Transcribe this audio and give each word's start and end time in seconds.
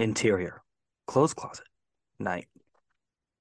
Interior, 0.00 0.60
clothes 1.06 1.34
closet, 1.34 1.68
night. 2.18 2.48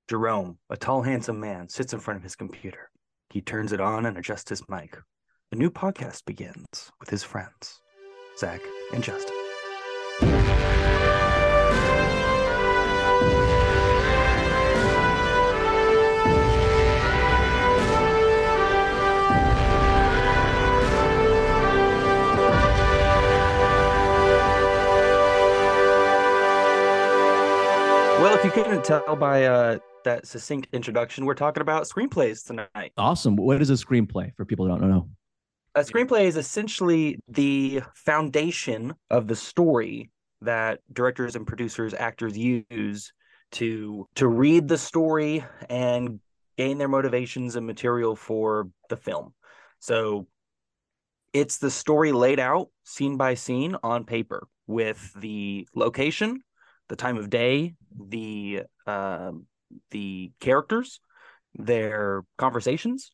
Jerome, 0.08 0.60
a 0.70 0.78
tall, 0.78 1.02
handsome 1.02 1.40
man, 1.40 1.68
sits 1.68 1.94
in 1.94 2.00
front 2.00 2.18
of 2.18 2.24
his 2.24 2.36
computer. 2.36 2.92
He 3.32 3.42
turns 3.42 3.72
it 3.72 3.82
on 3.82 4.06
and 4.06 4.16
adjusts 4.20 4.50
his 4.50 4.70
mic. 4.70 4.96
A 5.52 5.56
new 5.56 5.72
podcast 5.72 6.26
begins 6.26 6.92
with 7.00 7.10
his 7.10 7.24
friends, 7.24 7.82
Zach 8.38 8.62
and 8.94 9.04
Justin. 9.04 9.43
Couldn't 28.54 28.84
tell 28.84 29.16
by 29.16 29.46
uh, 29.46 29.80
that 30.04 30.28
succinct 30.28 30.68
introduction, 30.74 31.26
we're 31.26 31.34
talking 31.34 31.62
about 31.62 31.86
screenplays 31.86 32.46
tonight. 32.46 32.92
Awesome. 32.98 33.36
What 33.36 33.60
is 33.60 33.72
a 33.72 33.74
screenplay 33.74 34.32
for 34.36 34.46
people 34.46 34.68
who 34.68 34.78
don't 34.78 34.88
know? 34.88 35.10
A 35.74 35.80
screenplay 35.80 36.26
is 36.26 36.38
essentially 36.38 37.18
the 37.28 37.82
foundation 37.96 38.94
of 39.10 39.28
the 39.28 39.36
story 39.36 40.12
that 40.42 40.82
directors 40.92 41.36
and 41.36 41.48
producers, 41.48 41.96
actors 41.96 42.38
use 42.38 43.12
to 43.54 44.08
to 44.16 44.28
read 44.28 44.68
the 44.68 44.78
story 44.78 45.44
and 45.68 46.20
gain 46.56 46.78
their 46.78 46.88
motivations 46.88 47.56
and 47.56 47.66
material 47.66 48.16
for 48.16 48.70
the 48.90 48.98
film. 48.98 49.34
So 49.80 50.28
it's 51.34 51.58
the 51.58 51.72
story 51.72 52.12
laid 52.12 52.40
out 52.40 52.70
scene 52.84 53.18
by 53.18 53.34
scene 53.34 53.76
on 53.82 54.06
paper 54.06 54.48
with 54.68 55.12
the 55.20 55.68
location, 55.74 56.44
the 56.94 56.98
time 56.98 57.18
of 57.18 57.28
day, 57.32 57.74
the 58.00 58.62
uh, 58.86 59.32
the 59.90 60.32
characters, 60.40 61.00
their 61.56 62.24
conversations, 62.38 63.12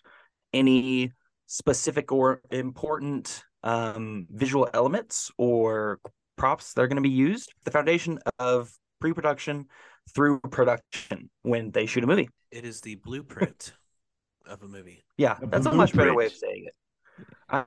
any 0.51 1.13
specific 1.47 2.11
or 2.11 2.41
important 2.51 3.41
um, 3.63 4.27
visual 4.29 4.67
elements 4.73 5.31
or 5.37 5.99
props 6.35 6.73
that 6.73 6.81
are 6.81 6.87
going 6.87 6.97
to 6.97 7.01
be 7.01 7.09
used. 7.29 7.53
The 7.63 7.71
foundation 7.71 8.19
of 8.37 8.69
pre-production 8.99 9.67
through 10.13 10.41
production 10.41 11.29
when 11.43 11.71
they 11.71 11.85
shoot 11.85 12.03
a 12.03 12.07
movie. 12.07 12.27
It 12.51 12.65
is 12.65 12.81
the 12.81 12.95
blueprint 12.95 13.71
of 14.45 14.61
a 14.61 14.67
movie. 14.67 15.05
Yeah, 15.17 15.37
A 15.41 15.47
that's 15.47 15.67
a 15.67 15.71
much 15.71 15.95
better 15.95 16.13
way 16.13 16.25
of 16.25 16.33
saying 16.33 16.65
it. 16.67 16.75
I, 17.49 17.63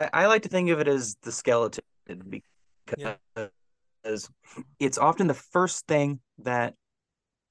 I- 0.00 0.10
I 0.22 0.26
like 0.28 0.42
to 0.44 0.48
think 0.48 0.70
of 0.70 0.80
it 0.80 0.88
as 0.88 1.16
the 1.22 1.32
skeleton 1.32 1.84
because 2.06 3.18
it's 4.78 4.98
often 4.98 5.26
the 5.26 5.34
first 5.34 5.86
thing 5.86 6.20
that 6.38 6.74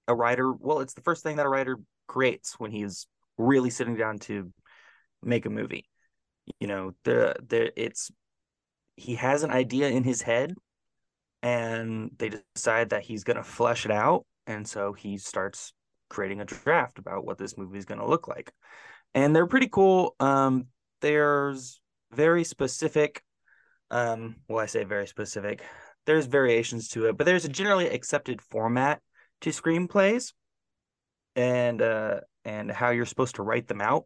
a 0.08 0.16
writer, 0.16 0.52
well, 0.52 0.80
it's 0.80 0.94
the 0.94 1.02
first 1.02 1.24
thing 1.24 1.38
that 1.38 1.46
a 1.46 1.50
writer 1.50 1.78
creates 2.08 2.60
when 2.60 2.72
he's 2.72 3.08
really 3.38 3.70
sitting 3.70 3.96
down 3.96 4.20
to 4.20 4.52
make 5.24 5.46
a 5.46 5.50
movie. 5.50 5.86
You 6.60 6.68
know, 6.68 6.92
the 7.04 7.36
the 7.48 7.82
it's 7.82 8.12
he 8.96 9.16
has 9.16 9.44
an 9.44 9.52
idea 9.52 9.90
in 9.90 10.04
his 10.04 10.22
head 10.22 10.54
and 11.42 12.12
they 12.18 12.32
decide 12.56 12.92
that 12.92 13.04
he's 13.04 13.24
going 13.24 13.38
to 13.38 13.44
flesh 13.44 13.86
it 13.86 13.92
out. 13.92 14.26
And 14.48 14.68
so 14.68 14.94
he 14.94 15.18
starts 15.18 15.74
creating 16.10 16.40
a 16.40 16.46
draft 16.46 17.00
about 17.00 17.26
what 17.26 17.38
this 17.38 17.58
movie 17.58 17.80
is 17.80 17.86
going 17.86 18.00
to 18.00 18.08
look 18.08 18.28
like. 18.28 18.52
And 19.16 19.36
they're 19.36 19.48
pretty 19.48 19.68
cool. 19.68 20.16
Um 20.20 20.68
there's 21.02 21.80
very 22.12 22.44
specific 22.44 23.22
um 23.92 24.38
well 24.48 24.60
i 24.60 24.66
say 24.66 24.84
very 24.84 25.06
specific 25.06 25.62
there's 26.06 26.26
variations 26.26 26.90
to 26.90 27.06
it 27.06 27.18
but 27.18 27.26
there's 27.26 27.46
a 27.46 27.50
generally 27.50 27.88
accepted 27.88 28.42
format 28.42 29.02
to 29.42 29.50
screenplays 29.50 30.34
and 31.36 31.82
uh 31.82 32.20
and 32.44 32.72
how 32.72 32.92
you're 32.92 33.06
supposed 33.06 33.36
to 33.36 33.44
write 33.44 33.68
them 33.68 33.82
out 33.82 34.06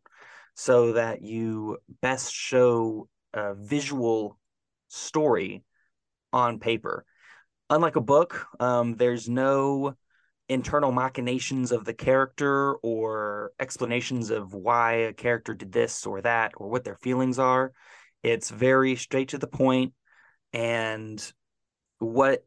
so 0.56 0.94
that 0.94 1.22
you 1.22 1.78
best 2.02 2.34
show 2.34 3.08
a 3.34 3.54
visual 3.54 4.38
story 4.88 5.64
on 6.34 6.60
paper 6.60 7.06
unlike 7.70 7.96
a 7.96 8.02
book 8.02 8.48
um 8.60 8.96
there's 8.96 9.30
no 9.30 9.96
internal 10.50 10.92
machinations 10.92 11.72
of 11.72 11.86
the 11.86 11.94
character 11.94 12.74
or 12.78 13.52
explanations 13.60 14.32
of 14.32 14.54
why 14.54 14.94
a 14.94 15.14
character 15.14 15.54
did 15.54 15.72
this 15.72 16.08
or 16.08 16.22
that 16.22 16.54
or 16.58 16.68
what 16.68 16.84
their 16.84 16.96
feelings 16.96 17.38
are. 17.38 17.72
It's 18.24 18.50
very 18.50 18.96
straight 18.96 19.30
to 19.30 19.38
the 19.38 19.48
point 19.48 19.94
and 20.52 21.32
what 22.00 22.44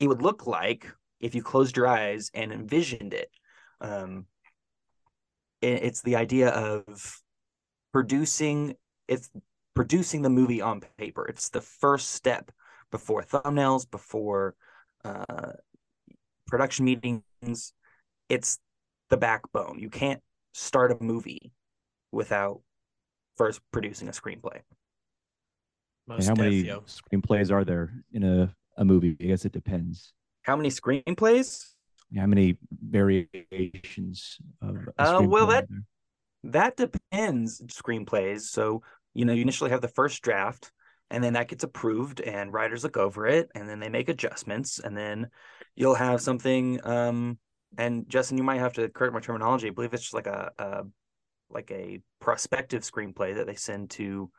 it 0.00 0.08
would 0.08 0.22
look 0.22 0.46
like 0.46 0.86
if 1.20 1.34
you 1.34 1.42
closed 1.42 1.76
your 1.76 1.86
eyes 1.86 2.30
and 2.34 2.52
envisioned 2.52 3.14
it. 3.14 3.30
Um, 3.80 4.26
it- 5.60 5.82
it's 5.82 6.02
the 6.02 6.16
idea 6.16 6.50
of 6.50 7.22
producing 7.92 8.76
it's 9.08 9.30
producing 9.74 10.22
the 10.22 10.30
movie 10.30 10.60
on 10.62 10.80
paper. 10.98 11.26
It's 11.28 11.50
the 11.50 11.60
first 11.60 12.12
step 12.12 12.50
before 12.90 13.22
thumbnails, 13.22 13.90
before 13.90 14.56
uh, 15.04 15.52
production 16.46 16.84
meetings 16.84 17.72
it's 18.28 18.58
the 19.10 19.16
backbone 19.16 19.78
you 19.78 19.90
can't 19.90 20.22
start 20.54 20.92
a 20.92 21.02
movie 21.04 21.52
without 22.12 22.60
first 23.36 23.60
producing 23.72 24.08
a 24.08 24.12
screenplay 24.12 24.60
And 26.08 26.24
how 26.24 26.34
many 26.34 26.56
yo. 26.56 26.82
screenplays 26.82 27.50
are 27.50 27.64
there 27.64 27.92
in 28.12 28.22
a, 28.22 28.54
a 28.76 28.84
movie? 28.84 29.16
I 29.20 29.24
guess 29.24 29.44
it 29.44 29.52
depends. 29.52 30.12
how 30.42 30.56
many 30.56 30.68
screenplays 30.70 31.72
How 32.16 32.26
many 32.26 32.56
variations 32.88 34.38
of 34.62 34.88
Uh, 34.98 35.22
well, 35.26 35.46
that- 35.48 35.66
that 36.44 36.76
depends 36.76 37.60
screenplays 37.62 38.42
so 38.42 38.82
you 39.14 39.24
know 39.24 39.32
you 39.32 39.42
initially 39.42 39.70
have 39.70 39.80
the 39.80 39.88
first 39.88 40.22
draft 40.22 40.70
and 41.10 41.24
then 41.24 41.32
that 41.32 41.48
gets 41.48 41.64
approved 41.64 42.20
and 42.20 42.52
writers 42.52 42.84
look 42.84 42.96
over 42.96 43.26
it 43.26 43.48
and 43.56 43.68
then 43.68 43.80
they 43.80 43.88
make 43.88 44.08
adjustments 44.08 44.78
and 44.78 44.96
then 44.96 45.28
you'll 45.74 45.96
have 45.96 46.20
something 46.20 46.78
um 46.86 47.36
and 47.78 48.08
justin 48.08 48.38
you 48.38 48.44
might 48.44 48.60
have 48.60 48.74
to 48.74 48.88
correct 48.90 49.12
my 49.14 49.18
terminology 49.18 49.66
i 49.66 49.70
believe 49.70 49.92
it's 49.92 50.04
just 50.04 50.14
like 50.14 50.28
a, 50.28 50.52
a 50.58 50.82
like 51.50 51.70
a 51.72 52.00
prospective 52.20 52.82
screenplay 52.82 53.34
that 53.34 53.46
they 53.48 53.56
send 53.56 53.90
to 53.90 54.30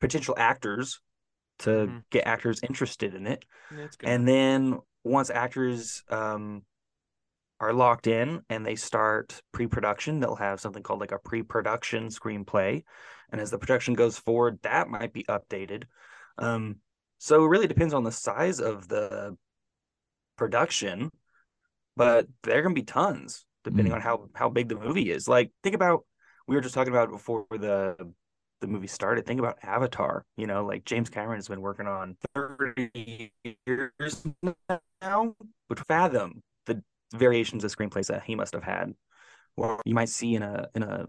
potential 0.00 0.34
actors 0.38 1.00
to 1.60 1.70
Mhm. 1.70 2.04
get 2.10 2.26
actors 2.26 2.60
interested 2.62 3.14
in 3.14 3.26
it. 3.26 3.44
Yeah, 3.76 3.86
and 4.02 4.26
then 4.26 4.80
once 5.04 5.30
actors 5.30 6.02
um, 6.08 6.64
are 7.60 7.72
locked 7.72 8.06
in 8.06 8.42
and 8.48 8.64
they 8.64 8.76
start 8.76 9.42
pre-production 9.52 10.20
they'll 10.20 10.34
have 10.36 10.60
something 10.60 10.82
called 10.82 11.00
like 11.00 11.12
a 11.12 11.18
pre-production 11.18 12.08
screenplay. 12.08 12.82
And 13.30 13.40
as 13.40 13.50
the 13.50 13.58
production 13.58 13.94
goes 13.94 14.18
forward 14.18 14.58
that 14.62 14.88
might 14.88 15.12
be 15.12 15.24
updated. 15.24 15.84
Um, 16.38 16.76
so 17.18 17.44
it 17.44 17.48
really 17.48 17.66
depends 17.66 17.92
on 17.92 18.02
the 18.02 18.12
size 18.12 18.60
of 18.60 18.88
the 18.88 19.36
production 20.36 21.10
but 21.96 22.26
there 22.44 22.62
can 22.62 22.72
be 22.72 22.82
tons 22.82 23.44
depending 23.62 23.92
Mm. 23.92 23.96
on 23.96 24.00
how 24.00 24.28
how 24.34 24.48
big 24.48 24.68
the 24.68 24.76
movie 24.76 25.10
is. 25.10 25.28
Like 25.28 25.52
think 25.62 25.74
about 25.74 26.06
we 26.46 26.54
were 26.54 26.62
just 26.62 26.74
talking 26.74 26.92
about 26.92 27.10
before 27.10 27.46
the 27.50 28.12
the 28.60 28.66
movie 28.66 28.86
started 28.86 29.26
think 29.26 29.40
about 29.40 29.58
avatar 29.62 30.24
you 30.36 30.46
know 30.46 30.64
like 30.64 30.84
james 30.84 31.08
cameron 31.08 31.38
has 31.38 31.48
been 31.48 31.60
working 31.60 31.86
on 31.86 32.16
30 32.34 33.30
years 33.66 34.26
now 35.02 35.34
would 35.68 35.86
fathom 35.86 36.42
the 36.66 36.82
variations 37.12 37.64
of 37.64 37.74
screenplays 37.74 38.06
that 38.06 38.22
he 38.24 38.34
must 38.34 38.52
have 38.52 38.62
had. 38.62 38.94
Or 39.56 39.80
you 39.84 39.94
might 39.94 40.08
see 40.08 40.34
in 40.34 40.42
a 40.42 40.68
in 40.74 40.82
a 40.82 41.06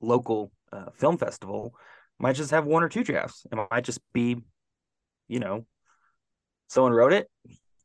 local 0.00 0.52
uh, 0.72 0.90
film 0.94 1.18
festival 1.18 1.74
might 2.18 2.36
just 2.36 2.50
have 2.50 2.64
one 2.64 2.82
or 2.82 2.88
two 2.88 3.04
drafts. 3.04 3.46
It 3.50 3.56
might 3.70 3.84
just 3.84 4.00
be 4.12 4.36
you 5.28 5.40
know 5.40 5.66
someone 6.68 6.92
wrote 6.92 7.12
it 7.12 7.28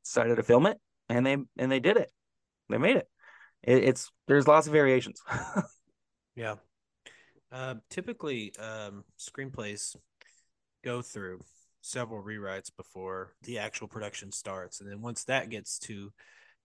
decided 0.03 0.35
to 0.35 0.43
film 0.43 0.67
it 0.67 0.77
and 1.09 1.25
they 1.25 1.37
and 1.57 1.71
they 1.71 1.79
did 1.79 1.97
it. 1.97 2.11
They 2.69 2.77
made 2.77 2.97
it, 2.97 3.07
it 3.63 3.83
it's 3.83 4.11
there's 4.27 4.47
lots 4.47 4.67
of 4.67 4.73
variations. 4.73 5.21
Yeah. 6.37 6.55
Uh, 7.55 7.75
typically, 7.89 8.53
um, 8.59 9.05
screenplays 9.17 9.95
go 10.83 11.01
through 11.01 11.39
several 11.79 12.21
rewrites 12.21 12.69
before 12.75 13.33
the 13.43 13.57
actual 13.57 13.87
production 13.87 14.29
starts, 14.29 14.81
and 14.81 14.91
then 14.91 15.01
once 15.01 15.23
that 15.23 15.49
gets 15.49 15.79
to, 15.79 16.11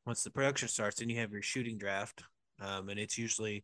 once 0.05 0.25
the 0.25 0.33
production 0.33 0.67
starts, 0.67 0.99
then 0.99 1.09
you 1.09 1.21
have 1.21 1.31
your 1.31 1.43
shooting 1.43 1.79
draft, 1.79 2.25
um, 2.61 2.89
and 2.89 2.99
it's 2.99 3.17
usually 3.17 3.63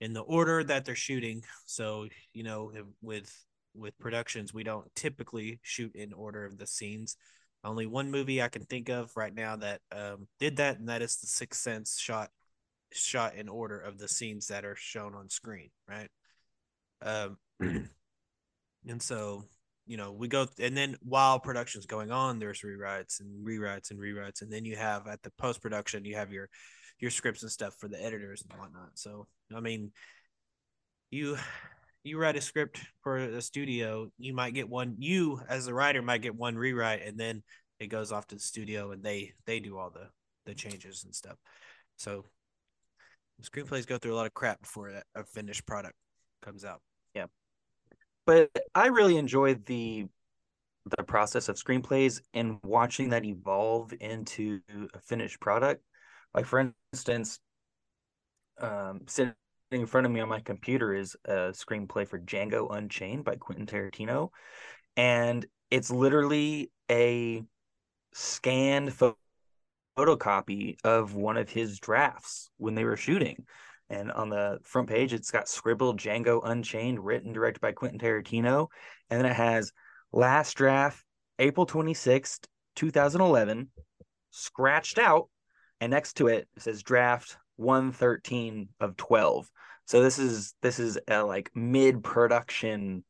in 0.00 0.12
the 0.12 0.20
order 0.20 0.62
that 0.62 0.84
they're 0.84 0.94
shooting. 0.94 1.42
So 1.66 2.06
you 2.32 2.44
know, 2.44 2.70
with 3.02 3.34
with 3.74 3.98
productions, 3.98 4.54
we 4.54 4.62
don't 4.62 4.86
typically 4.94 5.58
shoot 5.62 5.96
in 5.96 6.12
order 6.12 6.44
of 6.44 6.56
the 6.56 6.68
scenes. 6.68 7.16
Only 7.64 7.86
one 7.86 8.12
movie 8.12 8.40
I 8.40 8.48
can 8.48 8.62
think 8.62 8.90
of 8.90 9.10
right 9.16 9.34
now 9.34 9.56
that 9.56 9.80
um, 9.90 10.28
did 10.38 10.58
that, 10.58 10.78
and 10.78 10.88
that 10.88 11.02
is 11.02 11.16
The 11.16 11.26
Sixth 11.26 11.60
Sense 11.60 11.98
shot 11.98 12.30
shot 12.92 13.34
in 13.34 13.48
order 13.48 13.80
of 13.80 13.98
the 13.98 14.08
scenes 14.08 14.46
that 14.48 14.64
are 14.64 14.76
shown 14.76 15.16
on 15.16 15.28
screen, 15.30 15.70
right? 15.88 16.10
Um, 17.02 17.36
and 18.86 19.02
so 19.02 19.44
you 19.86 19.96
know, 19.96 20.12
we 20.12 20.28
go 20.28 20.46
and 20.60 20.76
then 20.76 20.96
while 21.02 21.40
production's 21.40 21.86
going 21.86 22.12
on, 22.12 22.38
there's 22.38 22.60
rewrites 22.60 23.18
and 23.18 23.44
rewrites 23.44 23.90
and 23.90 23.98
rewrites, 23.98 24.40
and 24.40 24.52
then 24.52 24.64
you 24.64 24.76
have 24.76 25.08
at 25.08 25.20
the 25.22 25.32
post 25.32 25.60
production, 25.60 26.04
you 26.04 26.14
have 26.14 26.32
your 26.32 26.48
your 27.00 27.10
scripts 27.10 27.42
and 27.42 27.50
stuff 27.50 27.74
for 27.78 27.88
the 27.88 28.00
editors 28.00 28.44
and 28.48 28.56
whatnot. 28.60 28.90
So 28.94 29.26
I 29.52 29.58
mean, 29.58 29.90
you 31.10 31.36
you 32.04 32.18
write 32.18 32.36
a 32.36 32.40
script 32.40 32.80
for 33.02 33.16
a 33.16 33.42
studio, 33.42 34.12
you 34.16 34.32
might 34.32 34.54
get 34.54 34.68
one. 34.68 34.94
You 34.98 35.40
as 35.48 35.66
a 35.66 35.74
writer 35.74 36.02
might 36.02 36.22
get 36.22 36.36
one 36.36 36.56
rewrite, 36.56 37.02
and 37.04 37.18
then 37.18 37.42
it 37.80 37.88
goes 37.88 38.12
off 38.12 38.28
to 38.28 38.36
the 38.36 38.40
studio 38.40 38.92
and 38.92 39.02
they 39.02 39.32
they 39.46 39.58
do 39.58 39.76
all 39.76 39.90
the 39.90 40.08
the 40.46 40.54
changes 40.54 41.02
and 41.04 41.14
stuff. 41.14 41.36
So 41.96 42.26
screenplays 43.42 43.86
go 43.86 43.98
through 43.98 44.14
a 44.14 44.16
lot 44.16 44.26
of 44.26 44.34
crap 44.34 44.60
before 44.60 45.02
a 45.14 45.24
finished 45.24 45.66
product 45.66 45.96
comes 46.42 46.64
out. 46.64 46.80
But 48.30 48.52
I 48.76 48.86
really 48.86 49.16
enjoyed 49.16 49.66
the 49.66 50.06
the 50.96 51.02
process 51.02 51.48
of 51.48 51.56
screenplays 51.56 52.20
and 52.32 52.60
watching 52.62 53.08
that 53.08 53.24
evolve 53.24 53.92
into 53.98 54.60
a 54.94 55.00
finished 55.00 55.40
product. 55.40 55.82
Like 56.32 56.46
for 56.46 56.72
instance, 56.92 57.40
um, 58.60 59.00
sitting 59.08 59.34
in 59.72 59.84
front 59.86 60.06
of 60.06 60.12
me 60.12 60.20
on 60.20 60.28
my 60.28 60.38
computer 60.38 60.94
is 60.94 61.16
a 61.24 61.50
screenplay 61.50 62.06
for 62.06 62.20
Django 62.20 62.72
Unchained 62.72 63.24
by 63.24 63.34
Quentin 63.34 63.66
Tarantino, 63.66 64.28
and 64.96 65.44
it's 65.72 65.90
literally 65.90 66.70
a 66.88 67.42
scanned 68.14 68.96
photocopy 69.98 70.76
of 70.84 71.16
one 71.16 71.36
of 71.36 71.50
his 71.50 71.80
drafts 71.80 72.48
when 72.58 72.76
they 72.76 72.84
were 72.84 72.96
shooting. 72.96 73.44
And 73.90 74.12
on 74.12 74.28
the 74.28 74.60
front 74.62 74.88
page, 74.88 75.12
it's 75.12 75.32
got 75.32 75.48
scribbled 75.48 75.98
Django 75.98 76.40
Unchained, 76.44 77.04
written, 77.04 77.32
directed 77.32 77.60
by 77.60 77.72
Quentin 77.72 77.98
Tarantino. 77.98 78.68
And 79.10 79.20
then 79.20 79.30
it 79.30 79.34
has 79.34 79.72
last 80.12 80.56
draft, 80.56 81.04
April 81.40 81.66
26th, 81.66 82.46
2011, 82.76 83.68
scratched 84.30 84.98
out. 84.98 85.28
And 85.80 85.90
next 85.90 86.14
to 86.14 86.28
it, 86.28 86.48
it 86.56 86.62
says 86.62 86.82
draft 86.84 87.36
113 87.56 88.68
of 88.78 88.96
12. 88.96 89.50
So 89.86 90.02
this 90.02 90.20
is 90.20 90.54
this 90.62 90.78
is 90.78 90.98
a 91.08 91.24
like 91.24 91.50
mid-production 91.54 93.02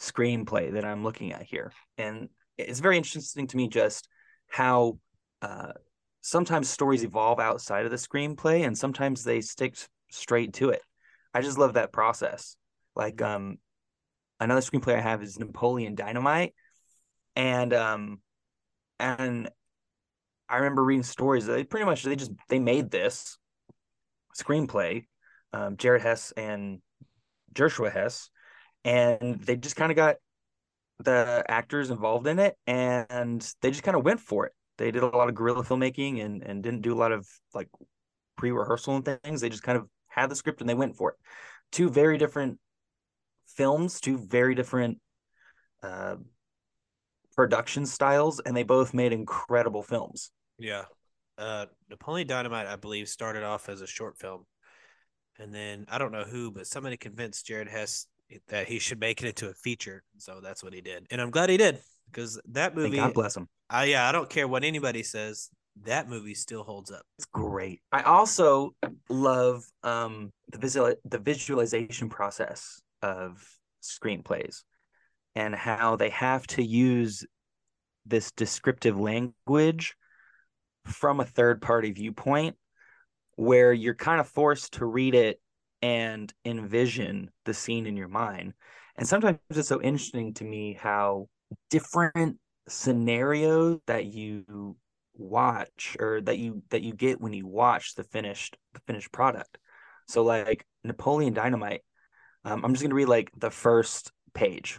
screenplay 0.00 0.72
that 0.72 0.84
I'm 0.84 1.04
looking 1.04 1.32
at 1.32 1.42
here. 1.42 1.72
And 1.98 2.30
it's 2.56 2.80
very 2.80 2.96
interesting 2.96 3.46
to 3.48 3.56
me 3.56 3.68
just 3.68 4.08
how 4.48 4.98
uh, 5.42 5.72
sometimes 6.20 6.68
stories 6.68 7.04
evolve 7.04 7.40
outside 7.40 7.84
of 7.84 7.90
the 7.90 7.96
screenplay 7.96 8.66
and 8.66 8.76
sometimes 8.76 9.24
they 9.24 9.40
stick 9.40 9.76
straight 10.10 10.52
to 10.54 10.70
it. 10.70 10.82
I 11.32 11.42
just 11.42 11.58
love 11.58 11.74
that 11.74 11.92
process. 11.92 12.56
Like 12.94 13.16
mm-hmm. 13.16 13.34
um 13.34 13.58
another 14.38 14.60
screenplay 14.60 14.96
I 14.96 15.00
have 15.00 15.22
is 15.22 15.38
Napoleon 15.38 15.94
Dynamite 15.94 16.54
and 17.36 17.72
um 17.72 18.20
and 18.98 19.48
I 20.48 20.56
remember 20.56 20.84
reading 20.84 21.02
stories 21.02 21.46
they 21.46 21.64
pretty 21.64 21.86
much 21.86 22.02
they 22.02 22.16
just 22.16 22.32
they 22.48 22.58
made 22.58 22.90
this 22.90 23.38
screenplay 24.36 25.06
um 25.52 25.76
Jared 25.76 26.02
Hess 26.02 26.32
and 26.36 26.80
Jerusha 27.54 27.90
Hess 27.90 28.30
and 28.84 29.40
they 29.42 29.56
just 29.56 29.76
kind 29.76 29.92
of 29.92 29.96
got 29.96 30.16
the 30.98 31.44
actors 31.48 31.90
involved 31.90 32.26
in 32.26 32.38
it 32.38 32.56
and 32.66 33.54
they 33.62 33.70
just 33.70 33.82
kind 33.82 33.96
of 33.96 34.04
went 34.04 34.20
for 34.20 34.46
it 34.46 34.52
they 34.80 34.90
did 34.90 35.02
a 35.02 35.16
lot 35.16 35.28
of 35.28 35.34
guerrilla 35.34 35.62
filmmaking 35.62 36.24
and 36.24 36.42
and 36.42 36.62
didn't 36.62 36.80
do 36.80 36.94
a 36.94 36.98
lot 36.98 37.12
of 37.12 37.28
like 37.54 37.68
pre-rehearsal 38.36 38.96
and 38.96 39.04
things. 39.22 39.40
They 39.40 39.50
just 39.50 39.62
kind 39.62 39.76
of 39.76 39.86
had 40.08 40.30
the 40.30 40.34
script 40.34 40.60
and 40.60 40.68
they 40.68 40.74
went 40.74 40.96
for 40.96 41.10
it. 41.10 41.16
Two 41.70 41.90
very 41.90 42.16
different 42.16 42.58
films, 43.46 44.00
two 44.00 44.16
very 44.16 44.54
different 44.54 44.98
uh, 45.82 46.16
production 47.36 47.84
styles, 47.84 48.40
and 48.40 48.56
they 48.56 48.62
both 48.62 48.94
made 48.94 49.12
incredible 49.12 49.82
films. 49.82 50.30
Yeah. 50.58 50.84
Uh, 51.36 51.66
Napoleon 51.90 52.26
Dynamite, 52.26 52.66
I 52.66 52.76
believe, 52.76 53.08
started 53.08 53.42
off 53.42 53.68
as 53.68 53.82
a 53.82 53.86
short 53.86 54.18
film. 54.18 54.46
And 55.38 55.54
then 55.54 55.86
I 55.88 55.98
don't 55.98 56.12
know 56.12 56.24
who, 56.24 56.50
but 56.50 56.66
somebody 56.66 56.96
convinced 56.96 57.46
Jared 57.46 57.68
Hess 57.68 58.06
that 58.48 58.66
he 58.66 58.78
should 58.78 59.00
make 59.00 59.22
it 59.22 59.28
into 59.28 59.48
a 59.48 59.54
feature. 59.54 60.02
So 60.18 60.40
that's 60.42 60.62
what 60.64 60.72
he 60.74 60.80
did. 60.80 61.06
And 61.10 61.20
I'm 61.20 61.30
glad 61.30 61.50
he 61.50 61.56
did 61.56 61.80
because 62.12 62.40
that 62.50 62.74
movie. 62.74 62.96
God 62.96 63.14
bless 63.14 63.36
him. 63.36 63.48
I 63.68 63.84
yeah, 63.84 64.08
I 64.08 64.12
don't 64.12 64.28
care 64.28 64.48
what 64.48 64.64
anybody 64.64 65.02
says. 65.02 65.50
That 65.84 66.08
movie 66.08 66.34
still 66.34 66.62
holds 66.62 66.90
up. 66.90 67.02
It's 67.18 67.26
great. 67.26 67.80
I 67.92 68.02
also 68.02 68.74
love 69.08 69.64
um 69.82 70.32
the 70.50 70.58
visual 70.58 70.94
the 71.04 71.18
visualization 71.18 72.08
process 72.08 72.80
of 73.02 73.42
screenplays 73.82 74.62
and 75.34 75.54
how 75.54 75.96
they 75.96 76.10
have 76.10 76.46
to 76.48 76.62
use 76.62 77.24
this 78.04 78.32
descriptive 78.32 78.98
language 78.98 79.94
from 80.86 81.20
a 81.20 81.24
third 81.24 81.62
party 81.62 81.92
viewpoint 81.92 82.56
where 83.36 83.72
you're 83.72 83.94
kind 83.94 84.20
of 84.20 84.28
forced 84.28 84.74
to 84.74 84.84
read 84.84 85.14
it 85.14 85.40
and 85.82 86.32
envision 86.44 87.30
the 87.44 87.54
scene 87.54 87.86
in 87.86 87.96
your 87.96 88.08
mind. 88.08 88.52
And 88.96 89.08
sometimes 89.08 89.38
it's 89.50 89.68
so 89.68 89.80
interesting 89.80 90.34
to 90.34 90.44
me 90.44 90.74
how 90.78 91.28
different 91.70 92.38
scenarios 92.68 93.80
that 93.86 94.06
you 94.06 94.76
watch 95.14 95.96
or 96.00 96.20
that 96.22 96.38
you 96.38 96.62
that 96.70 96.82
you 96.82 96.94
get 96.94 97.20
when 97.20 97.32
you 97.32 97.46
watch 97.46 97.94
the 97.94 98.04
finished 98.04 98.56
the 98.74 98.80
finished 98.86 99.12
product. 99.12 99.58
So 100.08 100.22
like 100.22 100.64
Napoleon 100.84 101.34
Dynamite, 101.34 101.82
um, 102.44 102.64
I'm 102.64 102.72
just 102.72 102.82
gonna 102.82 102.94
read 102.94 103.08
like 103.08 103.30
the 103.36 103.50
first 103.50 104.12
page 104.34 104.78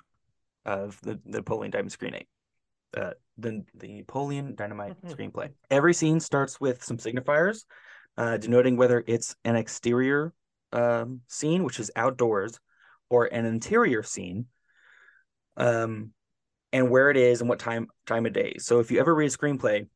of 0.65 0.99
the, 1.01 1.19
the 1.25 1.39
Napoleon 1.39 1.71
Dynamite 1.71 1.91
screening. 1.91 2.25
Uh, 2.95 3.11
the 3.37 3.63
the 3.75 3.93
Napoleon 3.93 4.55
Dynamite 4.55 5.01
mm-hmm. 5.01 5.13
screenplay. 5.13 5.49
Every 5.69 5.93
scene 5.93 6.19
starts 6.19 6.59
with 6.59 6.83
some 6.83 6.97
signifiers, 6.97 7.63
uh, 8.17 8.37
denoting 8.37 8.75
whether 8.75 9.03
it's 9.07 9.35
an 9.45 9.55
exterior 9.55 10.33
um, 10.73 11.21
scene, 11.27 11.63
which 11.63 11.79
is 11.79 11.91
outdoors, 11.95 12.59
or 13.09 13.25
an 13.25 13.45
interior 13.45 14.03
scene, 14.03 14.47
um, 15.57 16.11
and 16.73 16.89
where 16.89 17.09
it 17.09 17.17
is 17.17 17.41
and 17.41 17.49
what 17.49 17.59
time 17.59 17.87
time 18.05 18.25
of 18.25 18.33
day. 18.33 18.55
So 18.59 18.79
if 18.79 18.91
you 18.91 18.99
ever 18.99 19.13
read 19.13 19.31
a 19.31 19.37
screenplay, 19.37 19.87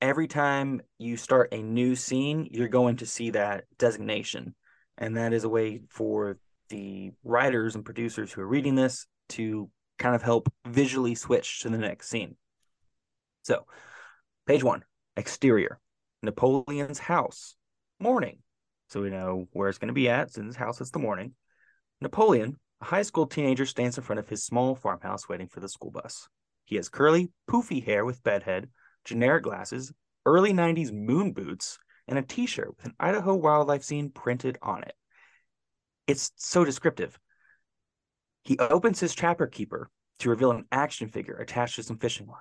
every 0.00 0.26
time 0.26 0.82
you 0.98 1.16
start 1.16 1.52
a 1.52 1.62
new 1.62 1.96
scene, 1.96 2.48
you're 2.50 2.68
going 2.68 2.96
to 2.96 3.06
see 3.06 3.30
that 3.30 3.64
designation. 3.78 4.54
And 4.98 5.16
that 5.16 5.32
is 5.32 5.44
a 5.44 5.48
way 5.48 5.80
for 5.88 6.38
the 6.68 7.12
writers 7.24 7.74
and 7.74 7.84
producers 7.84 8.32
who 8.32 8.40
are 8.42 8.46
reading 8.46 8.74
this 8.74 9.06
to 9.30 9.70
kind 9.98 10.14
of 10.14 10.22
help 10.22 10.52
visually 10.66 11.14
switch 11.14 11.60
to 11.60 11.70
the 11.70 11.78
next 11.78 12.08
scene. 12.08 12.36
So, 13.42 13.66
page 14.46 14.62
one, 14.62 14.82
exterior, 15.16 15.80
Napoleon's 16.22 16.98
house, 16.98 17.56
morning. 17.98 18.38
So 18.88 19.00
we 19.02 19.10
know 19.10 19.48
where 19.52 19.68
it's 19.68 19.78
going 19.78 19.88
to 19.88 19.94
be 19.94 20.08
at. 20.08 20.36
In 20.36 20.46
his 20.46 20.56
house. 20.56 20.80
It's 20.80 20.90
the 20.90 20.98
morning. 20.98 21.32
Napoleon 22.00 22.58
a 22.84 22.86
high 22.86 23.02
school 23.02 23.26
teenager 23.26 23.64
stands 23.64 23.96
in 23.96 24.04
front 24.04 24.18
of 24.18 24.28
his 24.28 24.44
small 24.44 24.74
farmhouse 24.74 25.26
waiting 25.26 25.48
for 25.48 25.60
the 25.60 25.70
school 25.70 25.90
bus. 25.90 26.28
He 26.66 26.76
has 26.76 26.90
curly, 26.90 27.30
poofy 27.48 27.82
hair 27.82 28.04
with 28.04 28.22
bedhead, 28.22 28.68
generic 29.06 29.44
glasses, 29.44 29.90
early 30.26 30.52
90s 30.52 30.92
moon 30.92 31.32
boots, 31.32 31.78
and 32.06 32.18
a 32.18 32.22
t 32.22 32.44
shirt 32.44 32.76
with 32.76 32.84
an 32.84 32.94
Idaho 33.00 33.34
wildlife 33.36 33.82
scene 33.82 34.10
printed 34.10 34.58
on 34.60 34.82
it. 34.82 34.92
It's 36.06 36.32
so 36.36 36.62
descriptive. 36.62 37.18
He 38.42 38.58
opens 38.58 39.00
his 39.00 39.14
trapper 39.14 39.46
keeper 39.46 39.88
to 40.18 40.28
reveal 40.28 40.50
an 40.50 40.66
action 40.70 41.08
figure 41.08 41.36
attached 41.36 41.76
to 41.76 41.82
some 41.82 41.96
fishing 41.96 42.26
line. 42.26 42.36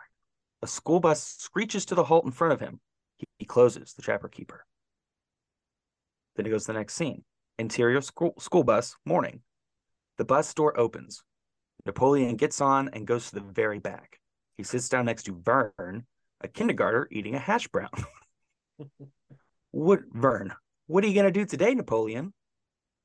A 0.62 0.68
school 0.68 1.00
bus 1.00 1.24
screeches 1.40 1.86
to 1.86 1.96
the 1.96 2.04
halt 2.04 2.26
in 2.26 2.32
front 2.32 2.52
of 2.52 2.60
him. 2.60 2.82
He, 3.38 3.46
closes 3.46 3.94
the 3.94 4.02
trapper 4.02 4.28
keeper. 4.28 4.66
Then 6.36 6.44
he 6.44 6.52
goes 6.52 6.66
to 6.66 6.74
the 6.74 6.80
next 6.80 6.96
scene. 6.96 7.24
Interior 7.58 8.02
school, 8.02 8.34
school 8.40 8.66
bus, 8.66 8.98
morning. 9.06 9.42
The 10.18 10.26
bus 10.26 10.54
door 10.54 10.80
opens. 10.80 11.24
Napoleon 11.86 12.38
gets 12.38 12.62
on 12.62 12.90
and 12.90 13.08
goes 13.08 13.30
to 13.30 13.36
the 13.36 13.42
very 13.42 13.80
back. 13.80 14.20
He 14.58 14.64
sits 14.64 14.88
down 14.90 15.06
next 15.06 15.24
to 15.24 15.42
Vern, 15.44 16.06
a 16.42 16.48
kindergartner 16.48 17.08
eating 17.12 17.36
a 17.36 17.40
hash 17.40 17.68
brown. 17.68 17.90
what, 19.72 20.02
Vern? 20.12 20.54
What 20.88 21.04
are 21.04 21.08
you 21.08 21.14
going 21.14 21.26
to 21.26 21.32
do 21.32 21.46
today, 21.46 21.74
Napoleon? 21.74 22.34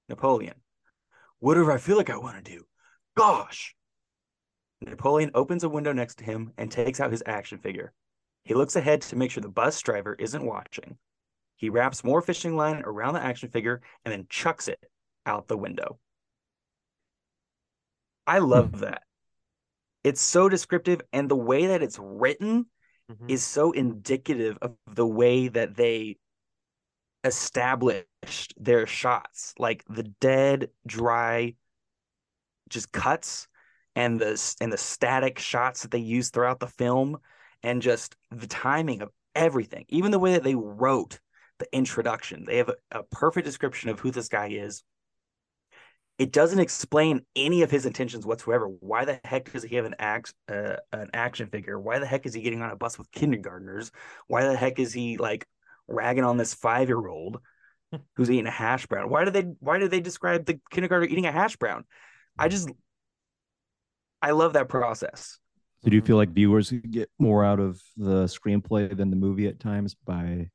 Napoleon. 0.08 0.54
Whatever 1.38 1.72
I 1.72 1.78
feel 1.78 1.96
like 1.96 2.10
I 2.10 2.18
want 2.18 2.44
to 2.44 2.50
do. 2.50 2.64
Gosh. 3.16 3.74
Napoleon 4.80 5.30
opens 5.34 5.64
a 5.64 5.68
window 5.68 5.92
next 5.92 6.18
to 6.18 6.24
him 6.24 6.52
and 6.56 6.70
takes 6.70 7.00
out 7.00 7.10
his 7.10 7.22
action 7.26 7.58
figure. 7.58 7.92
He 8.44 8.54
looks 8.54 8.76
ahead 8.76 9.02
to 9.02 9.16
make 9.16 9.30
sure 9.30 9.42
the 9.42 9.48
bus 9.48 9.80
driver 9.80 10.14
isn't 10.18 10.44
watching. 10.44 10.98
He 11.56 11.70
wraps 11.70 12.04
more 12.04 12.22
fishing 12.22 12.56
line 12.56 12.82
around 12.84 13.14
the 13.14 13.22
action 13.22 13.48
figure 13.48 13.80
and 14.04 14.12
then 14.12 14.26
chucks 14.28 14.68
it 14.68 14.78
out 15.26 15.48
the 15.48 15.56
window. 15.56 15.98
I 18.28 18.38
love 18.38 18.72
mm-hmm. 18.72 18.80
that. 18.82 19.02
It's 20.04 20.20
so 20.20 20.48
descriptive, 20.48 21.00
and 21.12 21.28
the 21.28 21.36
way 21.36 21.66
that 21.66 21.82
it's 21.82 21.98
written 22.00 22.66
mm-hmm. 23.10 23.26
is 23.28 23.42
so 23.42 23.72
indicative 23.72 24.58
of 24.62 24.76
the 24.86 25.06
way 25.06 25.48
that 25.48 25.76
they 25.76 26.18
established 27.24 28.54
their 28.56 28.86
shots. 28.86 29.54
Like 29.58 29.84
the 29.88 30.04
dead, 30.04 30.70
dry, 30.86 31.54
just 32.68 32.92
cuts 32.92 33.48
and 33.96 34.20
the 34.20 34.56
and 34.60 34.72
the 34.72 34.78
static 34.78 35.38
shots 35.38 35.82
that 35.82 35.90
they 35.90 35.98
use 35.98 36.30
throughout 36.30 36.60
the 36.60 36.68
film 36.68 37.18
and 37.62 37.82
just 37.82 38.14
the 38.30 38.46
timing 38.46 39.02
of 39.02 39.10
everything, 39.34 39.86
even 39.88 40.10
the 40.10 40.18
way 40.18 40.32
that 40.32 40.44
they 40.44 40.54
wrote 40.54 41.18
the 41.58 41.66
introduction. 41.72 42.44
They 42.46 42.58
have 42.58 42.68
a, 42.68 42.76
a 42.92 43.02
perfect 43.04 43.46
description 43.46 43.90
of 43.90 43.98
who 43.98 44.10
this 44.10 44.28
guy 44.28 44.48
is. 44.48 44.84
It 46.18 46.32
doesn't 46.32 46.58
explain 46.58 47.24
any 47.36 47.62
of 47.62 47.70
his 47.70 47.86
intentions 47.86 48.26
whatsoever. 48.26 48.66
Why 48.66 49.04
the 49.04 49.20
heck 49.22 49.52
does 49.52 49.62
he 49.62 49.76
have 49.76 49.84
an 49.84 49.94
act 50.00 50.34
uh, 50.50 50.76
an 50.92 51.10
action 51.14 51.48
figure? 51.48 51.78
Why 51.78 52.00
the 52.00 52.06
heck 52.06 52.26
is 52.26 52.34
he 52.34 52.42
getting 52.42 52.60
on 52.60 52.70
a 52.70 52.76
bus 52.76 52.98
with 52.98 53.10
kindergartners? 53.12 53.92
Why 54.26 54.44
the 54.44 54.56
heck 54.56 54.80
is 54.80 54.92
he 54.92 55.16
like 55.16 55.46
ragging 55.86 56.24
on 56.24 56.36
this 56.36 56.54
five 56.54 56.88
year 56.88 57.06
old 57.06 57.40
who's 58.16 58.30
eating 58.30 58.46
a 58.46 58.50
hash 58.50 58.86
brown? 58.86 59.10
Why 59.10 59.24
do 59.24 59.30
they 59.30 59.42
why 59.60 59.78
did 59.78 59.92
they 59.92 60.00
describe 60.00 60.44
the 60.44 60.60
kindergartner 60.70 61.08
eating 61.08 61.26
a 61.26 61.32
hash 61.32 61.56
brown? 61.56 61.84
I 62.36 62.48
just 62.48 62.68
I 64.20 64.32
love 64.32 64.54
that 64.54 64.68
process. 64.68 65.38
So 65.84 65.90
do 65.90 65.96
you 65.96 66.02
feel 66.02 66.16
like 66.16 66.30
viewers 66.30 66.72
get 66.90 67.08
more 67.20 67.44
out 67.44 67.60
of 67.60 67.80
the 67.96 68.24
screenplay 68.24 68.96
than 68.96 69.10
the 69.10 69.16
movie 69.16 69.46
at 69.46 69.60
times 69.60 69.94
by 69.94 70.50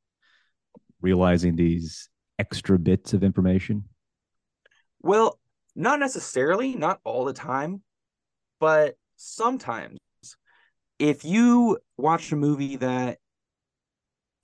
realizing 0.99 1.55
these 1.55 2.09
extra 2.37 2.77
bits 2.77 3.13
of 3.13 3.23
information? 3.23 3.85
Well, 5.01 5.39
not 5.75 5.99
necessarily, 5.99 6.75
not 6.75 6.99
all 7.03 7.25
the 7.25 7.33
time, 7.33 7.81
but 8.59 8.95
sometimes. 9.15 9.99
If 10.99 11.25
you 11.25 11.79
watch 11.97 12.31
a 12.31 12.35
movie 12.35 12.77
that 12.77 13.17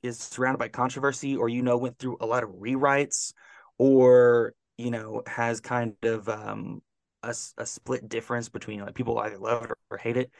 is 0.01 0.17
surrounded 0.19 0.57
by 0.57 0.67
controversy 0.67 1.35
or 1.35 1.49
you 1.49 1.61
know 1.61 1.77
went 1.77 1.97
through 1.97 2.17
a 2.21 2.25
lot 2.25 2.43
of 2.43 2.49
rewrites 2.51 3.33
or 3.77 4.53
you 4.77 4.91
know 4.91 5.21
has 5.27 5.59
kind 5.59 5.93
of 6.03 6.29
um 6.29 6.81
a, 7.23 7.35
a 7.57 7.65
split 7.65 8.07
difference 8.07 8.49
between 8.49 8.79
like 8.79 8.95
people 8.95 9.17
either 9.19 9.37
love 9.37 9.65
it 9.65 9.71
or, 9.71 9.77
or 9.91 9.97
hate 9.97 10.17
it 10.17 10.31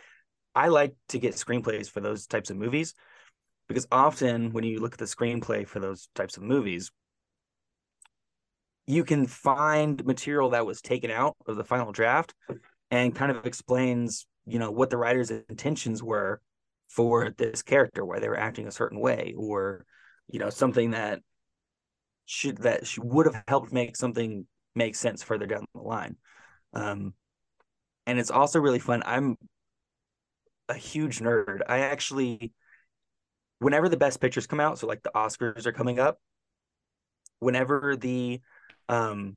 i 0.55 0.69
like 0.69 0.95
to 1.09 1.19
get 1.19 1.33
screenplays 1.33 1.89
for 1.89 1.99
those 1.99 2.25
types 2.25 2.49
of 2.49 2.57
movies 2.57 2.93
because 3.67 3.85
often 3.91 4.53
when 4.53 4.63
you 4.63 4.79
look 4.79 4.93
at 4.93 4.99
the 4.99 5.05
screenplay 5.05 5.67
for 5.67 5.79
those 5.79 6.07
types 6.15 6.37
of 6.37 6.43
movies 6.43 6.91
you 8.89 9.03
can 9.03 9.27
find 9.27 10.03
material 10.03 10.49
that 10.49 10.65
was 10.65 10.81
taken 10.81 11.11
out 11.11 11.35
of 11.45 11.55
the 11.55 11.63
final 11.63 11.91
draft 11.91 12.33
and 12.89 13.13
kind 13.13 13.31
of 13.31 13.45
explains 13.45 14.25
you 14.47 14.57
know 14.57 14.71
what 14.71 14.89
the 14.89 14.97
writer's 14.97 15.29
intentions 15.29 16.01
were 16.01 16.41
for 16.87 17.29
this 17.37 17.61
character 17.61 18.03
why 18.03 18.17
they 18.17 18.27
were 18.27 18.39
acting 18.39 18.67
a 18.67 18.71
certain 18.71 18.99
way 18.99 19.35
or 19.37 19.85
you 20.27 20.39
know 20.39 20.49
something 20.49 20.91
that 20.91 21.19
should 22.25 22.57
that 22.57 22.81
would 22.97 23.27
have 23.27 23.43
helped 23.47 23.71
make 23.71 23.95
something 23.95 24.47
make 24.73 24.95
sense 24.95 25.21
further 25.21 25.45
down 25.45 25.65
the 25.75 25.81
line. 25.81 26.15
Um 26.73 27.13
and 28.07 28.19
it's 28.19 28.31
also 28.31 28.59
really 28.59 28.79
fun. 28.79 29.03
I'm 29.05 29.37
a 30.67 30.73
huge 30.73 31.19
nerd. 31.19 31.59
I 31.67 31.81
actually 31.81 32.53
whenever 33.59 33.87
the 33.87 33.97
best 33.97 34.19
pictures 34.19 34.47
come 34.47 34.59
out 34.59 34.79
so 34.79 34.87
like 34.87 35.03
the 35.03 35.11
oscars 35.13 35.67
are 35.67 35.73
coming 35.73 35.99
up 35.99 36.17
whenever 37.39 37.95
the 37.95 38.41
um 38.89 39.35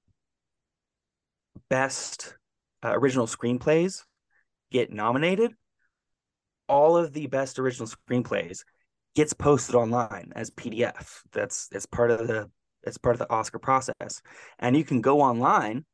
best 1.69 2.37
uh, 2.83 2.93
original 2.93 3.27
screenplays 3.27 4.03
get 4.71 4.91
nominated 4.91 5.53
all 6.69 6.97
of 6.97 7.13
the 7.13 7.27
best 7.27 7.59
original 7.59 7.87
screenplays 7.89 8.65
gets 9.15 9.35
posted 9.35 9.75
online 9.75 10.33
as 10.35 10.51
PDF. 10.51 11.21
That's 11.33 11.69
it's 11.73 11.87
part 11.87 12.11
of 12.11 12.27
the 12.27 12.51
it's 12.83 12.99
part 12.99 13.15
of 13.15 13.21
the 13.21 13.31
Oscar 13.31 13.59
process. 13.59 14.23
And 14.59 14.77
you 14.77 14.85
can 14.85 15.01
go 15.01 15.21
online 15.21 15.85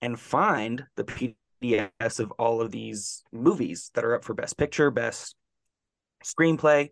and 0.00 0.18
find 0.18 0.84
the 0.96 1.04
PDFs 1.04 2.20
of 2.20 2.30
all 2.32 2.60
of 2.60 2.70
these 2.70 3.22
movies 3.32 3.90
that 3.94 4.04
are 4.04 4.14
up 4.14 4.24
for 4.24 4.32
best 4.32 4.56
picture, 4.56 4.90
best 4.90 5.34
screenplay. 6.24 6.90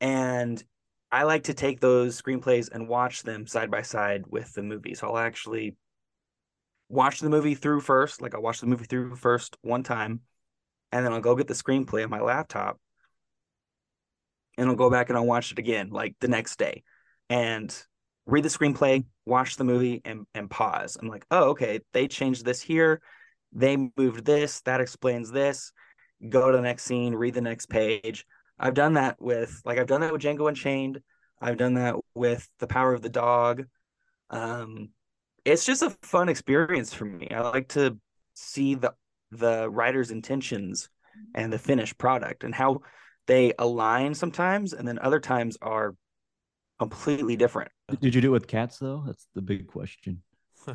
And 0.00 0.62
I 1.10 1.22
like 1.22 1.44
to 1.44 1.54
take 1.54 1.80
those 1.80 2.20
screenplays 2.20 2.68
and 2.70 2.88
watch 2.88 3.22
them 3.22 3.46
side 3.46 3.70
by 3.70 3.82
side 3.82 4.24
with 4.28 4.52
the 4.54 4.62
movie. 4.62 4.94
So 4.94 5.08
I'll 5.08 5.18
actually 5.18 5.76
watch 6.88 7.20
the 7.20 7.30
movie 7.30 7.54
through 7.54 7.80
first, 7.80 8.20
like 8.20 8.34
I'll 8.34 8.42
watch 8.42 8.60
the 8.60 8.66
movie 8.66 8.84
through 8.84 9.16
first 9.16 9.56
one 9.62 9.82
time 9.82 10.20
and 10.92 11.04
then 11.04 11.12
I'll 11.12 11.20
go 11.20 11.36
get 11.36 11.46
the 11.46 11.54
screenplay 11.54 12.04
on 12.04 12.10
my 12.10 12.20
laptop 12.20 12.78
and 14.58 14.68
I'll 14.68 14.76
go 14.76 14.90
back 14.90 15.08
and 15.08 15.18
I'll 15.18 15.26
watch 15.26 15.52
it 15.52 15.58
again 15.58 15.90
like 15.90 16.14
the 16.20 16.28
next 16.28 16.58
day 16.58 16.82
and 17.28 17.74
read 18.26 18.44
the 18.44 18.48
screenplay, 18.48 19.04
watch 19.24 19.56
the 19.56 19.64
movie 19.64 20.00
and 20.04 20.26
and 20.34 20.50
pause. 20.50 20.96
I'm 21.00 21.08
like, 21.08 21.26
"Oh, 21.30 21.50
okay, 21.50 21.80
they 21.92 22.08
changed 22.08 22.44
this 22.44 22.60
here. 22.60 23.00
They 23.52 23.76
moved 23.96 24.24
this, 24.24 24.60
that 24.62 24.80
explains 24.80 25.30
this." 25.30 25.72
Go 26.28 26.50
to 26.50 26.56
the 26.56 26.62
next 26.62 26.84
scene, 26.84 27.14
read 27.14 27.34
the 27.34 27.40
next 27.40 27.66
page. 27.66 28.24
I've 28.58 28.74
done 28.74 28.94
that 28.94 29.20
with 29.20 29.60
like 29.64 29.78
I've 29.78 29.86
done 29.86 30.00
that 30.00 30.12
with 30.12 30.22
Django 30.22 30.48
Unchained. 30.48 31.00
I've 31.40 31.58
done 31.58 31.74
that 31.74 31.96
with 32.14 32.48
The 32.58 32.66
Power 32.66 32.92
of 32.94 33.02
the 33.02 33.08
Dog. 33.08 33.66
Um 34.30 34.90
it's 35.44 35.64
just 35.64 35.82
a 35.82 35.90
fun 36.02 36.28
experience 36.28 36.92
for 36.92 37.04
me. 37.04 37.28
I 37.30 37.40
like 37.40 37.68
to 37.68 37.98
see 38.34 38.74
the 38.74 38.94
the 39.30 39.68
writer's 39.68 40.10
intentions 40.10 40.88
and 41.34 41.52
the 41.52 41.58
finished 41.58 41.98
product 41.98 42.44
and 42.44 42.54
how 42.54 42.80
they 43.26 43.52
align 43.58 44.14
sometimes 44.14 44.72
and 44.72 44.86
then 44.86 44.98
other 44.98 45.20
times 45.20 45.56
are 45.60 45.94
completely 46.78 47.36
different. 47.36 47.70
Did 48.00 48.14
you 48.14 48.20
do 48.20 48.28
it 48.28 48.32
with 48.32 48.46
cats 48.46 48.78
though? 48.78 49.02
That's 49.06 49.26
the 49.34 49.42
big 49.42 49.66
question. 49.66 50.22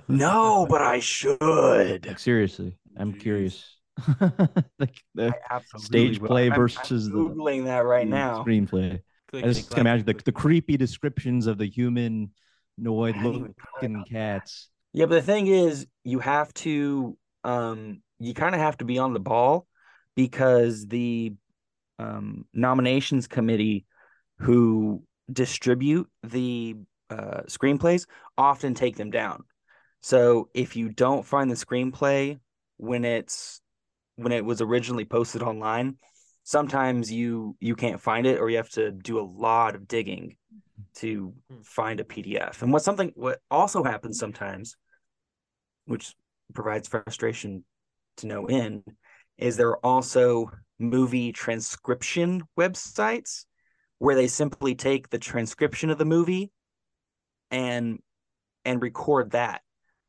no, 0.07 0.65
but 0.69 0.81
I 0.81 0.99
should. 0.99 2.05
Like, 2.05 2.19
seriously, 2.19 2.77
I'm 2.97 3.13
curious. 3.13 3.77
like 4.79 5.03
the 5.15 5.33
stage 5.77 6.19
will. 6.19 6.27
play 6.27 6.43
I'm- 6.43 6.53
I'm 6.53 6.59
versus 6.59 7.09
the 7.09 7.15
googling 7.15 7.65
that 7.65 7.79
right 7.79 8.07
the 8.07 8.15
now. 8.15 8.43
screenplay. 8.43 9.01
I 9.33 9.41
just 9.41 9.69
can 9.69 9.79
imagine 9.81 10.05
the, 10.05 10.13
the 10.25 10.31
creepy 10.31 10.75
descriptions 10.77 11.47
of 11.47 11.57
the 11.57 11.65
humanoid 11.67 12.29
I 12.79 13.17
hadn't 13.17 13.35
even 13.35 13.55
looking 13.81 14.05
cats. 14.09 14.69
Yeah, 14.93 15.05
but 15.05 15.15
the 15.15 15.21
thing 15.21 15.47
is, 15.47 15.87
you 16.03 16.19
have 16.19 16.53
to, 16.55 17.17
um, 17.45 18.01
you 18.19 18.33
kind 18.33 18.53
of 18.53 18.59
have 18.61 18.77
to 18.79 18.85
be 18.85 18.97
on 18.97 19.13
the 19.13 19.19
ball 19.21 19.67
because 20.15 20.85
the 20.87 21.33
um, 21.97 22.45
nominations 22.53 23.27
committee 23.27 23.85
who 24.39 25.03
distribute 25.31 26.09
the 26.23 26.75
uh, 27.09 27.41
screenplays 27.47 28.05
often 28.37 28.73
take 28.73 28.97
them 28.97 29.11
down. 29.11 29.43
So 30.01 30.49
if 30.53 30.75
you 30.75 30.89
don't 30.89 31.25
find 31.25 31.49
the 31.49 31.55
screenplay 31.55 32.39
when 32.77 33.05
it's 33.05 33.60
when 34.15 34.31
it 34.31 34.45
was 34.45 34.61
originally 34.61 35.05
posted 35.05 35.41
online, 35.41 35.97
sometimes 36.43 37.11
you 37.11 37.55
you 37.59 37.75
can't 37.75 38.01
find 38.01 38.25
it 38.25 38.39
or 38.39 38.49
you 38.49 38.57
have 38.57 38.69
to 38.71 38.91
do 38.91 39.19
a 39.19 39.21
lot 39.23 39.75
of 39.75 39.87
digging 39.87 40.35
to 40.95 41.33
Hmm. 41.49 41.61
find 41.63 41.99
a 41.99 42.03
PDF. 42.03 42.61
And 42.61 42.73
what 42.73 42.83
something 42.83 43.11
what 43.15 43.39
also 43.49 43.83
happens 43.83 44.17
sometimes, 44.19 44.75
which 45.85 46.15
provides 46.53 46.87
frustration 46.87 47.63
to 48.17 48.27
no 48.27 48.45
end, 48.45 48.83
is 49.37 49.57
there 49.57 49.69
are 49.69 49.85
also 49.85 50.49
movie 50.79 51.31
transcription 51.31 52.43
websites 52.59 53.45
where 53.99 54.15
they 54.15 54.27
simply 54.27 54.73
take 54.73 55.09
the 55.09 55.19
transcription 55.19 55.89
of 55.89 55.97
the 55.97 56.05
movie 56.05 56.51
and 57.51 57.99
and 58.65 58.81
record 58.81 59.31
that 59.31 59.61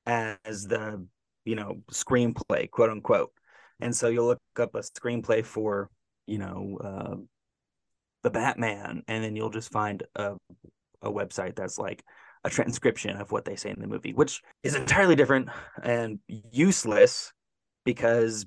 as 0.07 0.67
the 0.67 1.07
you 1.45 1.55
know 1.55 1.83
screenplay 1.91 2.71
quote 2.71 2.91
unquote 2.91 3.33
and 3.81 3.95
so 3.95 4.09
you'll 4.09 4.27
look 4.27 4.41
up 4.59 4.75
a 4.75 4.81
screenplay 4.81 5.45
for 5.45 5.89
you 6.27 6.39
know 6.39 6.79
uh, 6.83 7.17
the 8.23 8.31
batman 8.31 9.03
and 9.09 9.25
then 9.25 9.37
you'll 9.37 9.51
just 9.51 9.73
find 9.73 10.03
a, 10.17 10.35
a 11.03 11.11
website 11.11 11.55
that's 11.57 11.79
like 11.79 12.05
a 12.45 12.51
transcription 12.51 13.17
of 13.17 13.31
what 13.31 13.45
they 13.45 13.57
say 13.57 13.71
in 13.71 13.81
the 13.81 13.87
movie 13.87 14.13
which 14.13 14.43
is 14.63 14.75
entirely 14.75 15.15
different 15.15 15.49
and 15.83 16.19
useless 16.51 17.33
because 17.85 18.47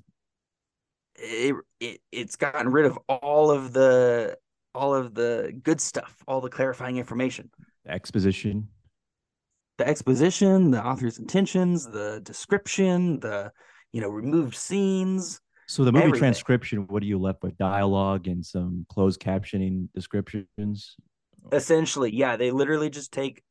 it, 1.16 1.54
it 1.80 2.00
it's 2.12 2.36
gotten 2.36 2.70
rid 2.70 2.84
of 2.84 2.98
all 3.08 3.50
of 3.50 3.72
the 3.72 4.36
all 4.74 4.94
of 4.94 5.14
the 5.14 5.58
good 5.62 5.80
stuff 5.80 6.14
all 6.28 6.40
the 6.40 6.50
clarifying 6.50 6.98
information 6.98 7.50
Exposition. 7.88 8.68
the 9.78 9.86
exposition, 9.86 10.70
the 10.72 10.84
author's 10.84 11.18
intentions, 11.18 11.86
the 11.86 12.20
description, 12.24 13.20
the 13.20 13.52
you 13.96 14.02
know 14.02 14.10
removed 14.10 14.54
scenes. 14.54 15.40
So 15.66 15.82
the 15.82 15.90
movie 15.90 16.04
Everything. 16.04 16.18
transcription, 16.18 16.86
what 16.88 17.02
are 17.02 17.06
you 17.06 17.18
left 17.18 17.42
with? 17.42 17.56
Dialogue 17.56 18.28
and 18.28 18.44
some 18.44 18.84
closed 18.90 19.20
captioning 19.20 19.88
descriptions. 19.94 20.96
Essentially, 21.50 22.14
yeah, 22.14 22.36
they 22.36 22.50
literally 22.50 22.90
just 22.90 23.10
take 23.10 23.42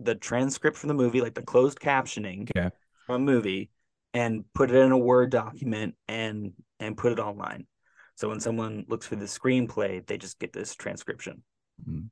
the 0.00 0.14
transcript 0.14 0.78
from 0.78 0.88
the 0.88 0.94
movie, 0.94 1.20
like 1.20 1.34
the 1.34 1.42
closed 1.42 1.78
captioning 1.78 2.48
Okay. 2.56 2.74
from 3.06 3.16
a 3.16 3.24
movie, 3.26 3.68
and 4.14 4.42
put 4.54 4.70
it 4.70 4.76
in 4.76 4.90
a 4.90 4.96
Word 4.96 5.30
document 5.30 5.96
and 6.08 6.54
and 6.80 6.96
put 6.96 7.12
it 7.12 7.18
online. 7.18 7.66
So 8.14 8.30
when 8.30 8.40
someone 8.40 8.86
looks 8.88 9.06
for 9.06 9.16
the 9.16 9.26
screenplay, 9.26 10.06
they 10.06 10.16
just 10.16 10.38
get 10.38 10.54
this 10.54 10.74
transcription. 10.74 11.42
Hmm. 11.84 12.04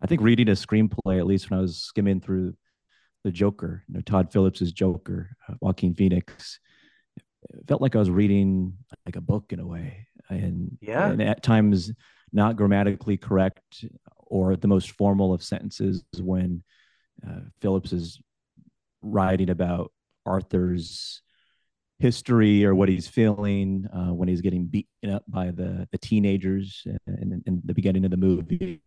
I 0.00 0.08
think 0.08 0.22
reading 0.22 0.48
a 0.48 0.52
screenplay, 0.52 1.20
at 1.20 1.26
least 1.26 1.50
when 1.50 1.60
I 1.60 1.62
was 1.62 1.76
skimming 1.76 2.20
through 2.20 2.54
the 3.24 3.30
Joker, 3.30 3.84
you 3.88 3.94
know, 3.94 4.00
Todd 4.00 4.32
Phillips's 4.32 4.72
Joker, 4.72 5.30
uh, 5.48 5.54
Joaquin 5.60 5.94
Phoenix, 5.94 6.58
it 7.16 7.66
felt 7.68 7.82
like 7.82 7.94
I 7.96 7.98
was 7.98 8.10
reading 8.10 8.74
like 9.06 9.16
a 9.16 9.20
book 9.20 9.52
in 9.52 9.60
a 9.60 9.66
way, 9.66 10.06
and 10.28 10.76
Yeah. 10.80 11.10
and 11.10 11.20
at 11.22 11.42
times 11.42 11.92
not 12.32 12.56
grammatically 12.56 13.16
correct 13.16 13.84
or 14.18 14.56
the 14.56 14.68
most 14.68 14.92
formal 14.92 15.34
of 15.34 15.42
sentences 15.42 16.02
when 16.18 16.62
uh, 17.26 17.40
Phillips 17.60 17.92
is 17.92 18.20
writing 19.02 19.50
about 19.50 19.92
Arthur's 20.24 21.20
history 21.98 22.64
or 22.64 22.74
what 22.74 22.88
he's 22.88 23.06
feeling 23.06 23.86
uh, 23.92 24.12
when 24.14 24.28
he's 24.28 24.40
getting 24.40 24.64
beaten 24.66 25.10
up 25.10 25.24
by 25.28 25.50
the 25.50 25.86
the 25.92 25.98
teenagers 25.98 26.82
in, 27.06 27.42
in 27.46 27.62
the 27.64 27.74
beginning 27.74 28.04
of 28.04 28.10
the 28.10 28.16
movie. 28.16 28.80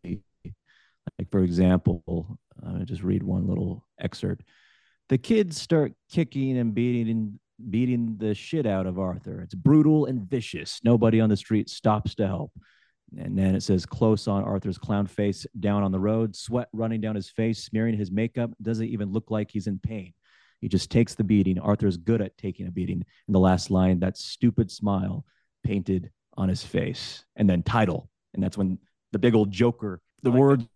Like 1.20 1.30
for 1.32 1.44
example, 1.44 2.40
uh, 2.66 2.80
just 2.84 3.04
read 3.04 3.24
one 3.24 3.48
little 3.48 3.86
excerpt. 4.00 4.44
The 5.10 5.18
kids 5.18 5.62
start 5.62 5.94
kicking 6.10 6.58
and 6.58 6.74
beating 6.74 7.40
beating 7.70 8.18
the 8.18 8.34
shit 8.34 8.66
out 8.66 8.86
of 8.86 9.00
Arthur. 9.00 9.42
It's 9.42 9.56
brutal 9.56 10.06
and 10.06 10.30
vicious. 10.30 10.82
Nobody 10.84 11.22
on 11.22 11.30
the 11.30 11.38
street 11.38 11.70
stops 11.70 12.16
to 12.16 12.28
help. 12.28 12.52
And 13.18 13.38
then 13.38 13.56
it 13.56 13.64
says 13.64 13.86
close 13.86 14.28
on 14.28 14.44
Arthur's 14.44 14.78
clown 14.78 15.08
face 15.08 15.46
down 15.60 15.84
on 15.84 15.92
the 15.92 16.00
road, 16.00 16.36
sweat 16.36 16.68
running 16.74 17.02
down 17.02 17.16
his 17.16 17.30
face, 17.30 17.64
smearing 17.64 17.96
his 17.98 18.12
makeup. 18.12 18.52
Doesn't 18.62 18.88
even 18.88 19.12
look 19.12 19.32
like 19.32 19.52
he's 19.52 19.68
in 19.68 19.80
pain. 19.80 20.14
He 20.60 20.68
just 20.68 20.90
takes 20.90 21.16
the 21.16 21.24
beating. 21.24 21.60
Arthur's 21.60 21.98
good 21.98 22.22
at 22.22 22.38
taking 22.38 22.68
a 22.68 22.72
beating. 22.72 23.04
And 23.28 23.36
the 23.36 23.40
last 23.40 23.70
line, 23.70 24.00
that 24.00 24.18
stupid 24.18 24.72
smile 24.72 25.24
painted 25.64 26.12
on 26.36 26.50
his 26.50 26.64
face. 26.64 27.24
And 27.36 27.50
then 27.50 27.64
title. 27.64 28.10
And 28.34 28.44
that's 28.44 28.58
when 28.58 28.80
the 29.12 29.20
big 29.20 29.36
old 29.36 29.52
Joker, 29.52 30.02
the 30.24 30.32
like 30.32 30.40
word 30.40 30.68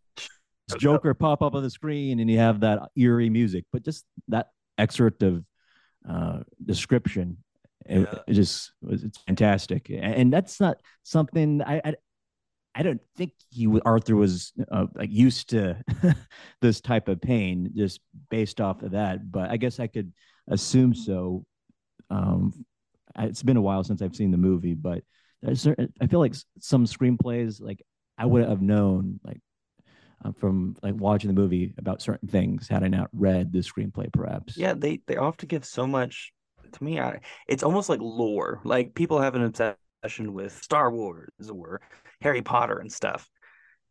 Joker 0.78 1.14
pop 1.14 1.42
up 1.42 1.56
on 1.56 1.64
the 1.64 1.70
screen 1.70 2.20
and 2.20 2.30
you 2.30 2.38
have 2.38 2.60
that 2.62 2.90
eerie 2.96 3.30
music. 3.30 3.66
But 3.72 3.84
just 3.84 4.06
that 4.28 4.48
excerpt 4.78 5.24
of 5.24 5.44
uh, 6.08 6.40
description, 6.64 7.38
it, 7.86 8.02
Yeah. 8.02 8.20
it 8.28 8.34
just 8.34 8.72
was 8.82 9.04
it's 9.04 9.18
fantastic. 9.20 9.90
And, 9.90 10.32
that's 10.32 10.60
not 10.60 10.82
something 11.04 11.62
I, 11.62 11.82
I 11.84 11.96
I 12.76 12.84
don't 12.84 13.02
think 13.18 13.34
he 13.50 13.68
Arthur 13.84 14.16
was 14.16 14.54
uh, 14.72 14.86
like 14.96 15.10
used 15.12 15.50
to 15.50 15.84
this 16.62 16.82
type 16.82 17.08
of 17.08 17.20
pain 17.20 17.72
just 17.76 18.00
based 18.30 18.62
off 18.62 18.84
of 18.84 18.92
that. 18.92 19.32
But 19.32 19.50
I 19.50 19.58
guess 19.58 19.80
I 19.80 19.88
could 19.88 20.14
assume 20.48 20.94
so. 20.94 21.46
Um, 22.10 22.66
it's 23.18 23.44
been 23.44 23.58
a 23.58 23.62
while 23.62 23.84
since 23.84 24.02
I've 24.02 24.16
seen 24.16 24.32
the 24.32 24.38
movie, 24.38 24.76
but 24.76 25.04
certain, 25.54 25.92
I 26.00 26.08
feel 26.08 26.20
like 26.20 26.36
some 26.60 26.86
screenplays 26.86 27.62
like 27.62 27.82
I 28.18 28.26
would 28.26 28.48
have 28.48 28.62
known 28.62 29.20
like 29.24 29.40
uh, 30.24 30.32
from 30.32 30.76
like 30.82 30.96
watching 30.96 31.28
the 31.28 31.40
movie 31.40 31.74
about 31.78 32.02
certain 32.02 32.28
things 32.28 32.68
had 32.68 32.84
I 32.84 32.88
not 32.88 33.10
read 33.14 33.52
the 33.52 33.60
screenplay, 33.60 34.12
perhaps. 34.12 34.58
Yeah, 34.58 34.74
they 34.74 35.02
they 35.08 35.18
often 35.18 35.48
give 35.48 35.66
so 35.66 35.88
much 35.88 36.34
to 36.72 36.84
me. 36.84 37.00
I, 37.00 37.20
it's 37.48 37.64
almost 37.64 37.90
like 37.90 38.00
lore. 38.02 38.62
Like 38.64 38.96
people 38.96 39.20
have 39.22 39.36
an 39.36 39.44
obsession 39.44 40.34
with 40.34 40.62
Star 40.64 40.92
Wars 40.92 41.50
or 41.52 41.82
Harry 42.22 42.42
Potter 42.42 42.80
and 42.80 42.92
stuff. 42.92 43.30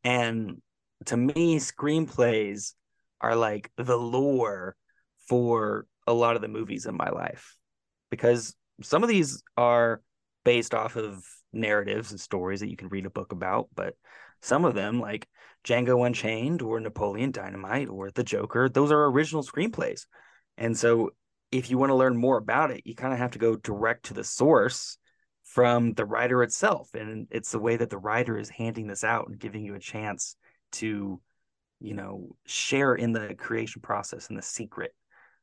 And 0.04 0.60
to 1.06 1.16
me, 1.16 1.58
screenplays 1.58 2.74
are 3.20 3.34
like 3.34 3.70
the 3.76 3.96
lore 3.96 4.76
for 5.28 5.86
a 6.06 6.12
lot 6.12 6.36
of 6.36 6.42
the 6.42 6.48
movies 6.48 6.86
in 6.86 6.96
my 6.96 7.10
life 7.10 7.56
because 8.10 8.54
some 8.82 9.02
of 9.02 9.08
these 9.08 9.42
are 9.56 10.00
based 10.44 10.74
off 10.74 10.96
of 10.96 11.22
narratives 11.52 12.10
and 12.10 12.20
stories 12.20 12.60
that 12.60 12.70
you 12.70 12.76
can 12.76 12.88
read 12.88 13.06
a 13.06 13.10
book 13.10 13.32
about, 13.32 13.68
but 13.74 13.94
some 14.40 14.64
of 14.64 14.74
them, 14.74 15.00
like 15.00 15.28
Django 15.64 16.06
Unchained 16.06 16.62
or 16.62 16.80
Napoleon 16.80 17.30
Dynamite 17.30 17.88
or 17.88 18.10
The 18.10 18.24
Joker, 18.24 18.68
those 18.68 18.92
are 18.92 19.04
original 19.06 19.42
screenplays. 19.42 20.06
And 20.56 20.76
so 20.76 21.10
if 21.50 21.70
you 21.70 21.78
want 21.78 21.90
to 21.90 21.96
learn 21.96 22.16
more 22.16 22.36
about 22.36 22.70
it, 22.70 22.82
you 22.84 22.94
kind 22.94 23.12
of 23.12 23.18
have 23.18 23.32
to 23.32 23.38
go 23.38 23.56
direct 23.56 24.06
to 24.06 24.14
the 24.14 24.24
source 24.24 24.98
from 25.44 25.94
the 25.94 26.04
writer 26.04 26.42
itself. 26.42 26.94
And 26.94 27.26
it's 27.30 27.52
the 27.52 27.58
way 27.58 27.76
that 27.76 27.90
the 27.90 27.98
writer 27.98 28.38
is 28.38 28.50
handing 28.50 28.86
this 28.86 29.04
out 29.04 29.28
and 29.28 29.38
giving 29.38 29.64
you 29.64 29.74
a 29.74 29.80
chance 29.80 30.36
to, 30.72 31.20
you 31.80 31.94
know, 31.94 32.36
share 32.46 32.94
in 32.94 33.12
the 33.12 33.34
creation 33.34 33.80
process 33.80 34.28
and 34.28 34.38
the 34.38 34.42
secret 34.42 34.92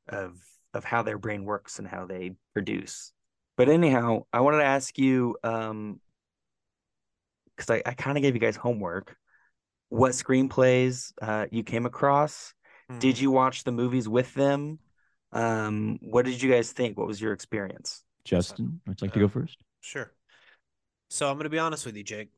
of 0.08 0.36
of 0.74 0.84
how 0.84 1.02
their 1.02 1.18
brain 1.18 1.46
works 1.46 1.80
and 1.80 1.88
how 1.88 2.06
they 2.06 2.34
produce. 2.54 3.14
But 3.56 3.70
anyhow, 3.70 4.26
I 4.34 4.42
wanted 4.42 4.58
to 4.58 4.66
ask 4.66 4.98
you, 4.98 5.38
um, 5.44 6.02
because 7.56 7.70
I, 7.70 7.82
I 7.86 7.94
kind 7.94 8.18
of 8.18 8.22
gave 8.22 8.34
you 8.34 8.40
guys 8.40 8.56
homework, 8.56 9.16
what 9.90 10.12
screenplays 10.12 11.14
uh, 11.22 11.46
you 11.52 11.64
came 11.64 11.86
across. 11.86 12.54
Hmm. 12.90 13.00
Did 13.00 13.20
you 13.20 13.32
watch 13.32 13.64
the 13.64 13.72
movies 13.72 14.08
with 14.08 14.34
them? 14.34 14.80
Um, 15.32 16.00
what 16.02 16.26
did 16.26 16.42
you 16.42 16.52
guys 16.52 16.72
think? 16.72 16.98
What 16.98 17.08
was 17.08 17.20
your 17.20 17.34
experience? 17.34 18.04
Justin, 18.24 18.82
would 18.88 19.00
you 19.02 19.06
like 19.06 19.14
to 19.14 19.20
Uh, 19.20 19.24
go 19.24 19.28
first? 19.28 19.58
Sure. 19.82 20.12
So 21.10 21.28
I'm 21.30 21.36
going 21.36 21.44
to 21.44 21.50
be 21.50 21.60
honest 21.60 21.86
with 21.86 21.96
you, 21.96 22.04
Jake. 22.04 22.30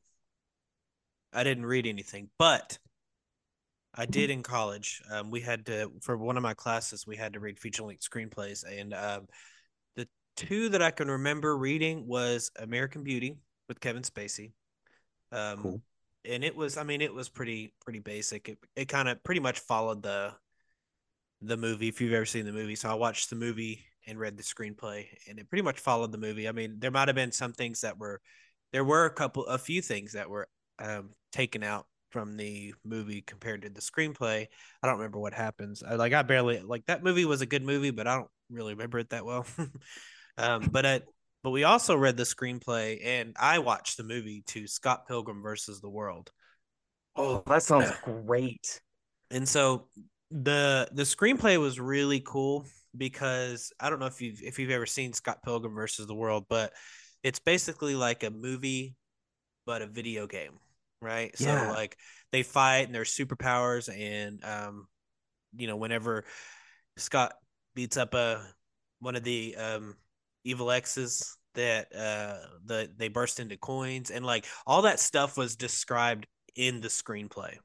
I 1.32 1.44
didn't 1.44 1.66
read 1.66 1.86
anything, 1.86 2.30
but 2.38 2.78
I 3.94 4.06
did 4.06 4.30
in 4.30 4.42
college. 4.42 5.02
Um, 5.10 5.30
we 5.30 5.40
had 5.40 5.66
to 5.66 5.92
for 6.02 6.16
one 6.16 6.36
of 6.36 6.42
my 6.42 6.54
classes 6.54 7.06
we 7.06 7.16
had 7.16 7.34
to 7.34 7.40
read 7.40 7.58
feature 7.58 7.82
length 7.82 8.08
screenplays, 8.08 8.64
and 8.64 8.94
um, 8.94 9.26
the 9.96 10.08
two 10.36 10.70
that 10.70 10.82
I 10.82 10.90
can 10.90 11.10
remember 11.10 11.56
reading 11.56 12.06
was 12.06 12.50
American 12.58 13.02
Beauty 13.02 13.36
with 13.68 13.80
Kevin 13.80 14.02
Spacey. 14.02 14.52
Um, 15.32 15.62
Cool. 15.62 15.82
And 16.24 16.44
it 16.44 16.54
was, 16.56 16.76
I 16.76 16.82
mean, 16.82 17.00
it 17.00 17.14
was 17.14 17.28
pretty 17.28 17.72
pretty 17.84 18.00
basic. 18.00 18.48
It 18.48 18.58
it 18.76 18.88
kind 18.88 19.08
of 19.08 19.22
pretty 19.22 19.40
much 19.40 19.60
followed 19.60 20.02
the 20.02 20.34
the 21.42 21.56
movie. 21.56 21.88
If 21.88 22.00
you've 22.00 22.12
ever 22.12 22.26
seen 22.26 22.44
the 22.44 22.52
movie, 22.52 22.74
so 22.76 22.90
I 22.90 22.94
watched 22.94 23.30
the 23.30 23.36
movie 23.36 23.84
and 24.06 24.18
read 24.18 24.36
the 24.36 24.42
screenplay, 24.42 25.06
and 25.28 25.38
it 25.38 25.48
pretty 25.48 25.62
much 25.62 25.80
followed 25.80 26.12
the 26.12 26.18
movie. 26.18 26.48
I 26.48 26.52
mean, 26.52 26.76
there 26.78 26.90
might 26.90 27.08
have 27.08 27.14
been 27.14 27.32
some 27.32 27.52
things 27.52 27.82
that 27.82 27.98
were 27.98 28.20
there 28.72 28.84
were 28.84 29.04
a 29.04 29.10
couple 29.12 29.46
a 29.46 29.58
few 29.58 29.80
things 29.80 30.12
that 30.12 30.28
were 30.28 30.48
um, 30.78 31.10
taken 31.32 31.62
out 31.62 31.86
from 32.10 32.36
the 32.36 32.74
movie 32.84 33.20
compared 33.20 33.62
to 33.62 33.70
the 33.70 33.80
screenplay. 33.80 34.46
I 34.82 34.86
don't 34.86 34.96
remember 34.98 35.18
what 35.18 35.34
happens. 35.34 35.82
I, 35.82 35.94
like 35.94 36.12
I 36.12 36.22
barely 36.22 36.60
like 36.60 36.86
that 36.86 37.04
movie 37.04 37.24
was 37.24 37.40
a 37.42 37.46
good 37.46 37.62
movie, 37.62 37.90
but 37.90 38.06
I 38.06 38.16
don't 38.16 38.30
really 38.50 38.74
remember 38.74 38.98
it 38.98 39.10
that 39.10 39.24
well. 39.24 39.46
um, 40.38 40.68
but 40.72 40.84
it, 40.84 41.04
but 41.48 41.52
we 41.52 41.64
also 41.64 41.96
read 41.96 42.18
the 42.18 42.24
screenplay 42.24 43.00
and 43.02 43.34
I 43.40 43.60
watched 43.60 43.96
the 43.96 44.02
movie 44.02 44.42
to 44.48 44.66
Scott 44.66 45.08
Pilgrim 45.08 45.40
versus 45.40 45.80
the 45.80 45.88
World. 45.88 46.30
Oh, 47.16 47.42
that 47.46 47.62
sounds 47.62 47.90
great. 48.04 48.82
And 49.30 49.48
so 49.48 49.86
the 50.30 50.90
the 50.92 51.04
screenplay 51.04 51.58
was 51.58 51.80
really 51.80 52.20
cool 52.20 52.66
because 52.94 53.72
I 53.80 53.88
don't 53.88 53.98
know 53.98 54.04
if 54.04 54.20
you've 54.20 54.42
if 54.42 54.58
you've 54.58 54.68
ever 54.68 54.84
seen 54.84 55.14
Scott 55.14 55.42
Pilgrim 55.42 55.72
versus 55.72 56.06
the 56.06 56.14
World, 56.14 56.44
but 56.50 56.74
it's 57.22 57.38
basically 57.38 57.94
like 57.94 58.24
a 58.24 58.30
movie 58.30 58.94
but 59.64 59.80
a 59.80 59.86
video 59.86 60.26
game, 60.26 60.58
right? 61.00 61.34
Yeah. 61.38 61.68
So 61.68 61.72
like 61.72 61.96
they 62.30 62.42
fight 62.42 62.88
and 62.88 62.94
there's 62.94 63.16
superpowers 63.16 63.88
and 63.88 64.44
um 64.44 64.86
you 65.56 65.66
know 65.66 65.76
whenever 65.76 66.26
Scott 66.98 67.32
beats 67.74 67.96
up 67.96 68.12
a 68.12 68.44
one 69.00 69.16
of 69.16 69.24
the 69.24 69.56
um 69.56 69.96
evil 70.44 70.70
exes 70.70 71.37
that 71.58 71.94
uh 71.94 72.36
the 72.64 72.88
they 72.96 73.08
burst 73.08 73.40
into 73.40 73.56
coins 73.56 74.10
and 74.10 74.24
like 74.24 74.46
all 74.64 74.82
that 74.82 75.00
stuff 75.00 75.36
was 75.36 75.56
described 75.56 76.26
in 76.54 76.80
the 76.80 76.88
screenplay 76.88 77.56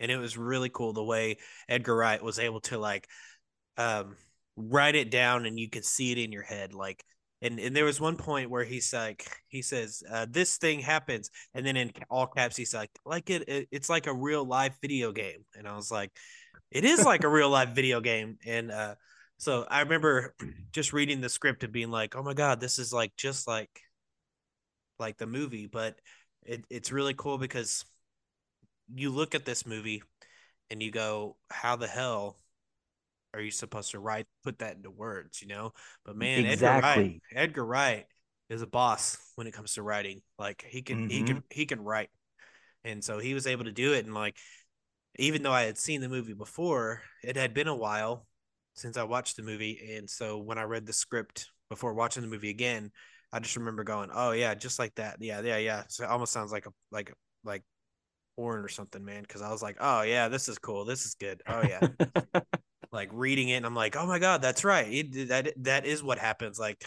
and 0.00 0.10
it 0.10 0.18
was 0.18 0.36
really 0.36 0.68
cool 0.68 0.92
the 0.92 1.02
way 1.02 1.36
Edgar 1.68 1.94
Wright 1.94 2.22
was 2.22 2.40
able 2.40 2.60
to 2.62 2.76
like 2.76 3.08
um 3.76 4.16
write 4.56 4.96
it 4.96 5.10
down 5.10 5.46
and 5.46 5.60
you 5.60 5.70
could 5.70 5.84
see 5.84 6.10
it 6.10 6.18
in 6.18 6.32
your 6.32 6.42
head 6.42 6.74
like 6.74 7.04
and 7.40 7.60
and 7.60 7.76
there 7.76 7.84
was 7.84 8.00
one 8.00 8.16
point 8.16 8.50
where 8.50 8.64
he's 8.64 8.92
like 8.92 9.30
he 9.46 9.62
says 9.62 10.02
uh, 10.10 10.26
this 10.28 10.56
thing 10.56 10.80
happens 10.80 11.30
and 11.54 11.64
then 11.64 11.76
in 11.76 11.92
all 12.10 12.26
caps 12.26 12.56
he's 12.56 12.74
like 12.74 12.90
like 13.04 13.30
it, 13.30 13.48
it 13.48 13.68
it's 13.70 13.88
like 13.88 14.08
a 14.08 14.14
real 14.14 14.44
live 14.44 14.72
video 14.82 15.12
game 15.12 15.44
and 15.56 15.68
I 15.68 15.76
was 15.76 15.90
like 15.90 16.10
it 16.72 16.84
is 16.84 17.04
like 17.04 17.22
a 17.22 17.28
real 17.28 17.50
live 17.50 17.76
video 17.76 18.00
game 18.00 18.38
and 18.44 18.72
uh 18.72 18.96
so 19.38 19.66
I 19.68 19.80
remember 19.80 20.34
just 20.72 20.92
reading 20.92 21.20
the 21.20 21.28
script 21.28 21.64
and 21.64 21.72
being 21.72 21.90
like 21.90 22.16
oh 22.16 22.22
my 22.22 22.34
god 22.34 22.60
this 22.60 22.78
is 22.78 22.92
like 22.92 23.14
just 23.16 23.46
like 23.46 23.80
like 24.98 25.18
the 25.18 25.26
movie 25.26 25.66
but 25.66 25.96
it, 26.44 26.64
it's 26.70 26.92
really 26.92 27.14
cool 27.14 27.38
because 27.38 27.84
you 28.94 29.10
look 29.10 29.34
at 29.34 29.44
this 29.44 29.66
movie 29.66 30.02
and 30.70 30.82
you 30.82 30.90
go, 30.90 31.36
how 31.50 31.76
the 31.76 31.86
hell 31.86 32.36
are 33.34 33.40
you 33.40 33.50
supposed 33.50 33.90
to 33.90 33.98
write 33.98 34.26
put 34.42 34.60
that 34.60 34.76
into 34.76 34.90
words, 34.90 35.42
you 35.42 35.48
know? 35.48 35.72
But 36.04 36.16
man, 36.16 36.46
Edgar 36.46 36.66
Wright, 36.66 37.22
Edgar 37.34 37.64
Wright 37.64 38.06
is 38.48 38.62
a 38.62 38.66
boss 38.66 39.18
when 39.34 39.46
it 39.46 39.52
comes 39.52 39.74
to 39.74 39.82
writing. 39.82 40.22
Like 40.38 40.64
he 40.68 40.82
can 40.82 41.08
he 41.08 41.22
can 41.22 41.36
mm-hmm. 41.36 41.46
he 41.50 41.66
can 41.66 41.82
write. 41.82 42.10
And 42.84 43.02
so 43.02 43.18
he 43.18 43.34
was 43.34 43.46
able 43.46 43.64
to 43.64 43.72
do 43.72 43.92
it 43.92 44.04
and 44.04 44.14
like 44.14 44.36
even 45.18 45.42
though 45.42 45.52
I 45.52 45.62
had 45.62 45.78
seen 45.78 46.02
the 46.02 46.08
movie 46.08 46.34
before, 46.34 47.02
it 47.24 47.36
had 47.36 47.54
been 47.54 47.68
a 47.68 47.74
while 47.74 48.26
since 48.76 48.96
I 48.96 49.02
watched 49.04 49.36
the 49.36 49.42
movie 49.42 49.96
and 49.96 50.08
so 50.08 50.38
when 50.38 50.58
I 50.58 50.62
read 50.64 50.86
the 50.86 50.92
script 50.92 51.50
before 51.68 51.94
watching 51.94 52.22
the 52.22 52.28
movie 52.28 52.50
again, 52.50 52.92
I 53.32 53.40
just 53.40 53.56
remember 53.56 53.84
going, 53.84 54.10
"Oh 54.12 54.32
yeah, 54.32 54.54
just 54.54 54.78
like 54.78 54.94
that. 54.96 55.16
Yeah, 55.20 55.40
yeah, 55.42 55.58
yeah." 55.58 55.84
So 55.88 56.04
it 56.04 56.10
almost 56.10 56.32
sounds 56.32 56.52
like 56.52 56.66
a 56.66 56.70
like 56.92 57.12
like 57.44 57.62
porn 58.36 58.64
or 58.64 58.68
something, 58.68 59.04
man. 59.04 59.22
Because 59.22 59.42
I 59.42 59.50
was 59.50 59.62
like, 59.62 59.76
"Oh 59.80 60.02
yeah, 60.02 60.28
this 60.28 60.48
is 60.48 60.58
cool. 60.58 60.84
This 60.84 61.06
is 61.06 61.14
good. 61.14 61.42
Oh 61.46 61.62
yeah." 61.62 61.84
like 62.92 63.10
reading 63.12 63.48
it, 63.48 63.56
and 63.56 63.66
I'm 63.66 63.74
like, 63.74 63.96
"Oh 63.96 64.06
my 64.06 64.18
god, 64.18 64.42
that's 64.42 64.64
right. 64.64 64.86
It, 64.92 65.28
that 65.28 65.52
that 65.64 65.86
is 65.86 66.02
what 66.02 66.18
happens." 66.18 66.58
Like, 66.58 66.84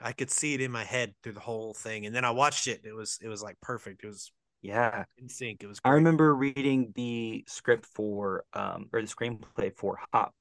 I 0.00 0.12
could 0.12 0.30
see 0.30 0.54
it 0.54 0.60
in 0.60 0.70
my 0.70 0.84
head 0.84 1.14
through 1.22 1.32
the 1.34 1.40
whole 1.40 1.74
thing, 1.74 2.06
and 2.06 2.14
then 2.14 2.24
I 2.24 2.30
watched 2.30 2.66
it. 2.66 2.82
It 2.84 2.92
was 2.94 3.18
it 3.22 3.28
was 3.28 3.42
like 3.42 3.60
perfect. 3.60 4.04
It 4.04 4.08
was 4.08 4.32
Yeah. 4.62 5.04
in 5.18 5.28
sync. 5.28 5.62
It 5.62 5.66
was. 5.66 5.78
I 5.84 5.90
remember 5.90 6.34
reading 6.34 6.92
the 6.94 7.44
script 7.48 7.86
for 7.86 8.44
um 8.52 8.88
or 8.92 9.00
the 9.00 9.08
screenplay 9.08 9.74
for 9.76 9.98
Hot 10.12 10.32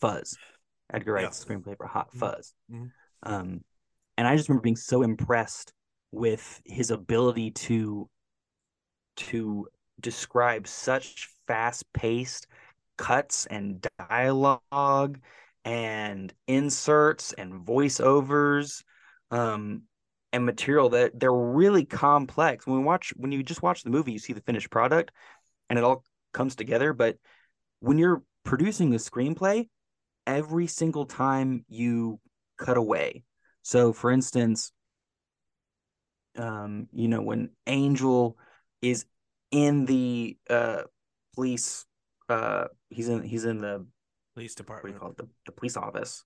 Fuzz. 0.00 0.36
Edgar 0.92 1.16
Yeah. 1.16 1.24
Wright's 1.24 1.44
screenplay 1.44 1.76
for 1.76 1.86
Hot 1.86 2.10
Mhm. 2.12 2.18
Fuzz. 2.18 2.54
Mhm. 2.70 2.90
Um 3.22 3.64
and 4.18 4.28
I 4.28 4.36
just 4.36 4.48
remember 4.48 4.62
being 4.62 4.76
so 4.76 5.02
impressed 5.02 5.72
with 6.10 6.60
his 6.64 6.90
ability 6.90 7.52
to 7.52 8.08
to 9.16 9.68
describe 10.00 10.66
such 10.66 11.28
fast-paced 11.46 12.46
cuts 12.96 13.46
and 13.46 13.86
dialogue 14.08 15.18
and 15.64 16.32
inserts 16.46 17.32
and 17.32 17.64
voiceovers 17.64 18.82
um 19.30 19.82
and 20.32 20.44
material 20.46 20.88
that 20.90 21.18
they're 21.18 21.32
really 21.32 21.84
complex 21.84 22.66
when 22.66 22.78
we 22.78 22.84
watch 22.84 23.12
when 23.16 23.32
you 23.32 23.42
just 23.42 23.62
watch 23.62 23.82
the 23.82 23.90
movie 23.90 24.12
you 24.12 24.18
see 24.18 24.32
the 24.32 24.40
finished 24.42 24.70
product 24.70 25.10
and 25.70 25.78
it 25.78 25.84
all 25.84 26.04
comes 26.32 26.54
together 26.54 26.92
but 26.92 27.16
when 27.80 27.98
you're 27.98 28.22
producing 28.44 28.94
a 28.94 28.98
screenplay 28.98 29.68
every 30.26 30.66
single 30.66 31.06
time 31.06 31.64
you 31.68 32.20
cut 32.58 32.76
away. 32.76 33.24
So 33.62 33.92
for 33.92 34.10
instance 34.10 34.72
um 36.36 36.88
you 36.92 37.08
know 37.08 37.20
when 37.20 37.50
angel 37.66 38.38
is 38.80 39.04
in 39.50 39.84
the 39.84 40.36
uh 40.48 40.82
police 41.34 41.84
uh 42.28 42.64
he's 42.88 43.08
in 43.08 43.22
he's 43.22 43.44
in 43.44 43.60
the 43.60 43.86
police 44.34 44.54
department. 44.54 44.82
what 44.82 44.88
do 44.88 44.94
you 44.94 45.00
call 45.00 45.10
it? 45.10 45.16
The, 45.18 45.28
the 45.46 45.52
police 45.52 45.76
office 45.76 46.24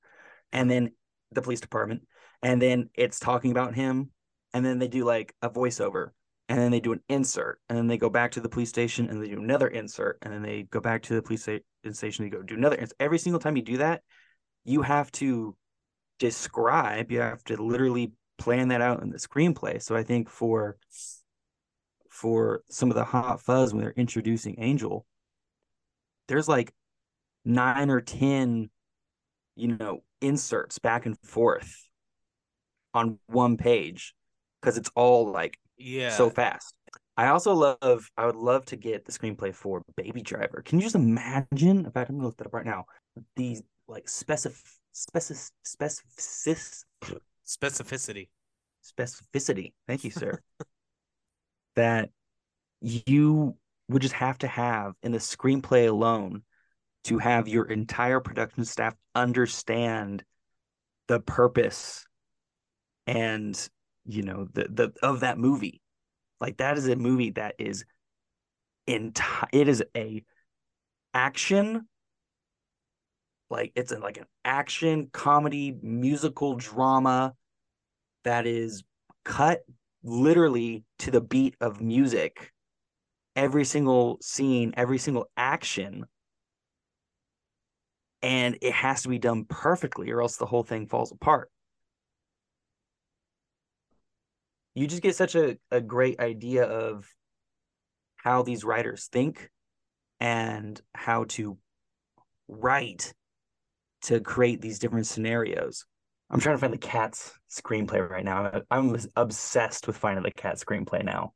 and 0.53 0.71
then 0.71 0.93
the 1.33 1.43
police 1.43 1.61
department 1.61 2.07
and 2.43 2.63
then 2.63 2.89
it's 2.95 3.19
talking 3.19 3.51
about 3.51 3.75
him 3.75 4.11
and 4.55 4.65
then 4.65 4.79
they 4.79 4.89
do 4.89 5.05
like 5.05 5.35
a 5.43 5.51
voiceover 5.51 6.11
and 6.49 6.59
then 6.59 6.71
they 6.71 6.81
do 6.81 6.93
an 6.93 7.01
insert 7.09 7.61
and 7.69 7.77
then 7.77 7.87
they 7.87 7.99
go 7.99 8.09
back 8.09 8.31
to 8.33 8.41
the 8.41 8.49
police 8.49 8.69
station 8.69 9.09
and 9.09 9.23
they 9.23 9.29
do 9.29 9.41
another 9.41 9.69
insert 9.69 10.19
and 10.23 10.33
then 10.33 10.43
they 10.43 10.63
go 10.65 10.81
back 10.81 11.03
to 11.03 11.15
the 11.15 11.23
police 11.23 11.43
station 11.43 12.25
and 12.25 12.33
go 12.33 12.43
do 12.43 12.55
another 12.55 12.77
insert. 12.77 12.97
every 13.01 13.19
single 13.19 13.41
time 13.41 13.57
you 13.57 13.63
do 13.63 13.79
that 13.79 14.03
you 14.65 14.83
have 14.83 15.11
to 15.13 15.57
describe 16.19 17.11
you 17.11 17.21
have 17.21 17.43
to 17.45 17.57
literally 17.63 18.13
plan 18.39 18.69
that 18.69 18.81
out 18.81 19.03
in 19.03 19.11
the 19.11 19.19
screenplay 19.19 19.81
so 19.83 19.97
i 19.97 20.03
think 20.03 20.29
for 20.29 20.77
for 22.09 22.63
some 22.71 22.91
of 22.91 22.95
the 22.95 23.05
hot 23.05 23.41
fuzz 23.41 23.73
when 23.73 23.83
they're 23.83 23.93
introducing 23.93 24.57
angel 24.59 25.05
there's 26.29 26.49
like 26.49 26.73
nine 27.45 27.91
or 27.91 28.01
ten 28.01 28.71
you 29.57 29.77
know 29.77 30.01
inserts 30.21 30.79
back 30.79 31.07
and 31.07 31.19
forth 31.19 31.89
on 32.95 33.19
one 33.27 33.57
page 33.57 34.15
because 34.61 34.79
it's 34.79 34.91
all 34.95 35.31
like 35.31 35.59
Yeah. 35.79 36.11
so 36.11 36.31
fast 36.31 36.75
i 37.17 37.29
also 37.29 37.53
love 37.53 38.11
i 38.17 38.27
would 38.27 38.37
love 38.37 38.65
to 38.67 38.77
get 38.77 39.05
the 39.05 39.13
screenplay 39.13 39.55
for 39.55 39.83
baby 39.97 40.23
driver 40.23 40.63
can 40.65 40.79
you 40.79 40.85
just 40.85 40.95
imagine 40.95 41.85
in 41.85 41.91
fact 41.91 42.11
i'm 42.11 42.17
gonna 42.17 42.27
look 42.27 42.37
that 42.39 42.47
up 42.47 42.55
right 42.55 42.67
now 42.67 42.85
the 43.37 43.59
like 43.89 44.09
specific 44.09 44.59
specific 44.93 45.53
specific 45.65 47.21
specificity. 47.47 48.29
specificity 48.83 49.73
thank 49.87 50.05
you 50.05 50.11
sir 50.11 50.41
that 51.77 52.11
you 52.81 53.57
would 53.89 54.03
just 54.03 54.15
have 54.15 54.39
to 54.39 54.47
have 54.47 54.95
in 55.03 55.13
the 55.13 55.19
screenplay 55.19 55.89
alone 55.89 56.43
to 57.05 57.19
have 57.19 57.47
your 57.47 57.65
entire 57.67 58.21
production 58.21 58.65
staff 58.65 58.95
understand 59.15 60.25
the 61.07 61.21
purpose 61.21 62.05
and 63.07 63.69
you 64.07 64.23
know 64.23 64.49
the 64.53 64.67
the 64.71 64.93
of 65.03 65.21
that 65.21 65.39
movie. 65.39 65.81
Like 66.41 66.59
that 66.59 66.77
is 66.79 66.89
a 66.89 66.97
movie 66.97 67.31
that 67.31 67.55
is 67.59 67.85
entire 68.87 69.49
it 69.53 69.69
is 69.69 69.83
a 69.97 70.23
action 71.13 71.89
like 73.51 73.73
it's 73.75 73.93
a, 73.93 73.99
like 73.99 74.17
an 74.17 74.27
action 74.45 75.09
comedy 75.13 75.77
musical 75.83 76.57
drama 76.57 77.35
that 78.25 78.47
is 78.47 78.83
cut 79.25 79.61
literally 80.03 80.85
to 80.99 81.11
the 81.11 81.21
beat 81.21 81.57
of 81.61 81.81
music. 81.81 82.53
Every 83.35 83.65
single 83.65 84.19
scene 84.21 84.73
every 84.77 84.99
single 84.99 85.29
action. 85.37 86.07
And 88.23 88.59
it 88.63 88.73
has 88.73 89.03
to 89.03 89.09
be 89.09 89.19
done 89.19 89.45
perfectly 89.45 90.11
or 90.11 90.21
else 90.21 90.37
the 90.37 90.47
whole 90.47 90.65
thing 90.65 90.87
falls 90.87 91.13
apart 91.13 91.51
you 94.77 94.87
just 94.87 95.03
get 95.03 95.17
such 95.17 95.35
a, 95.35 95.57
a 95.71 95.81
great 95.81 96.21
idea 96.21 96.65
of 96.65 97.09
how 98.17 98.43
these 98.43 98.63
writers 98.63 99.09
think 99.11 99.51
and 100.21 100.79
how 100.95 101.25
to 101.25 101.57
write 102.47 103.15
to 104.03 104.21
create 104.21 104.61
these 104.61 104.79
different 104.79 105.07
scenarios. 105.07 105.87
I'm 106.31 106.41
trying 106.41 106.57
to 106.57 106.61
find 106.61 106.75
the 106.75 106.79
cat's 106.79 107.33
screenplay 107.51 108.07
right 108.07 108.25
now. 108.25 108.61
I'm 108.71 108.95
obsessed 109.17 109.87
with 109.87 109.97
finding 109.97 110.25
the 110.25 110.31
cat 110.31 110.57
screenplay 110.59 111.03
now. 111.03 111.33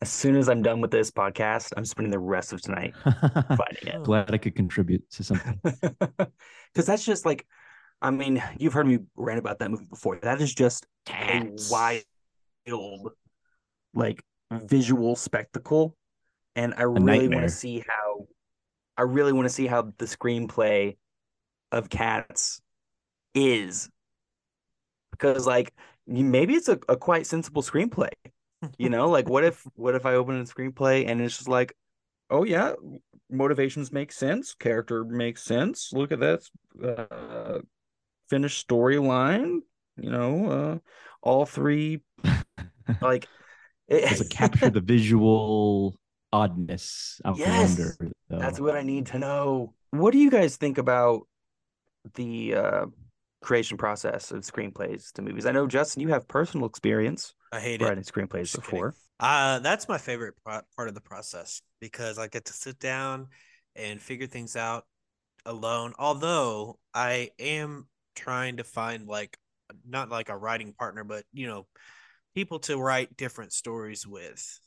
As 0.00 0.10
soon 0.10 0.36
as 0.36 0.48
i'm 0.48 0.60
done 0.60 0.80
with 0.80 0.90
this 0.90 1.10
podcast 1.10 1.72
i'm 1.76 1.84
spending 1.84 2.10
the 2.10 2.18
rest 2.18 2.52
of 2.52 2.60
tonight 2.60 2.94
finding 3.04 3.86
it. 3.86 4.02
Glad 4.02 4.34
I 4.34 4.38
could 4.38 4.54
contribute 4.54 5.08
to 5.12 5.22
something. 5.22 5.60
because 5.62 6.86
that's 6.86 7.04
just 7.04 7.24
like 7.24 7.46
i 8.02 8.10
mean 8.10 8.42
you've 8.58 8.72
heard 8.72 8.88
me 8.88 8.98
rant 9.16 9.38
about 9.38 9.60
that 9.60 9.70
movie 9.70 9.86
before. 9.88 10.18
That 10.20 10.40
is 10.40 10.52
just 10.52 10.84
Cats. 11.06 11.70
a 11.70 11.72
wild 11.72 12.04
like 13.94 14.22
visual 14.52 15.16
spectacle. 15.16 15.96
And 16.56 16.74
i 16.76 16.82
really 16.82 17.28
want 17.28 17.42
to 17.42 17.48
see 17.48 17.82
how 17.86 18.26
i 18.96 19.02
really 19.02 19.32
want 19.32 19.46
to 19.46 19.52
see 19.52 19.66
how 19.66 19.92
the 19.98 20.04
screenplay 20.04 20.96
of 21.72 21.90
cats 21.90 22.60
is. 23.34 23.88
Because 25.10 25.46
like 25.46 25.74
maybe 26.06 26.54
it's 26.54 26.68
a, 26.68 26.78
a 26.88 26.96
quite 26.96 27.26
sensible 27.26 27.62
screenplay 27.62 28.10
you 28.78 28.88
know? 28.88 29.08
Like 29.10 29.28
what 29.28 29.44
if 29.44 29.62
what 29.74 29.94
if 29.94 30.06
i 30.06 30.14
open 30.14 30.40
a 30.40 30.44
screenplay 30.44 31.08
and 31.08 31.20
it's 31.20 31.36
just 31.36 31.48
like 31.48 31.74
oh 32.30 32.44
yeah 32.44 32.72
motivations 33.30 33.92
make 33.92 34.12
sense 34.12 34.54
character 34.54 35.04
makes 35.04 35.42
sense 35.42 35.90
look 35.92 36.12
at 36.12 36.20
that 36.20 36.40
uh 36.82 37.58
finished 38.28 38.66
storyline 38.66 39.58
you 39.96 40.10
know 40.10 40.50
uh 40.50 40.78
all 41.22 41.44
three 41.44 42.00
like 43.02 43.28
it, 43.88 44.08
Does 44.08 44.20
it 44.20 44.30
capture 44.30 44.70
the 44.70 44.80
visual 44.80 45.94
oddness? 46.32 47.20
I 47.24 47.30
Yes. 47.38 47.58
wonder. 47.60 47.96
Though. 48.30 48.38
that's 48.38 48.58
what 48.58 48.74
i 48.74 48.82
need 48.82 49.06
to 49.06 49.18
know 49.18 49.74
what 49.90 50.12
do 50.12 50.18
you 50.18 50.30
guys 50.30 50.56
think 50.56 50.78
about 50.78 51.22
the 52.14 52.54
uh 52.54 52.86
creation 53.42 53.76
process 53.76 54.30
of 54.30 54.40
screenplays 54.42 55.12
to 55.12 55.20
movies 55.22 55.44
i 55.44 55.52
know 55.52 55.66
justin 55.66 56.00
you 56.00 56.08
have 56.08 56.26
personal 56.26 56.66
experience 56.66 57.34
I 57.52 57.60
hate 57.60 57.82
it. 57.82 57.84
writing 57.84 58.02
screenplays 58.02 58.50
Just 58.50 58.62
kidding. 58.62 58.80
before 58.80 58.94
Uh, 59.20 59.58
that's 59.60 59.88
my 59.88 59.98
favorite 59.98 60.34
part 60.44 60.64
of 60.88 60.94
the 60.94 61.00
process 61.00 61.62
because 61.80 62.18
I 62.18 62.26
get 62.26 62.46
to 62.46 62.52
sit 62.52 62.78
down 62.80 63.28
and 63.76 64.00
figure 64.00 64.26
things 64.26 64.56
out 64.56 64.86
alone. 65.46 65.92
Although 65.98 66.78
I 66.94 67.30
am 67.38 67.86
trying 68.16 68.56
to 68.56 68.64
find 68.64 69.06
like 69.06 69.36
not 69.86 70.08
like 70.08 70.30
a 70.30 70.36
writing 70.36 70.72
partner, 70.72 71.04
but 71.04 71.24
you 71.32 71.46
know, 71.46 71.66
people 72.34 72.58
to 72.60 72.78
write 72.78 73.16
different 73.16 73.52
stories 73.52 74.06
with. 74.06 74.60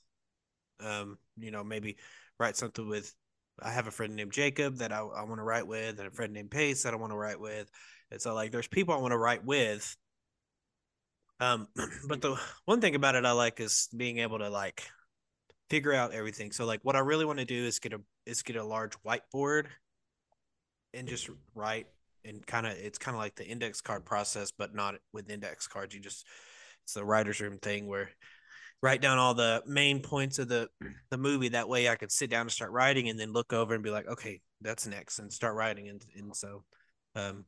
Um, 0.79 1.17
you 1.37 1.51
know, 1.51 1.63
maybe 1.63 1.97
write 2.39 2.55
something 2.55 2.87
with. 2.87 3.13
I 3.61 3.71
have 3.71 3.87
a 3.87 3.91
friend 3.91 4.15
named 4.15 4.33
Jacob 4.33 4.77
that 4.77 4.91
I, 4.91 4.99
I 4.99 5.23
want 5.23 5.37
to 5.37 5.43
write 5.43 5.65
with, 5.65 5.97
and 5.97 6.07
a 6.07 6.11
friend 6.11 6.31
named 6.31 6.51
Pace 6.51 6.83
that 6.83 6.93
I 6.93 6.97
want 6.97 7.11
to 7.11 7.17
write 7.17 7.39
with. 7.39 7.69
And 8.11 8.21
so, 8.21 8.35
like, 8.35 8.51
there's 8.51 8.67
people 8.67 8.93
I 8.93 8.99
want 8.99 9.13
to 9.13 9.17
write 9.17 9.43
with. 9.43 9.95
Um, 11.39 11.67
but 12.07 12.21
the 12.21 12.39
one 12.65 12.81
thing 12.81 12.95
about 12.95 13.15
it 13.15 13.25
I 13.25 13.31
like 13.31 13.59
is 13.59 13.89
being 13.95 14.19
able 14.19 14.39
to 14.39 14.49
like 14.49 14.83
figure 15.69 15.93
out 15.93 16.13
everything. 16.13 16.51
So 16.51 16.65
like 16.65 16.81
what 16.83 16.95
I 16.95 16.99
really 16.99 17.25
want 17.25 17.39
to 17.39 17.45
do 17.45 17.65
is 17.65 17.79
get 17.79 17.93
a 17.93 18.01
is 18.25 18.41
get 18.41 18.55
a 18.55 18.63
large 18.63 18.93
whiteboard 19.03 19.65
and 20.93 21.07
just 21.07 21.29
write 21.53 21.87
and 22.25 22.45
kind 22.45 22.65
of 22.65 22.73
it's 22.73 22.97
kind 22.97 23.15
of 23.15 23.19
like 23.19 23.35
the 23.35 23.45
index 23.45 23.81
card 23.81 24.05
process, 24.05 24.51
but 24.51 24.73
not 24.73 24.95
with 25.13 25.29
index 25.29 25.67
cards. 25.67 25.93
You 25.93 26.01
just 26.01 26.25
it's 26.87 26.93
the 26.93 27.03
writer's 27.03 27.41
room 27.41 27.59
thing 27.59 27.85
where 27.85 28.09
write 28.81 29.01
down 29.01 29.17
all 29.17 29.33
the 29.33 29.61
main 29.67 30.01
points 30.01 30.39
of 30.39 30.47
the 30.47 30.69
the 31.09 31.17
movie. 31.17 31.49
That 31.49 31.67
way 31.67 31.89
I 31.89 31.97
could 31.97 32.13
sit 32.13 32.29
down 32.29 32.43
and 32.43 32.51
start 32.51 32.71
writing 32.71 33.09
and 33.09 33.19
then 33.19 33.33
look 33.33 33.51
over 33.51 33.73
and 33.73 33.83
be 33.83 33.89
like, 33.89 34.07
okay, 34.07 34.39
that's 34.61 34.87
next 34.87 35.19
and 35.19 35.31
start 35.31 35.55
writing. 35.55 35.89
And 35.89 36.01
and 36.15 36.33
so 36.33 36.63
um 37.13 37.43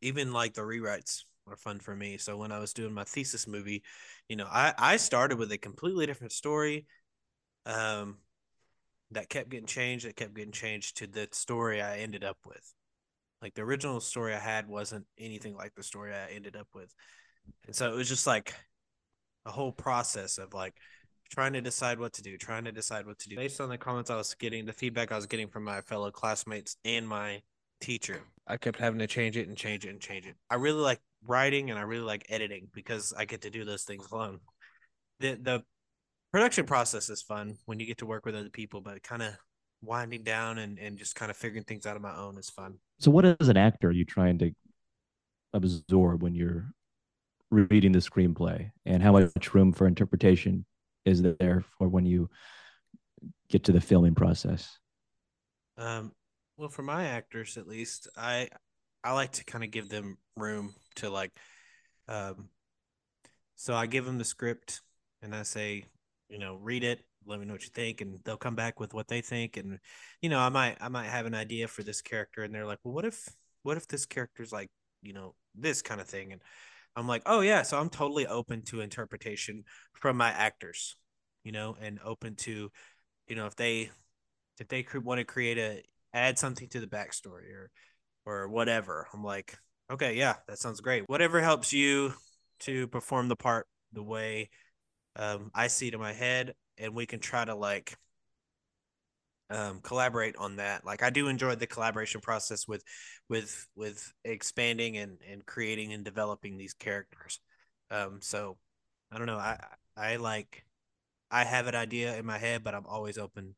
even 0.00 0.32
like 0.32 0.54
the 0.54 0.60
rewrites 0.62 1.24
are 1.48 1.56
fun 1.56 1.80
for 1.80 1.96
me. 1.96 2.18
So 2.18 2.36
when 2.36 2.52
I 2.52 2.60
was 2.60 2.72
doing 2.72 2.94
my 2.94 3.02
thesis 3.02 3.48
movie, 3.48 3.82
you 4.28 4.36
know, 4.36 4.46
I 4.48 4.72
I 4.78 4.96
started 4.96 5.36
with 5.36 5.50
a 5.50 5.58
completely 5.58 6.06
different 6.06 6.32
story 6.32 6.86
um 7.66 8.18
that 9.10 9.28
kept 9.28 9.48
getting 9.48 9.66
changed, 9.66 10.06
that 10.06 10.14
kept 10.14 10.34
getting 10.34 10.52
changed 10.52 10.98
to 10.98 11.08
the 11.08 11.26
story 11.32 11.82
I 11.82 11.98
ended 11.98 12.22
up 12.22 12.38
with. 12.46 12.72
Like 13.42 13.54
the 13.54 13.62
original 13.62 13.98
story 13.98 14.34
I 14.34 14.38
had 14.38 14.68
wasn't 14.68 15.06
anything 15.18 15.56
like 15.56 15.74
the 15.74 15.82
story 15.82 16.14
I 16.14 16.32
ended 16.32 16.54
up 16.54 16.68
with. 16.72 16.94
And 17.66 17.74
so 17.74 17.92
it 17.92 17.96
was 17.96 18.08
just 18.08 18.26
like 18.26 18.54
a 19.46 19.50
whole 19.50 19.72
process 19.72 20.38
of 20.38 20.54
like 20.54 20.74
trying 21.30 21.52
to 21.52 21.60
decide 21.60 21.98
what 21.98 22.12
to 22.14 22.22
do, 22.22 22.36
trying 22.36 22.64
to 22.64 22.72
decide 22.72 23.06
what 23.06 23.18
to 23.20 23.28
do 23.28 23.36
based 23.36 23.60
on 23.60 23.68
the 23.68 23.78
comments 23.78 24.10
I 24.10 24.16
was 24.16 24.34
getting, 24.34 24.66
the 24.66 24.72
feedback 24.72 25.12
I 25.12 25.16
was 25.16 25.26
getting 25.26 25.48
from 25.48 25.64
my 25.64 25.80
fellow 25.80 26.10
classmates 26.10 26.76
and 26.84 27.08
my 27.08 27.40
teacher. 27.80 28.20
I 28.46 28.56
kept 28.56 28.78
having 28.78 28.98
to 28.98 29.06
change 29.06 29.36
it 29.36 29.48
and 29.48 29.56
change 29.56 29.86
it 29.86 29.90
and 29.90 30.00
change 30.00 30.26
it. 30.26 30.34
I 30.50 30.56
really 30.56 30.80
like 30.80 31.00
writing 31.26 31.70
and 31.70 31.78
I 31.78 31.82
really 31.82 32.04
like 32.04 32.26
editing 32.28 32.68
because 32.74 33.14
I 33.16 33.24
get 33.24 33.42
to 33.42 33.50
do 33.50 33.64
those 33.64 33.84
things 33.84 34.10
alone. 34.10 34.40
The 35.20 35.34
the 35.34 35.62
production 36.32 36.66
process 36.66 37.08
is 37.10 37.22
fun 37.22 37.56
when 37.66 37.80
you 37.80 37.86
get 37.86 37.98
to 37.98 38.06
work 38.06 38.26
with 38.26 38.34
other 38.34 38.50
people, 38.50 38.80
but 38.80 39.02
kind 39.02 39.22
of 39.22 39.34
winding 39.82 40.22
down 40.22 40.58
and, 40.58 40.78
and 40.78 40.98
just 40.98 41.14
kind 41.14 41.30
of 41.30 41.36
figuring 41.36 41.64
things 41.64 41.86
out 41.86 41.96
on 41.96 42.02
my 42.02 42.14
own 42.16 42.38
is 42.38 42.50
fun. 42.50 42.74
So 42.98 43.10
what 43.10 43.24
as 43.24 43.48
an 43.48 43.56
actor 43.56 43.88
are 43.88 43.92
you 43.92 44.04
trying 44.04 44.38
to 44.38 44.52
absorb 45.52 46.22
when 46.22 46.34
you're 46.34 46.72
reading 47.50 47.92
the 47.92 47.98
screenplay 47.98 48.70
and 48.86 49.02
how 49.02 49.12
much 49.12 49.54
room 49.54 49.72
for 49.72 49.86
interpretation 49.86 50.64
is 51.04 51.22
there 51.22 51.64
for 51.78 51.88
when 51.88 52.06
you 52.06 52.28
get 53.48 53.64
to 53.64 53.72
the 53.72 53.80
filming 53.80 54.14
process? 54.14 54.78
Um, 55.76 56.12
well, 56.56 56.68
for 56.68 56.82
my 56.82 57.06
actors 57.06 57.56
at 57.56 57.66
least, 57.66 58.08
I 58.16 58.48
I 59.02 59.12
like 59.12 59.32
to 59.32 59.44
kind 59.44 59.64
of 59.64 59.70
give 59.70 59.88
them 59.88 60.18
room 60.36 60.74
to 60.96 61.08
like, 61.08 61.32
um, 62.06 62.50
so 63.56 63.74
I 63.74 63.86
give 63.86 64.04
them 64.04 64.18
the 64.18 64.24
script 64.24 64.82
and 65.22 65.34
I 65.34 65.42
say, 65.42 65.84
you 66.28 66.38
know, 66.38 66.56
read 66.56 66.84
it, 66.84 67.00
let 67.26 67.40
me 67.40 67.46
know 67.46 67.54
what 67.54 67.62
you 67.62 67.70
think, 67.74 68.00
and 68.00 68.18
they'll 68.24 68.36
come 68.36 68.54
back 68.54 68.78
with 68.78 68.94
what 68.94 69.08
they 69.08 69.20
think, 69.20 69.56
and 69.56 69.78
you 70.20 70.28
know, 70.28 70.38
I 70.38 70.48
might 70.50 70.76
I 70.80 70.88
might 70.88 71.08
have 71.08 71.26
an 71.26 71.34
idea 71.34 71.66
for 71.68 71.82
this 71.82 72.02
character, 72.02 72.42
and 72.42 72.54
they're 72.54 72.66
like, 72.66 72.78
well, 72.84 72.94
what 72.94 73.04
if 73.04 73.28
what 73.62 73.76
if 73.76 73.88
this 73.88 74.06
character's 74.06 74.52
like, 74.52 74.68
you 75.02 75.12
know, 75.12 75.34
this 75.54 75.82
kind 75.82 76.00
of 76.00 76.06
thing, 76.08 76.32
and 76.32 76.42
I'm 76.96 77.08
like, 77.08 77.22
oh 77.26 77.40
yeah, 77.40 77.62
so 77.62 77.78
I'm 77.78 77.90
totally 77.90 78.26
open 78.26 78.62
to 78.66 78.80
interpretation 78.80 79.64
from 79.94 80.16
my 80.16 80.30
actors, 80.30 80.96
you 81.44 81.52
know, 81.52 81.76
and 81.80 81.98
open 82.04 82.34
to, 82.36 82.70
you 83.28 83.36
know, 83.36 83.46
if 83.46 83.56
they 83.56 83.90
if 84.58 84.68
they 84.68 84.84
want 84.94 85.18
to 85.18 85.24
create 85.24 85.58
a 85.58 85.82
add 86.12 86.38
something 86.38 86.68
to 86.68 86.80
the 86.80 86.86
backstory 86.86 87.52
or 87.54 87.70
or 88.26 88.48
whatever. 88.48 89.06
I'm 89.14 89.24
like, 89.24 89.56
okay, 89.90 90.14
yeah, 90.14 90.36
that 90.48 90.58
sounds 90.58 90.80
great. 90.80 91.08
Whatever 91.08 91.40
helps 91.40 91.72
you 91.72 92.12
to 92.60 92.86
perform 92.88 93.28
the 93.28 93.36
part 93.36 93.66
the 93.92 94.02
way 94.02 94.50
um, 95.16 95.50
I 95.54 95.66
see 95.68 95.88
it 95.88 95.94
in 95.94 96.00
my 96.00 96.12
head, 96.12 96.54
and 96.78 96.94
we 96.94 97.06
can 97.06 97.20
try 97.20 97.44
to 97.44 97.54
like 97.54 97.96
um, 99.50 99.80
collaborate 99.82 100.36
on 100.36 100.56
that. 100.56 100.84
Like 100.84 101.02
I 101.02 101.10
do 101.10 101.28
enjoy 101.28 101.56
the 101.56 101.66
collaboration 101.66 102.20
process 102.20 102.66
with 102.68 102.82
with 103.28 103.66
with 103.76 104.12
expanding 104.24 104.96
and 104.96 105.18
and 105.30 105.44
creating 105.44 105.92
and 105.92 106.04
developing 106.04 106.56
these 106.56 106.74
characters. 106.74 107.40
Um, 107.90 108.18
so 108.20 108.56
I 109.12 109.18
don't 109.18 109.26
know. 109.26 109.38
I 109.38 109.58
I 109.96 110.16
like 110.16 110.64
I 111.30 111.44
have 111.44 111.66
an 111.66 111.74
idea 111.74 112.16
in 112.16 112.24
my 112.24 112.38
head, 112.38 112.64
but 112.64 112.74
I'm 112.74 112.86
always 112.86 113.18
open 113.18 113.54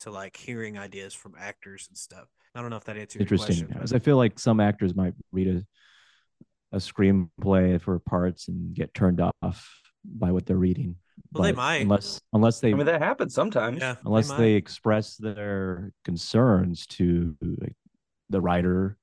to 0.00 0.10
like 0.10 0.36
hearing 0.36 0.78
ideas 0.78 1.14
from 1.14 1.34
actors 1.38 1.86
and 1.88 1.96
stuff. 1.96 2.28
I 2.54 2.60
don't 2.60 2.70
know 2.70 2.76
if 2.76 2.84
that 2.84 2.96
answers 2.96 3.20
Interesting. 3.20 3.56
your 3.56 3.66
question. 3.66 3.78
Because 3.78 3.92
I 3.92 3.98
feel 3.98 4.16
like 4.16 4.38
some 4.38 4.60
actors 4.60 4.94
might 4.94 5.14
read 5.32 5.48
a 5.48 5.62
a 6.74 6.78
screenplay 6.78 7.80
for 7.80 7.98
parts 7.98 8.48
and 8.48 8.74
get 8.74 8.94
turned 8.94 9.20
off 9.20 9.70
by 10.04 10.32
what 10.32 10.46
they're 10.46 10.56
reading. 10.56 10.96
Well, 11.32 11.44
they 11.44 11.52
might. 11.52 11.82
unless 11.82 12.20
unless 12.32 12.60
they 12.60 12.72
I 12.72 12.74
mean, 12.74 12.86
that 12.86 13.00
happens 13.00 13.34
sometimes. 13.34 13.80
Yeah, 13.80 13.96
unless 14.04 14.28
might. 14.28 14.38
they 14.38 14.52
express 14.52 15.16
their 15.16 15.92
concerns 16.04 16.86
to 16.88 17.36
like, 17.40 17.74
the 18.28 18.40
writer, 18.40 18.98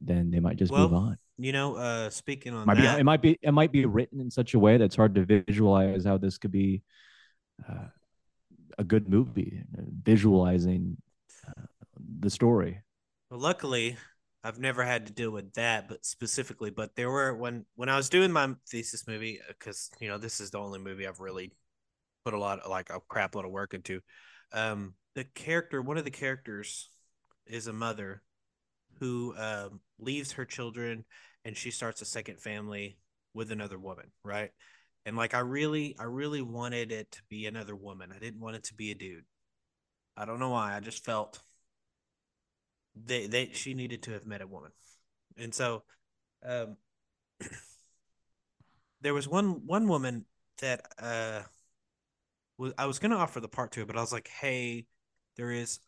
then 0.00 0.30
they 0.30 0.40
might 0.40 0.56
just 0.56 0.72
move 0.72 0.92
on. 0.92 1.16
You 1.38 1.52
know, 1.52 1.76
uh, 1.76 2.10
speaking 2.10 2.52
on 2.52 2.66
Might 2.66 2.76
be, 2.76 2.84
it 2.84 3.04
might 3.04 3.22
be 3.22 3.38
it 3.40 3.52
might 3.52 3.72
be 3.72 3.86
written 3.86 4.20
in 4.20 4.30
such 4.30 4.52
a 4.52 4.58
way 4.58 4.76
that's 4.76 4.96
hard 4.96 5.14
to 5.14 5.24
visualize 5.24 6.04
how 6.04 6.18
this 6.18 6.36
could 6.36 6.52
be 6.52 6.82
uh, 7.66 7.86
a 8.76 8.84
good 8.84 9.08
movie, 9.08 9.62
visualizing 10.04 10.98
uh, 11.48 11.62
the 12.20 12.28
story. 12.28 12.82
Well, 13.30 13.40
luckily, 13.40 13.96
I've 14.42 14.58
never 14.58 14.82
had 14.84 15.06
to 15.06 15.12
deal 15.12 15.30
with 15.30 15.52
that, 15.54 15.88
but 15.88 16.04
specifically, 16.04 16.70
but 16.70 16.96
there 16.96 17.10
were 17.10 17.34
when 17.34 17.66
when 17.76 17.88
I 17.88 17.96
was 17.96 18.08
doing 18.08 18.32
my 18.32 18.54
thesis 18.68 19.06
movie, 19.06 19.40
because 19.48 19.90
you 20.00 20.08
know 20.08 20.18
this 20.18 20.40
is 20.40 20.50
the 20.50 20.58
only 20.58 20.78
movie 20.78 21.06
I've 21.06 21.20
really 21.20 21.52
put 22.24 22.34
a 22.34 22.38
lot 22.38 22.68
like 22.68 22.90
a 22.90 23.00
crap 23.08 23.34
load 23.34 23.44
of 23.44 23.50
work 23.50 23.74
into. 23.74 24.00
Um, 24.52 24.94
the 25.14 25.24
character, 25.24 25.82
one 25.82 25.98
of 25.98 26.04
the 26.04 26.10
characters, 26.10 26.88
is 27.46 27.66
a 27.66 27.72
mother 27.72 28.22
who 28.98 29.34
um, 29.36 29.80
leaves 29.98 30.32
her 30.32 30.44
children 30.44 31.04
and 31.44 31.56
she 31.56 31.70
starts 31.70 32.02
a 32.02 32.06
second 32.06 32.40
family 32.40 32.98
with 33.34 33.50
another 33.50 33.78
woman, 33.78 34.06
right? 34.24 34.50
And 35.06 35.16
like 35.16 35.34
I 35.34 35.40
really, 35.40 35.96
I 35.98 36.04
really 36.04 36.42
wanted 36.42 36.92
it 36.92 37.10
to 37.12 37.22
be 37.28 37.46
another 37.46 37.74
woman. 37.74 38.12
I 38.14 38.18
didn't 38.18 38.40
want 38.40 38.56
it 38.56 38.64
to 38.64 38.74
be 38.74 38.90
a 38.90 38.94
dude. 38.94 39.24
I 40.16 40.26
don't 40.26 40.38
know 40.38 40.50
why. 40.50 40.76
I 40.76 40.80
just 40.80 41.04
felt 41.04 41.40
they 42.94 43.26
they 43.26 43.50
she 43.52 43.74
needed 43.74 44.02
to 44.04 44.12
have 44.12 44.26
met 44.26 44.42
a 44.42 44.46
woman. 44.46 44.72
And 45.36 45.54
so 45.54 45.82
um 46.46 46.76
there 49.00 49.14
was 49.14 49.28
one 49.28 49.66
one 49.66 49.88
woman 49.88 50.24
that 50.60 50.86
uh 50.98 51.42
was 52.58 52.72
i 52.78 52.86
was 52.86 52.98
gonna 52.98 53.16
offer 53.16 53.40
the 53.40 53.48
part 53.48 53.72
to 53.72 53.86
but 53.86 53.96
i 53.96 54.00
was 54.00 54.12
like 54.12 54.28
hey 54.28 54.86
there 55.36 55.50
is 55.50 55.80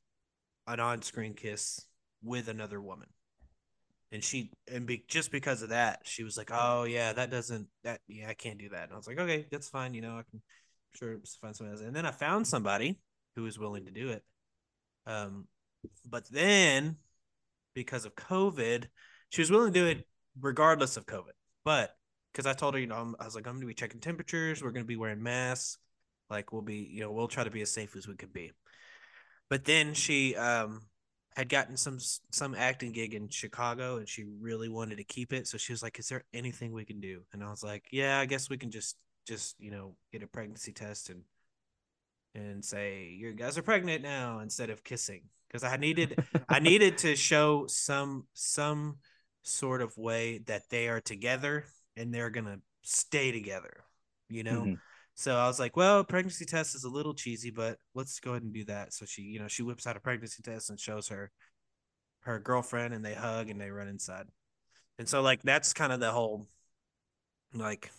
an 0.66 0.80
on-screen 0.80 1.34
kiss 1.34 1.84
with 2.22 2.48
another 2.48 2.80
woman. 2.80 3.08
And 4.12 4.22
she 4.22 4.50
and 4.70 4.86
be, 4.86 5.04
just 5.08 5.32
because 5.32 5.62
of 5.62 5.70
that 5.70 6.00
she 6.04 6.22
was 6.22 6.36
like 6.36 6.50
oh 6.52 6.84
yeah 6.84 7.12
that 7.14 7.30
doesn't 7.30 7.68
that 7.82 8.00
yeah 8.08 8.28
i 8.28 8.34
can't 8.34 8.58
do 8.58 8.68
that. 8.70 8.84
And 8.84 8.92
i 8.92 8.96
was 8.96 9.06
like 9.06 9.18
okay 9.18 9.46
that's 9.50 9.68
fine 9.68 9.94
you 9.94 10.02
know 10.02 10.18
i 10.18 10.22
can 10.30 10.42
sure 10.94 11.18
find 11.40 11.56
someone 11.56 11.74
else. 11.74 11.82
And 11.82 11.96
then 11.96 12.06
i 12.06 12.10
found 12.10 12.46
somebody 12.46 12.98
who 13.36 13.42
was 13.42 13.58
willing 13.58 13.86
to 13.86 13.90
do 13.90 14.10
it. 14.10 14.22
Um 15.06 15.48
but 16.08 16.28
then 16.30 16.96
because 17.74 18.04
of 18.04 18.14
COVID, 18.14 18.86
she 19.30 19.40
was 19.40 19.50
willing 19.50 19.72
to 19.72 19.80
do 19.80 19.86
it 19.86 20.06
regardless 20.40 20.96
of 20.96 21.06
COVID. 21.06 21.32
But 21.64 21.96
because 22.32 22.46
I 22.46 22.52
told 22.52 22.74
her, 22.74 22.80
you 22.80 22.86
know, 22.86 23.14
I 23.18 23.24
was 23.24 23.34
like, 23.34 23.46
I'm 23.46 23.54
going 23.54 23.62
to 23.62 23.66
be 23.66 23.74
checking 23.74 24.00
temperatures. 24.00 24.62
We're 24.62 24.70
going 24.70 24.84
to 24.84 24.88
be 24.88 24.96
wearing 24.96 25.22
masks. 25.22 25.78
Like 26.30 26.52
we'll 26.52 26.62
be, 26.62 26.88
you 26.90 27.00
know, 27.00 27.12
we'll 27.12 27.28
try 27.28 27.44
to 27.44 27.50
be 27.50 27.62
as 27.62 27.70
safe 27.70 27.94
as 27.96 28.08
we 28.08 28.16
could 28.16 28.32
be. 28.32 28.52
But 29.50 29.64
then 29.64 29.92
she 29.92 30.34
um 30.36 30.80
had 31.36 31.48
gotten 31.48 31.76
some 31.76 31.98
some 32.30 32.54
acting 32.54 32.92
gig 32.92 33.14
in 33.14 33.28
Chicago 33.28 33.96
and 33.98 34.08
she 34.08 34.24
really 34.40 34.68
wanted 34.68 34.96
to 34.96 35.04
keep 35.04 35.32
it. 35.32 35.46
So 35.46 35.58
she 35.58 35.72
was 35.72 35.82
like, 35.82 35.98
"Is 35.98 36.08
there 36.08 36.24
anything 36.32 36.72
we 36.72 36.86
can 36.86 37.00
do?" 37.00 37.22
And 37.32 37.44
I 37.44 37.50
was 37.50 37.62
like, 37.62 37.84
"Yeah, 37.90 38.18
I 38.18 38.24
guess 38.26 38.48
we 38.48 38.56
can 38.56 38.70
just 38.70 38.96
just 39.26 39.56
you 39.58 39.70
know 39.70 39.94
get 40.10 40.22
a 40.22 40.26
pregnancy 40.26 40.72
test 40.72 41.10
and 41.10 41.22
and 42.34 42.64
say 42.64 43.08
you 43.08 43.32
guys 43.34 43.58
are 43.58 43.62
pregnant 43.62 44.02
now 44.02 44.40
instead 44.40 44.70
of 44.70 44.82
kissing 44.84 45.22
because 45.52 45.64
I 45.64 45.76
needed 45.76 46.18
I 46.48 46.58
needed 46.60 46.98
to 46.98 47.16
show 47.16 47.66
some 47.68 48.26
some 48.34 48.98
sort 49.42 49.82
of 49.82 49.96
way 49.98 50.38
that 50.46 50.62
they 50.70 50.88
are 50.88 51.00
together 51.00 51.64
and 51.96 52.12
they're 52.14 52.30
gonna 52.30 52.60
stay 52.82 53.32
together, 53.32 53.84
you 54.28 54.44
know. 54.44 54.62
Mhm. 54.62 54.78
So 55.14 55.36
I 55.36 55.46
was 55.46 55.60
like, 55.60 55.76
well, 55.76 56.04
pregnancy 56.04 56.46
test 56.46 56.74
is 56.74 56.84
a 56.84 56.88
little 56.88 57.14
cheesy, 57.14 57.50
but 57.50 57.78
let's 57.94 58.18
go 58.20 58.30
ahead 58.30 58.42
and 58.42 58.52
do 58.54 58.64
that. 58.64 58.94
So 58.94 59.04
she, 59.04 59.22
you 59.22 59.38
know, 59.38 59.48
she 59.48 59.62
whips 59.62 59.86
out 59.86 59.96
a 59.96 60.00
pregnancy 60.00 60.42
test 60.42 60.70
and 60.70 60.80
shows 60.80 61.08
her 61.08 61.30
her 62.20 62.38
girlfriend, 62.38 62.94
and 62.94 63.04
they 63.04 63.14
hug 63.14 63.50
and 63.50 63.60
they 63.60 63.70
run 63.70 63.88
inside. 63.88 64.26
And 64.98 65.08
so 65.08 65.22
like 65.22 65.42
that's 65.42 65.72
kind 65.72 65.92
of 65.92 66.00
the 66.00 66.12
whole 66.12 66.48
like 67.54 67.90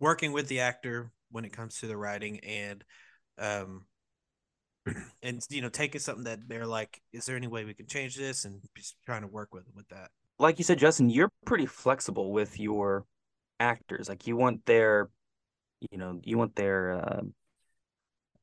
working 0.00 0.32
with 0.32 0.48
the 0.48 0.60
actor 0.60 1.10
when 1.30 1.44
it 1.44 1.52
comes 1.52 1.80
to 1.80 1.86
the 1.86 1.96
writing 1.96 2.40
and 2.40 2.84
um 3.38 3.84
and 5.22 5.42
you 5.50 5.62
know 5.62 5.68
taking 5.68 6.00
something 6.00 6.24
that 6.24 6.48
they're 6.48 6.66
like 6.66 7.00
is 7.12 7.26
there 7.26 7.36
any 7.36 7.46
way 7.46 7.64
we 7.64 7.74
can 7.74 7.86
change 7.86 8.16
this 8.16 8.44
and 8.44 8.60
just 8.76 8.96
trying 9.04 9.22
to 9.22 9.28
work 9.28 9.52
with 9.52 9.64
with 9.74 9.88
that 9.88 10.10
Like 10.38 10.58
you 10.58 10.64
said, 10.64 10.78
Justin, 10.78 11.08
you're 11.08 11.32
pretty 11.44 11.66
flexible 11.66 12.30
with 12.30 12.60
your 12.60 13.06
actors. 13.58 14.08
Like 14.08 14.26
you 14.26 14.36
want 14.36 14.66
their, 14.66 15.08
you 15.90 15.96
know, 15.96 16.20
you 16.22 16.36
want 16.36 16.54
their 16.56 16.92
uh, 16.92 17.22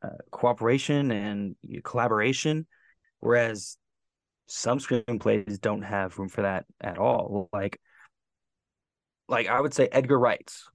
uh, 0.03 0.17
cooperation 0.31 1.11
and 1.11 1.55
collaboration, 1.83 2.65
whereas 3.19 3.77
some 4.47 4.79
screenplays 4.79 5.61
don't 5.61 5.83
have 5.83 6.17
room 6.17 6.29
for 6.29 6.41
that 6.41 6.65
at 6.81 6.97
all. 6.97 7.49
Like, 7.53 7.79
like 9.29 9.47
I 9.47 9.61
would 9.61 9.73
say 9.73 9.87
Edgar 9.91 10.19
Wright's. 10.19 10.67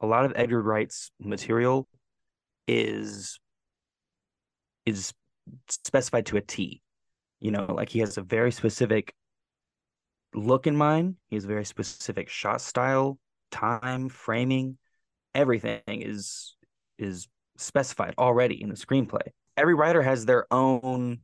A 0.00 0.06
lot 0.06 0.24
of 0.24 0.32
Edgar 0.34 0.62
Wright's 0.62 1.10
material 1.20 1.86
is 2.66 3.38
is 4.86 5.12
specified 5.68 6.26
to 6.26 6.36
a 6.36 6.40
T. 6.40 6.82
You 7.40 7.50
know, 7.50 7.66
like 7.74 7.88
he 7.88 7.98
has 8.00 8.18
a 8.18 8.22
very 8.22 8.52
specific 8.52 9.14
look 10.34 10.66
in 10.66 10.76
mind. 10.76 11.16
He 11.28 11.36
has 11.36 11.44
a 11.44 11.48
very 11.48 11.64
specific 11.64 12.28
shot 12.28 12.60
style, 12.60 13.18
time, 13.50 14.08
framing. 14.08 14.78
Everything 15.34 15.82
is 15.88 16.56
is 16.98 17.26
specified 17.56 18.14
already 18.18 18.62
in 18.62 18.68
the 18.68 18.76
screenplay. 18.76 19.26
Every 19.56 19.74
writer 19.74 20.02
has 20.02 20.24
their 20.24 20.46
own 20.52 21.20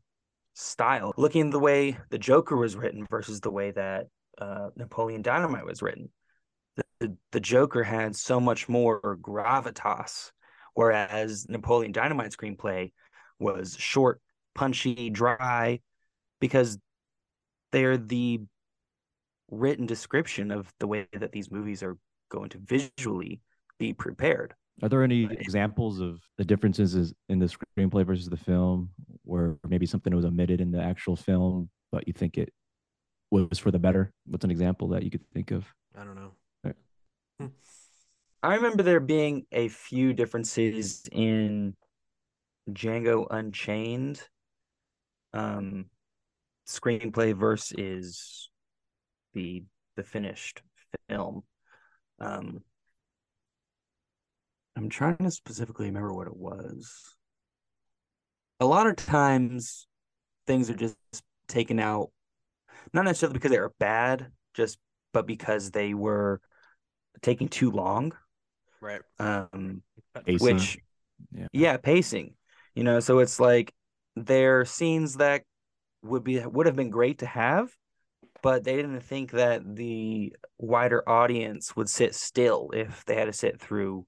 style. 0.55 1.13
Looking 1.17 1.47
at 1.47 1.53
the 1.53 1.59
way 1.59 1.97
the 2.11 2.19
Joker 2.19 2.57
was 2.57 2.77
written 2.77 3.07
versus 3.09 3.41
the 3.41 3.51
way 3.51 3.71
that 3.71 4.07
uh, 4.39 4.71
Napoleon 4.77 5.23
Dynamite 5.23 5.65
was 5.65 5.83
written, 5.83 6.11
the, 7.01 7.17
the 7.33 7.41
Joker 7.41 7.85
had 7.85 8.17
so 8.17 8.41
much 8.41 8.69
more 8.69 9.19
gravitas, 9.21 10.33
whereas 10.75 11.47
Napoleon 11.49 11.93
Dynamite 11.93 12.33
screenplay 12.33 12.93
was 13.39 13.77
short, 13.79 14.21
punchy, 14.55 15.11
dry, 15.11 15.81
because 16.41 16.79
they're 17.73 17.97
the 17.97 18.41
written 19.51 19.87
description 19.87 20.51
of 20.51 20.73
the 20.79 20.87
way 20.87 21.07
that 21.13 21.33
these 21.33 21.51
movies 21.51 21.83
are 21.83 21.97
going 22.31 22.51
to 22.51 22.59
visually 22.59 23.41
be 23.79 23.93
prepared. 23.93 24.55
Are 24.83 24.89
there 24.89 25.03
any 25.03 25.25
examples 25.25 26.01
of 26.01 26.21
the 26.37 26.45
differences 26.45 27.13
in 27.29 27.39
the 27.39 27.51
screenplay 27.77 28.07
versus 28.07 28.29
the 28.29 28.37
film, 28.37 28.91
where 29.25 29.57
maybe 29.67 29.87
something 29.87 30.15
was 30.15 30.25
omitted 30.25 30.61
in 30.61 30.71
the 30.71 30.81
actual 30.81 31.17
film, 31.17 31.69
but 31.91 32.07
you 32.07 32.13
think 32.13 32.39
it 32.39 32.53
was 33.31 33.59
for 33.59 33.71
the 33.71 33.79
better? 33.79 34.13
What's 34.27 34.45
an 34.45 34.51
example 34.51 34.89
that 34.89 35.03
you 35.03 35.11
could 35.11 35.29
think 35.33 35.51
of? 35.51 35.65
I 35.97 36.05
don't 36.05 36.15
know. 36.15 36.33
Hmm. 37.41 37.47
I 38.43 38.55
remember 38.55 38.83
there 38.83 39.01
being 39.01 39.47
a 39.51 39.69
few 39.69 40.13
differences 40.13 41.03
in 41.11 41.75
Django 42.71 43.27
Unchained 43.31 44.23
um 45.33 45.87
screenplay 46.67 47.35
versus 47.35 48.51
the 49.35 49.65
the 49.97 50.03
finished 50.03 50.63
film. 51.09 51.43
Um 52.21 52.63
I'm 54.77 54.89
trying 54.89 55.17
to 55.19 55.31
specifically 55.31 55.87
remember 55.87 56.13
what 56.13 56.29
it 56.29 56.37
was. 56.37 57.17
A 58.61 58.67
lot 58.67 58.87
of 58.87 58.97
times 58.97 59.87
things 60.47 60.71
are 60.71 60.75
just 60.75 60.97
taken 61.49 61.81
out 61.81 62.11
not 62.93 63.05
necessarily 63.05 63.35
because 63.35 63.51
they 63.51 63.61
were 63.61 63.75
bad, 63.79 64.31
just 64.55 64.79
but 65.13 65.27
because 65.27 65.71
they 65.71 65.95
were 65.95 66.41
taking 67.23 67.49
too 67.49 67.71
long. 67.71 68.13
Right. 68.81 69.01
Um, 69.19 69.83
Pacing. 70.25 70.55
which, 70.57 70.79
Yeah. 71.33 71.47
yeah, 71.53 71.77
pacing. 71.77 72.35
You 72.79 72.85
know, 72.85 73.01
so 73.01 73.19
it's 73.19 73.41
like 73.41 73.75
there 74.15 74.61
are 74.61 74.65
scenes 74.65 75.17
that 75.17 75.43
would 76.05 76.23
be 76.23 76.39
would 76.39 76.67
have 76.67 76.77
been 76.77 76.91
great 76.91 77.19
to 77.19 77.27
have, 77.27 77.77
but 78.41 78.63
they 78.63 78.77
didn't 78.77 79.01
think 79.01 79.33
that 79.33 79.63
the 79.75 80.33
wider 80.59 81.03
audience 81.09 81.75
would 81.75 81.91
sit 81.91 82.15
still 82.15 82.71
if 82.73 83.05
they 83.05 83.17
had 83.17 83.25
to 83.25 83.33
sit 83.33 83.61
through, 83.61 84.07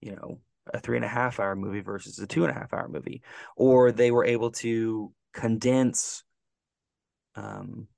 you 0.00 0.12
know, 0.12 0.38
a 0.72 0.78
three 0.78 0.94
and 0.94 1.04
a 1.04 1.08
half 1.08 1.40
hour 1.40 1.56
movie 1.56 1.80
versus 1.80 2.16
a 2.20 2.26
two 2.28 2.44
and 2.44 2.52
a 2.52 2.54
half 2.56 2.72
hour 2.72 2.86
movie, 2.86 3.20
or 3.56 3.90
they 3.90 4.12
were 4.12 4.24
able 4.24 4.52
to 4.52 5.12
condense, 5.32 6.22
um, 7.34 7.88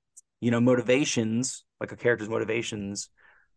you 0.41 0.49
know, 0.49 0.59
motivations 0.59 1.63
like 1.79 1.91
a 1.91 1.95
character's 1.95 2.27
motivations 2.27 3.11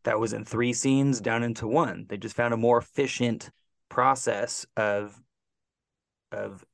that 0.04 0.20
was 0.20 0.34
in 0.34 0.44
three 0.44 0.74
scenes 0.74 1.22
down 1.22 1.42
into 1.42 1.66
one. 1.66 2.04
They 2.06 2.18
just 2.18 2.36
found 2.36 2.52
a 2.52 2.58
more 2.58 2.76
efficient 2.76 3.48
process 3.88 4.66
of 4.76 5.18
of 6.32 6.64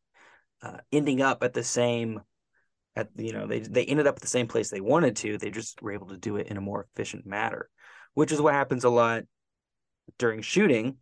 uh, 0.62 0.79
ending 0.92 1.23
up 1.23 1.42
at 1.42 1.55
the 1.55 1.64
same 1.64 2.21
at 2.95 3.09
you 3.16 3.33
know 3.33 3.47
they 3.47 3.61
they 3.61 3.85
ended 3.85 4.07
up 4.07 4.16
at 4.16 4.23
the 4.23 4.29
same 4.29 4.47
place 4.47 4.71
they 4.71 4.81
wanted 4.81 5.16
to. 5.16 5.38
They 5.38 5.51
just 5.51 5.83
were 5.83 5.92
able 5.92 6.09
to 6.09 6.16
do 6.16 6.37
it 6.37 6.49
in 6.49 6.57
a 6.57 6.62
more 6.62 6.87
efficient 6.90 7.27
manner, 7.27 7.69
which 8.14 8.33
is 8.33 8.40
what 8.40 8.55
happens 8.55 8.85
a 8.85 8.90
lot 8.90 9.25
during 10.19 10.42
shooting, 10.42 10.97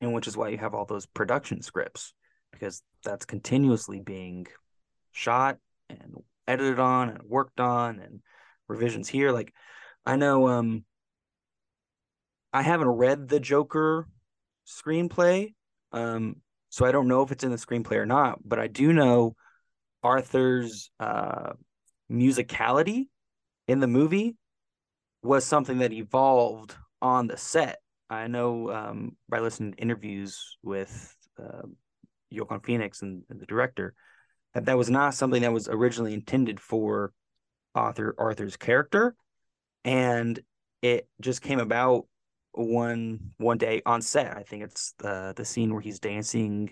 and 0.00 0.12
which 0.12 0.26
is 0.26 0.36
why 0.36 0.48
you 0.48 0.58
have 0.58 0.74
all 0.74 0.84
those 0.84 1.06
production 1.06 1.62
scripts 1.62 2.12
because 2.52 2.82
that's 3.04 3.24
continuously 3.24 4.00
being 4.00 4.46
shot 5.12 5.58
and 5.88 6.16
edited 6.46 6.78
on 6.78 7.08
and 7.08 7.22
worked 7.22 7.60
on 7.60 8.00
and 8.00 8.20
revisions 8.68 9.08
here. 9.08 9.32
Like 9.32 9.54
I 10.04 10.16
know 10.16 10.48
um 10.48 10.84
I 12.52 12.62
haven't 12.62 12.88
read 12.88 13.28
the 13.28 13.40
Joker 13.40 14.08
screenplay, 14.66 15.54
um, 15.92 16.36
so 16.70 16.86
I 16.86 16.92
don't 16.92 17.08
know 17.08 17.22
if 17.22 17.32
it's 17.32 17.44
in 17.44 17.50
the 17.50 17.56
screenplay 17.56 17.96
or 17.96 18.06
not. 18.06 18.38
But 18.44 18.58
I 18.58 18.68
do 18.68 18.92
know 18.92 19.34
Arthur's 20.02 20.90
uh, 20.98 21.52
musicality 22.10 23.08
in 23.68 23.80
the 23.80 23.86
movie 23.86 24.36
was 25.22 25.44
something 25.44 25.78
that 25.78 25.92
evolved 25.92 26.74
on 27.02 27.26
the 27.26 27.36
set. 27.36 27.78
I 28.08 28.26
know 28.26 28.70
um, 28.72 29.16
by 29.28 29.40
listening 29.40 29.72
to 29.72 29.78
interviews 29.78 30.56
with 30.62 31.14
uh, 31.38 31.62
Joaquin 32.32 32.60
Phoenix 32.60 33.02
and, 33.02 33.22
and 33.28 33.40
the 33.40 33.46
director 33.46 33.94
that 34.54 34.64
that 34.66 34.78
was 34.78 34.90
not 34.90 35.14
something 35.14 35.42
that 35.42 35.52
was 35.52 35.68
originally 35.68 36.14
intended 36.14 36.60
for 36.60 37.12
Arthur 37.74 38.14
Arthur's 38.18 38.56
character, 38.56 39.14
and 39.84 40.40
it 40.82 41.08
just 41.20 41.40
came 41.40 41.60
about 41.60 42.06
one 42.52 43.32
one 43.38 43.58
day 43.58 43.82
on 43.86 44.02
set. 44.02 44.36
I 44.36 44.42
think 44.42 44.64
it's 44.64 44.94
the 44.98 45.32
the 45.36 45.44
scene 45.44 45.72
where 45.72 45.82
he's 45.82 46.00
dancing, 46.00 46.70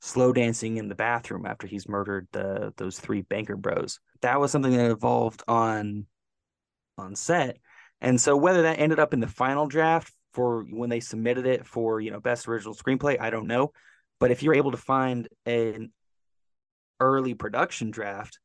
slow 0.00 0.32
dancing 0.32 0.76
in 0.76 0.88
the 0.88 0.94
bathroom 0.94 1.46
after 1.46 1.66
he's 1.66 1.88
murdered 1.88 2.28
the 2.32 2.72
those 2.76 2.98
three 2.98 3.22
banker 3.22 3.56
bros. 3.56 4.00
That 4.22 4.40
was 4.40 4.50
something 4.50 4.72
that 4.72 4.90
evolved 4.90 5.42
on 5.48 6.06
on 6.98 7.16
set. 7.16 7.58
And 8.00 8.20
so 8.20 8.36
whether 8.36 8.62
that 8.62 8.78
ended 8.78 8.98
up 8.98 9.14
in 9.14 9.20
the 9.20 9.26
final 9.26 9.66
draft 9.66 10.12
for 10.32 10.64
when 10.64 10.90
they 10.90 11.00
submitted 11.00 11.46
it 11.46 11.66
for, 11.66 12.00
you 12.00 12.10
know, 12.10 12.20
best 12.20 12.46
original 12.48 12.74
screenplay, 12.74 13.20
I 13.20 13.30
don't 13.30 13.46
know. 13.46 13.72
But 14.20 14.30
if 14.30 14.42
you're 14.42 14.54
able 14.54 14.72
to 14.72 14.76
find 14.76 15.28
an 15.46 15.92
early 17.00 17.34
production 17.34 17.90
draft, 17.90 18.38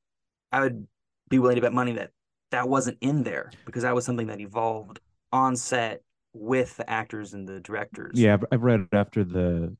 I 0.51 0.61
would 0.61 0.87
be 1.29 1.39
willing 1.39 1.55
to 1.55 1.61
bet 1.61 1.73
money 1.73 1.93
that 1.93 2.11
that 2.51 2.67
wasn't 2.67 2.97
in 3.01 3.23
there 3.23 3.51
because 3.65 3.83
that 3.83 3.93
was 3.93 4.05
something 4.05 4.27
that 4.27 4.39
evolved 4.39 4.99
on 5.31 5.55
set 5.55 6.01
with 6.33 6.77
the 6.77 6.89
actors 6.89 7.33
and 7.33 7.47
the 7.47 7.59
directors. 7.59 8.19
Yeah, 8.19 8.37
I've, 8.51 8.63
read 8.63 8.87
after 8.93 9.23
the 9.23 9.75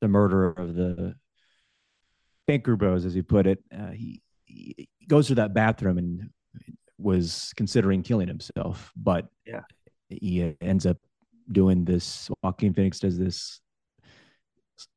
the 0.00 0.08
murder 0.08 0.50
of 0.50 0.74
the 0.74 1.14
banker 2.46 2.76
bros, 2.76 3.04
as 3.04 3.14
he 3.14 3.22
put 3.22 3.46
it. 3.46 3.62
Uh, 3.72 3.90
he, 3.90 4.22
he 4.46 4.88
goes 5.08 5.26
to 5.28 5.34
that 5.36 5.54
bathroom 5.54 5.98
and 5.98 6.30
was 6.98 7.52
considering 7.56 8.02
killing 8.02 8.28
himself, 8.28 8.92
but 8.96 9.26
Yeah. 9.46 9.62
he 10.08 10.54
ends 10.60 10.86
up 10.86 10.98
doing 11.50 11.84
this. 11.84 12.30
Joaquin 12.42 12.74
Phoenix 12.74 13.00
does 13.00 13.18
this 13.18 13.60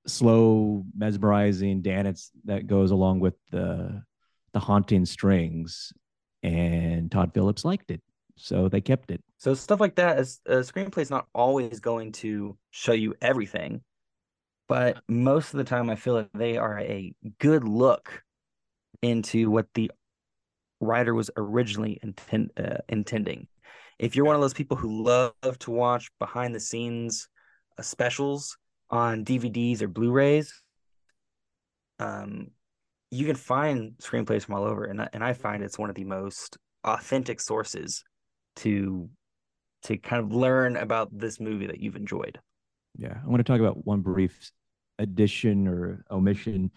slow, 0.08 0.84
mesmerizing 0.96 1.82
dance 1.82 2.32
that 2.46 2.68
goes 2.68 2.92
along 2.92 3.20
with 3.20 3.36
the 3.52 4.04
the 4.54 4.60
haunting 4.60 5.06
strings, 5.06 5.94
and 6.44 7.10
Todd 7.10 7.34
Phillips 7.34 7.64
liked 7.64 7.90
it, 7.92 8.02
so 8.36 8.68
they 8.68 8.82
kept 8.82 9.12
it. 9.12 9.24
So 9.42 9.56
stuff 9.56 9.80
like 9.80 9.96
that, 9.96 10.20
a 10.20 10.22
screenplay 10.60 11.02
is 11.02 11.10
not 11.10 11.26
always 11.34 11.80
going 11.80 12.12
to 12.12 12.56
show 12.70 12.92
you 12.92 13.16
everything, 13.24 13.82
but 14.70 15.02
most 15.08 15.52
of 15.52 15.58
the 15.58 15.64
time 15.64 15.90
I 15.90 15.96
feel 15.96 16.14
like 16.14 16.30
they 16.36 16.58
are 16.58 16.80
a 16.80 17.12
good 17.40 17.64
look 17.64 18.22
into 19.02 19.50
what 19.50 19.66
the 19.74 19.90
writer 20.80 21.16
was 21.16 21.32
originally 21.38 22.00
intend, 22.04 22.52
uh, 22.56 22.78
intending. 22.88 23.48
If 23.98 24.16
you're 24.16 24.26
one 24.26 24.36
of 24.36 24.42
those 24.42 24.54
people 24.54 24.78
who 24.78 25.04
love 25.04 25.34
to 25.62 25.72
watch 25.72 26.12
behind 26.20 26.54
the 26.54 26.60
scenes 26.60 27.28
uh, 27.80 27.82
specials 27.82 28.56
on 28.92 29.26
DVDs 29.26 29.82
or 29.82 29.88
Blu-rays, 29.88 30.54
um, 31.98 32.52
you 33.10 33.26
can 33.26 33.36
find 33.36 33.94
screenplays 34.00 34.46
from 34.46 34.54
all 34.54 34.66
over, 34.66 34.86
and 34.86 35.10
and 35.14 35.24
I 35.24 35.34
find 35.34 35.64
it's 35.64 35.80
one 35.80 35.90
of 35.90 35.96
the 35.96 36.04
most 36.04 36.60
authentic 36.84 37.42
sources 37.42 38.04
to 38.58 39.10
to 39.84 39.98
kind 39.98 40.24
of 40.24 40.32
learn 40.32 40.78
about 40.78 41.10
this 41.18 41.40
movie 41.40 41.68
that 41.68 41.80
you've 41.80 41.96
enjoyed. 41.96 42.40
Yeah, 42.98 43.18
I 43.24 43.28
want 43.28 43.40
to 43.40 43.44
talk 43.44 43.60
about 43.60 43.86
one 43.86 44.02
brief 44.02 44.52
addition 45.00 45.68
or 45.68 46.04
omission 46.12 46.72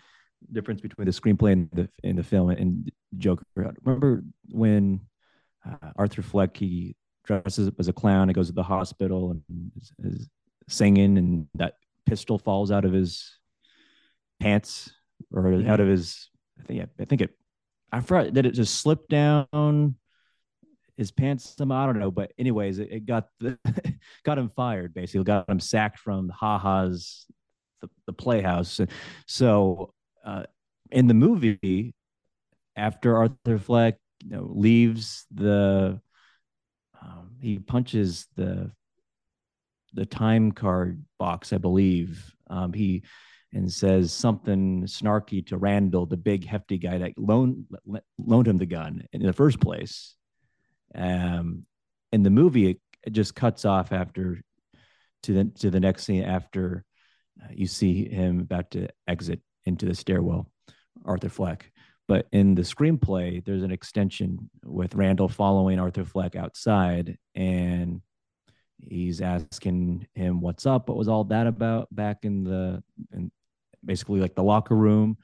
difference 0.52 0.80
between 0.80 1.06
the 1.06 1.10
screenplay 1.10 1.52
and 1.52 1.68
the 1.72 1.88
in 2.02 2.16
the 2.16 2.22
film 2.22 2.50
and 2.50 2.90
Joker. 3.16 3.44
Remember 3.56 4.22
when 4.50 5.00
uh, 5.66 5.90
Arthur 5.96 6.22
Fleck 6.22 6.56
he 6.56 6.96
dresses 7.24 7.68
up 7.68 7.74
as 7.78 7.88
a 7.88 7.92
clown 7.92 8.28
and 8.28 8.34
goes 8.34 8.48
to 8.48 8.52
the 8.52 8.62
hospital 8.62 9.30
and 9.30 9.72
is, 9.76 9.92
is 9.98 10.28
singing, 10.68 11.18
and 11.18 11.46
that 11.54 11.74
pistol 12.06 12.38
falls 12.38 12.70
out 12.70 12.84
of 12.84 12.92
his 12.92 13.38
pants 14.40 14.92
or 15.32 15.52
out 15.66 15.80
of 15.80 15.88
his. 15.88 16.28
I 16.60 16.64
think 16.64 16.88
I 17.00 17.04
think 17.04 17.22
it. 17.22 17.30
I 17.92 18.00
forgot 18.00 18.34
that 18.34 18.46
it 18.46 18.52
just 18.52 18.80
slipped 18.80 19.08
down 19.08 19.96
his 20.96 21.10
pants 21.10 21.54
somehow. 21.56 21.82
I 21.82 21.86
don't 21.86 21.98
know, 21.98 22.10
but 22.10 22.32
anyways, 22.38 22.78
it, 22.78 22.88
it 22.90 23.06
got 23.06 23.28
the 23.40 23.58
got 24.24 24.38
him 24.38 24.50
fired. 24.54 24.94
Basically, 24.94 25.24
got 25.24 25.48
him 25.48 25.60
sacked 25.60 25.98
from 25.98 26.28
Ha-Ha's 26.28 27.26
the, 27.80 27.90
the 28.06 28.12
Playhouse. 28.12 28.80
So 29.26 29.92
uh, 30.24 30.44
in 30.90 31.06
the 31.06 31.14
movie, 31.14 31.94
after 32.76 33.16
Arthur 33.16 33.58
Fleck 33.58 33.96
you 34.24 34.36
know, 34.36 34.50
leaves 34.54 35.26
the, 35.32 36.00
um, 37.00 37.36
he 37.40 37.58
punches 37.58 38.26
the 38.36 38.70
the 39.92 40.06
time 40.06 40.50
card 40.50 41.04
box, 41.18 41.52
I 41.52 41.58
believe. 41.58 42.34
Um, 42.50 42.72
he 42.72 43.04
and 43.52 43.72
says 43.72 44.12
something 44.12 44.82
snarky 44.82 45.46
to 45.46 45.56
Randall, 45.56 46.06
the 46.06 46.16
big 46.16 46.44
hefty 46.44 46.76
guy 46.76 46.98
that 46.98 47.12
loaned 47.16 47.66
loaned 48.18 48.48
him 48.48 48.58
the 48.58 48.66
gun 48.66 49.06
in 49.12 49.22
the 49.22 49.32
first 49.32 49.60
place. 49.60 50.16
Um, 50.94 51.66
in 52.12 52.22
the 52.22 52.30
movie, 52.30 52.70
it 52.70 52.80
it 53.04 53.12
just 53.12 53.34
cuts 53.34 53.64
off 53.64 53.92
after 53.92 54.40
to 55.24 55.32
the 55.32 55.44
to 55.60 55.70
the 55.70 55.80
next 55.80 56.04
scene 56.04 56.24
after 56.24 56.84
uh, 57.42 57.48
you 57.52 57.66
see 57.66 58.08
him 58.08 58.40
about 58.40 58.70
to 58.72 58.88
exit 59.08 59.40
into 59.64 59.86
the 59.86 59.94
stairwell, 59.94 60.50
Arthur 61.04 61.28
Fleck. 61.28 61.70
But 62.06 62.26
in 62.32 62.54
the 62.54 62.62
screenplay, 62.62 63.42
there's 63.44 63.62
an 63.62 63.70
extension 63.70 64.50
with 64.62 64.94
Randall 64.94 65.28
following 65.28 65.78
Arthur 65.78 66.04
Fleck 66.04 66.36
outside, 66.36 67.16
and 67.34 68.02
he's 68.78 69.20
asking 69.22 70.06
him 70.14 70.40
what's 70.40 70.66
up, 70.66 70.88
what 70.88 70.98
was 70.98 71.08
all 71.08 71.24
that 71.24 71.46
about 71.46 71.88
back 71.94 72.18
in 72.24 72.44
the 72.44 72.82
in 73.12 73.30
basically 73.84 74.20
like 74.20 74.34
the 74.34 74.42
locker 74.42 74.74
room. 74.74 75.16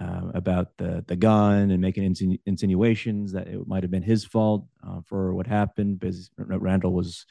Uh, 0.00 0.30
about 0.32 0.74
the 0.78 1.04
the 1.06 1.14
gun 1.14 1.70
and 1.70 1.78
making 1.82 2.02
insinu- 2.02 2.40
insinuations 2.46 3.30
that 3.32 3.46
it 3.46 3.68
might 3.68 3.82
have 3.82 3.90
been 3.90 4.02
his 4.02 4.24
fault 4.24 4.64
uh, 4.88 5.02
for 5.04 5.34
what 5.34 5.46
happened 5.46 6.00
because 6.00 6.30
Randall 6.38 6.94
was 6.94 7.26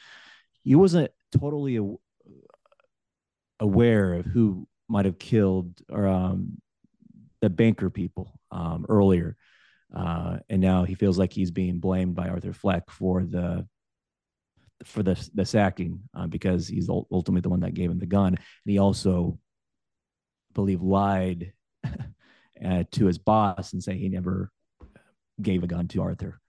he 0.64 0.76
wasn't 0.76 1.09
totally 1.32 1.80
aware 3.59 4.14
of 4.14 4.28
who 4.28 4.68
might 4.88 5.05
have 5.05 5.18
killed 5.18 5.74
or 5.89 6.05
um, 6.05 6.62
the 7.41 7.49
banker 7.49 7.89
people 7.89 8.39
um, 8.51 8.86
earlier, 8.88 9.36
uh, 9.95 10.38
and 10.47 10.62
now 10.62 10.84
he 10.84 10.93
feels 10.93 11.18
like 11.18 11.34
he's 11.34 11.49
being 11.49 11.80
blamed 11.80 12.14
by 12.14 12.30
Arthur 12.30 12.53
Fleck 12.53 12.91
for 12.91 13.24
the 13.24 13.68
for 14.84 15.01
the 15.01 15.30
the 15.34 15.45
sacking 15.45 16.01
uh, 16.16 16.28
because 16.28 16.68
he's 16.68 16.89
ultimately 16.89 17.41
the 17.41 17.49
one 17.49 17.62
that 17.62 17.74
gave 17.74 17.89
him 17.89 17.97
the 17.97 18.05
gun, 18.05 18.36
and 18.36 18.38
he 18.66 18.78
also 18.78 19.39
believe 20.53 20.82
lied 20.82 21.53
uh, 22.66 22.84
to 22.91 23.05
his 23.05 23.18
boss 23.18 23.74
and 23.74 23.84
say 23.84 23.97
he 23.97 24.09
never 24.09 24.51
gave 25.41 25.64
a 25.64 25.68
gun 25.68 25.88
to 25.89 26.01
Arthur. 26.01 26.39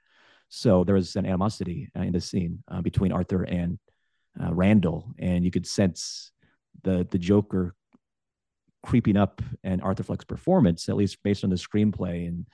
So 0.48 0.84
there 0.84 0.94
was 0.94 1.16
an 1.16 1.24
animosity 1.24 1.90
uh, 1.96 2.02
in 2.02 2.12
the 2.12 2.20
scene 2.20 2.62
uh, 2.68 2.82
between 2.82 3.12
Arthur 3.12 3.42
and 3.42 3.78
uh, 4.42 4.52
Randall, 4.52 5.14
and 5.18 5.44
you 5.44 5.50
could 5.50 5.66
sense 5.66 6.30
the 6.82 7.06
the 7.10 7.18
Joker 7.18 7.74
creeping 8.82 9.16
up 9.16 9.40
and 9.62 9.80
Arthur 9.82 10.02
Fleck's 10.02 10.24
performance, 10.24 10.88
at 10.88 10.96
least 10.96 11.22
based 11.22 11.44
on 11.44 11.50
the 11.50 11.56
screenplay. 11.56 12.28
And 12.28 12.46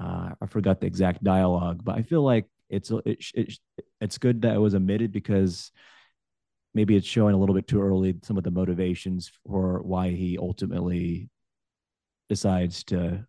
uh, 0.00 0.30
I 0.40 0.46
forgot 0.46 0.80
the 0.80 0.86
exact 0.86 1.24
dialogue, 1.24 1.80
but 1.82 1.96
I 1.96 2.02
feel 2.02 2.22
like 2.22 2.46
it's 2.68 2.90
it, 2.90 3.24
it, 3.34 3.58
it's 4.00 4.18
good 4.18 4.42
that 4.42 4.54
it 4.54 4.60
was 4.60 4.74
omitted 4.74 5.12
because 5.12 5.70
maybe 6.74 6.96
it's 6.96 7.06
showing 7.06 7.34
a 7.34 7.38
little 7.38 7.54
bit 7.54 7.66
too 7.66 7.82
early 7.82 8.14
some 8.22 8.36
of 8.36 8.44
the 8.44 8.50
motivations 8.50 9.30
for 9.46 9.80
why 9.82 10.10
he 10.10 10.36
ultimately 10.38 11.28
decides 12.28 12.84
to 12.84 13.26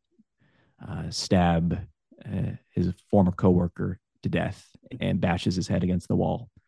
uh, 0.87 1.09
stab 1.09 1.79
uh, 2.25 2.51
his 2.71 2.93
former 3.09 3.31
coworker 3.31 3.99
to 4.23 4.29
death 4.29 4.65
and 4.99 5.21
bashes 5.21 5.55
his 5.55 5.67
head 5.67 5.83
against 5.83 6.07
the 6.07 6.15
wall. 6.15 6.49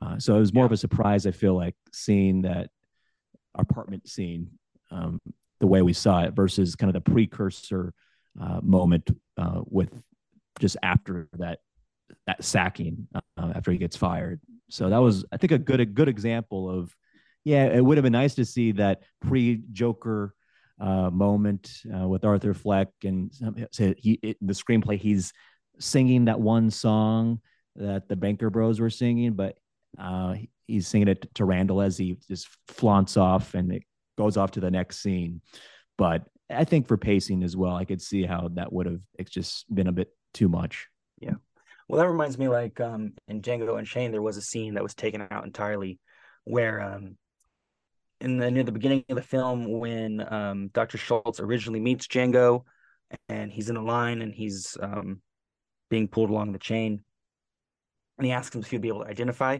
Uh, 0.00 0.18
so 0.18 0.34
it 0.34 0.40
was 0.40 0.54
more 0.54 0.62
yeah. 0.62 0.66
of 0.66 0.72
a 0.72 0.76
surprise. 0.76 1.26
I 1.26 1.32
feel 1.32 1.54
like 1.54 1.74
seeing 1.92 2.42
that 2.42 2.70
apartment 3.54 4.08
scene 4.08 4.48
um, 4.90 5.20
the 5.60 5.66
way 5.66 5.82
we 5.82 5.92
saw 5.92 6.22
it 6.22 6.34
versus 6.34 6.74
kind 6.74 6.88
of 6.88 6.94
the 6.94 7.10
precursor 7.10 7.92
uh, 8.40 8.60
moment 8.62 9.10
uh, 9.36 9.60
with 9.66 9.90
just 10.60 10.76
after 10.82 11.28
that 11.34 11.58
that 12.26 12.42
sacking 12.42 13.06
uh, 13.14 13.52
after 13.54 13.70
he 13.70 13.78
gets 13.78 13.96
fired. 13.96 14.40
So 14.70 14.88
that 14.88 14.98
was, 14.98 15.24
I 15.32 15.36
think, 15.36 15.52
a 15.52 15.58
good 15.58 15.80
a 15.80 15.86
good 15.86 16.08
example 16.08 16.70
of, 16.70 16.94
yeah, 17.44 17.66
it 17.66 17.84
would 17.84 17.96
have 17.98 18.02
been 18.02 18.12
nice 18.12 18.34
to 18.36 18.44
see 18.44 18.72
that 18.72 19.02
pre 19.20 19.62
Joker 19.72 20.34
uh, 20.80 21.10
moment 21.10 21.70
uh, 21.94 22.06
with 22.06 22.24
Arthur 22.24 22.54
Fleck 22.54 22.88
and 23.04 23.32
so 23.70 23.94
he 23.96 24.18
it, 24.22 24.36
the 24.40 24.52
screenplay. 24.52 24.98
He's 24.98 25.32
singing 25.78 26.26
that 26.26 26.40
one 26.40 26.70
song 26.70 27.40
that 27.76 28.08
the 28.08 28.16
Banker 28.16 28.50
Bros 28.50 28.80
were 28.80 28.90
singing, 28.90 29.34
but 29.34 29.56
uh, 29.98 30.34
he's 30.66 30.88
singing 30.88 31.08
it 31.08 31.34
to 31.34 31.44
Randall 31.44 31.82
as 31.82 31.96
he 31.96 32.18
just 32.28 32.48
flaunts 32.68 33.16
off 33.16 33.54
and 33.54 33.72
it 33.72 33.82
goes 34.18 34.36
off 34.36 34.52
to 34.52 34.60
the 34.60 34.70
next 34.70 34.98
scene. 34.98 35.40
But 35.98 36.24
I 36.50 36.64
think 36.64 36.86
for 36.86 36.96
pacing 36.96 37.42
as 37.42 37.56
well, 37.56 37.74
I 37.74 37.84
could 37.84 38.02
see 38.02 38.24
how 38.24 38.48
that 38.54 38.72
would 38.72 38.86
have 38.86 39.00
it's 39.18 39.30
just 39.30 39.72
been 39.74 39.88
a 39.88 39.92
bit 39.92 40.08
too 40.34 40.48
much. 40.48 40.86
Yeah. 41.20 41.34
Well, 41.88 42.00
that 42.00 42.08
reminds 42.08 42.38
me 42.38 42.48
like 42.48 42.80
um 42.80 43.14
in 43.28 43.42
Django 43.42 43.78
Unchained, 43.78 44.12
there 44.12 44.22
was 44.22 44.36
a 44.36 44.42
scene 44.42 44.74
that 44.74 44.82
was 44.82 44.94
taken 44.94 45.26
out 45.30 45.44
entirely 45.44 45.98
where 46.44 46.80
um 46.80 47.16
in 48.20 48.38
the 48.38 48.50
near 48.50 48.64
the 48.64 48.72
beginning 48.72 49.04
of 49.08 49.16
the 49.16 49.22
film 49.22 49.78
when 49.78 50.24
um 50.32 50.68
Dr. 50.68 50.98
Schultz 50.98 51.40
originally 51.40 51.80
meets 51.80 52.06
Django 52.06 52.64
and 53.28 53.52
he's 53.52 53.70
in 53.70 53.76
a 53.76 53.84
line 53.84 54.22
and 54.22 54.34
he's 54.34 54.76
um 54.80 55.20
being 55.90 56.08
pulled 56.08 56.30
along 56.30 56.52
the 56.52 56.58
chain 56.58 57.02
and 58.18 58.26
he 58.26 58.32
asks 58.32 58.54
him 58.54 58.62
if 58.62 58.70
he'd 58.70 58.80
be 58.80 58.88
able 58.88 59.04
to 59.04 59.10
identify 59.10 59.58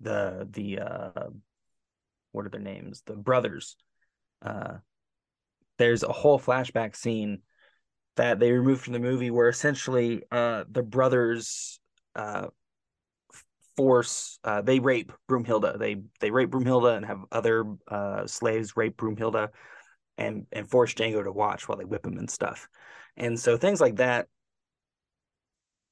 the 0.00 0.48
the 0.50 0.78
uh 0.80 1.28
what 2.32 2.46
are 2.46 2.50
their 2.50 2.60
names? 2.60 3.02
The 3.06 3.14
brothers 3.14 3.76
uh, 4.44 4.78
there's 5.78 6.02
a 6.02 6.12
whole 6.12 6.38
flashback 6.38 6.96
scene 6.96 7.42
that 8.16 8.38
they 8.38 8.52
removed 8.52 8.82
from 8.82 8.92
the 8.92 8.98
movie 8.98 9.30
where 9.30 9.48
essentially 9.48 10.22
uh, 10.30 10.64
the 10.70 10.82
brothers 10.82 11.80
uh, 12.14 12.48
force 13.76 14.38
uh, 14.44 14.62
they 14.62 14.78
rape 14.78 15.12
Broomhilda. 15.30 15.78
They 15.78 15.96
they 16.20 16.30
rape 16.30 16.50
Broomhilda 16.50 16.96
and 16.96 17.06
have 17.06 17.24
other 17.30 17.64
uh, 17.88 18.26
slaves 18.26 18.76
rape 18.76 18.96
Broomhilda 18.96 19.48
and 20.18 20.46
and 20.52 20.68
force 20.68 20.94
Django 20.94 21.24
to 21.24 21.32
watch 21.32 21.68
while 21.68 21.78
they 21.78 21.84
whip 21.84 22.06
him 22.06 22.18
and 22.18 22.30
stuff. 22.30 22.68
And 23.16 23.38
so 23.38 23.56
things 23.56 23.80
like 23.80 23.96
that. 23.96 24.28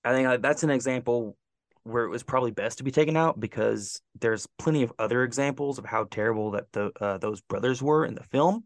I 0.05 0.13
think 0.13 0.29
uh, 0.29 0.37
that's 0.39 0.63
an 0.63 0.71
example 0.71 1.37
where 1.83 2.05
it 2.05 2.11
was 2.11 2.23
probably 2.23 2.51
best 2.51 2.79
to 2.79 2.85
be 2.85 2.91
taken 2.91 3.17
out 3.17 3.39
because 3.39 4.01
there's 4.19 4.47
plenty 4.59 4.83
of 4.83 4.93
other 4.99 5.23
examples 5.25 5.79
of 5.79 5.85
how 5.85 6.05
terrible 6.05 6.53
that 6.53 6.73
the 6.73 6.91
uh, 7.01 7.19
those 7.19 7.41
brothers 7.43 7.83
were 7.83 8.05
in 8.05 8.15
the 8.15 8.23
film, 8.25 8.65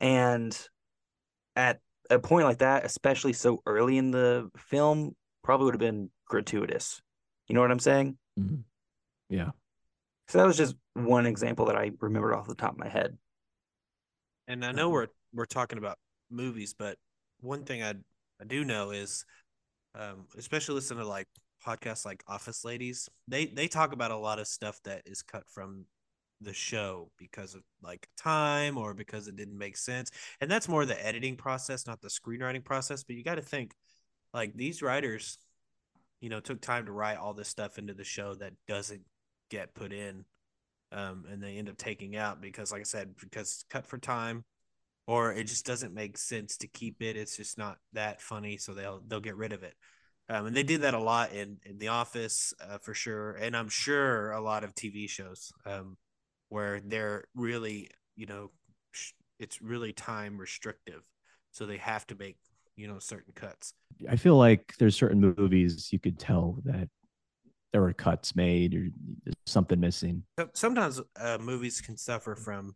and 0.00 0.56
at 1.56 1.80
a 2.10 2.18
point 2.18 2.44
like 2.44 2.58
that, 2.58 2.84
especially 2.84 3.32
so 3.32 3.62
early 3.66 3.98
in 3.98 4.10
the 4.10 4.50
film, 4.56 5.14
probably 5.42 5.66
would 5.66 5.74
have 5.74 5.80
been 5.80 6.10
gratuitous. 6.26 7.00
You 7.48 7.54
know 7.54 7.60
what 7.60 7.70
I'm 7.70 7.78
saying? 7.78 8.16
Mm-hmm. 8.38 8.60
Yeah. 9.28 9.50
So 10.28 10.38
that 10.38 10.46
was 10.46 10.56
just 10.56 10.74
one 10.94 11.26
example 11.26 11.66
that 11.66 11.76
I 11.76 11.92
remembered 12.00 12.34
off 12.34 12.46
the 12.46 12.54
top 12.54 12.72
of 12.72 12.78
my 12.78 12.88
head. 12.88 13.16
And 14.48 14.64
I 14.64 14.72
know 14.72 14.90
we're 14.90 15.08
we're 15.32 15.46
talking 15.46 15.78
about 15.78 15.98
movies, 16.30 16.74
but 16.78 16.96
one 17.40 17.64
thing 17.64 17.82
I 17.82 17.94
I 18.40 18.44
do 18.46 18.64
know 18.64 18.90
is, 18.90 19.24
um, 19.94 20.26
especially 20.36 20.74
listening 20.74 21.00
to 21.00 21.08
like 21.08 21.28
podcasts 21.64 22.04
like 22.04 22.22
Office 22.28 22.64
Ladies, 22.64 23.08
they 23.28 23.46
they 23.46 23.68
talk 23.68 23.92
about 23.92 24.10
a 24.10 24.16
lot 24.16 24.38
of 24.38 24.46
stuff 24.46 24.80
that 24.84 25.02
is 25.06 25.22
cut 25.22 25.44
from 25.48 25.86
the 26.40 26.52
show 26.52 27.10
because 27.18 27.54
of 27.54 27.62
like 27.82 28.08
time 28.16 28.76
or 28.76 28.92
because 28.92 29.28
it 29.28 29.36
didn't 29.36 29.56
make 29.56 29.76
sense. 29.76 30.10
And 30.40 30.50
that's 30.50 30.68
more 30.68 30.84
the 30.84 31.06
editing 31.06 31.36
process, 31.36 31.86
not 31.86 32.00
the 32.00 32.08
screenwriting 32.08 32.64
process. 32.64 33.02
But 33.02 33.16
you 33.16 33.24
got 33.24 33.36
to 33.36 33.42
think 33.42 33.72
like 34.32 34.54
these 34.54 34.82
writers, 34.82 35.38
you 36.24 36.30
know, 36.30 36.40
took 36.40 36.62
time 36.62 36.86
to 36.86 36.92
write 36.92 37.18
all 37.18 37.34
this 37.34 37.48
stuff 37.48 37.76
into 37.76 37.92
the 37.92 38.02
show 38.02 38.32
that 38.32 38.54
doesn't 38.66 39.02
get 39.50 39.74
put 39.74 39.92
in. 39.92 40.24
Um, 40.90 41.26
and 41.30 41.42
they 41.42 41.58
end 41.58 41.68
up 41.68 41.76
taking 41.76 42.16
out 42.16 42.40
because, 42.40 42.72
like 42.72 42.80
I 42.80 42.84
said, 42.84 43.14
because 43.20 43.52
it's 43.52 43.64
cut 43.68 43.84
for 43.84 43.98
time, 43.98 44.44
or 45.06 45.34
it 45.34 45.44
just 45.44 45.66
doesn't 45.66 45.92
make 45.92 46.16
sense 46.16 46.56
to 46.56 46.66
keep 46.66 47.02
it. 47.02 47.18
It's 47.18 47.36
just 47.36 47.58
not 47.58 47.76
that 47.92 48.22
funny, 48.22 48.56
so 48.56 48.72
they'll 48.72 49.02
they'll 49.06 49.20
get 49.20 49.36
rid 49.36 49.52
of 49.52 49.62
it. 49.64 49.74
Um, 50.30 50.46
and 50.46 50.56
they 50.56 50.62
did 50.62 50.80
that 50.80 50.94
a 50.94 50.98
lot 50.98 51.34
in, 51.34 51.58
in 51.66 51.76
The 51.76 51.88
Office 51.88 52.54
uh, 52.58 52.78
for 52.78 52.94
sure. 52.94 53.32
And 53.32 53.54
I'm 53.54 53.68
sure 53.68 54.32
a 54.32 54.40
lot 54.40 54.64
of 54.64 54.74
TV 54.74 55.06
shows 55.10 55.52
um, 55.66 55.98
where 56.48 56.80
they're 56.80 57.24
really, 57.34 57.90
you 58.16 58.24
know, 58.24 58.50
it's 59.38 59.60
really 59.60 59.92
time 59.92 60.38
restrictive. 60.38 61.02
So 61.50 61.66
they 61.66 61.76
have 61.76 62.06
to 62.06 62.14
make, 62.14 62.38
you 62.76 62.88
know, 62.88 62.98
certain 62.98 63.32
cuts. 63.34 63.74
I 64.08 64.16
feel 64.16 64.36
like 64.36 64.74
there's 64.78 64.96
certain 64.96 65.34
movies 65.36 65.88
you 65.92 65.98
could 65.98 66.18
tell 66.18 66.58
that 66.64 66.88
there 67.72 67.82
were 67.82 67.92
cuts 67.92 68.36
made 68.36 68.74
or 68.74 68.88
something 69.46 69.80
missing. 69.80 70.22
Sometimes 70.54 71.00
uh, 71.18 71.38
movies 71.40 71.80
can 71.80 71.96
suffer 71.96 72.34
from 72.34 72.74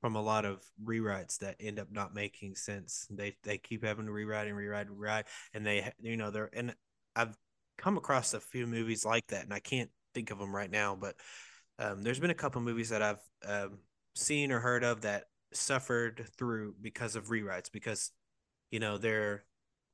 from 0.00 0.16
a 0.16 0.22
lot 0.22 0.44
of 0.44 0.62
rewrites 0.84 1.38
that 1.38 1.56
end 1.58 1.78
up 1.78 1.88
not 1.90 2.14
making 2.14 2.54
sense. 2.56 3.06
They 3.10 3.36
they 3.42 3.58
keep 3.58 3.84
having 3.84 4.06
to 4.06 4.12
rewrite 4.12 4.48
and 4.48 4.56
rewrite 4.56 4.86
and 4.86 4.98
rewrite, 4.98 5.26
and 5.54 5.64
they 5.64 5.90
you 6.00 6.16
know 6.16 6.30
they're 6.30 6.50
and 6.52 6.74
I've 7.16 7.36
come 7.78 7.96
across 7.96 8.34
a 8.34 8.40
few 8.40 8.66
movies 8.66 9.04
like 9.04 9.26
that, 9.28 9.44
and 9.44 9.54
I 9.54 9.60
can't 9.60 9.90
think 10.14 10.30
of 10.30 10.38
them 10.38 10.54
right 10.54 10.70
now, 10.70 10.94
but 10.94 11.16
um, 11.78 12.02
there's 12.02 12.20
been 12.20 12.30
a 12.30 12.34
couple 12.34 12.60
of 12.60 12.66
movies 12.66 12.90
that 12.90 13.02
I've 13.02 13.20
um, 13.46 13.78
seen 14.14 14.52
or 14.52 14.60
heard 14.60 14.84
of 14.84 15.02
that 15.02 15.24
suffered 15.52 16.26
through 16.36 16.74
because 16.80 17.16
of 17.16 17.28
rewrites 17.28 17.70
because 17.72 18.10
you 18.70 18.80
know 18.80 18.98
they're 18.98 19.44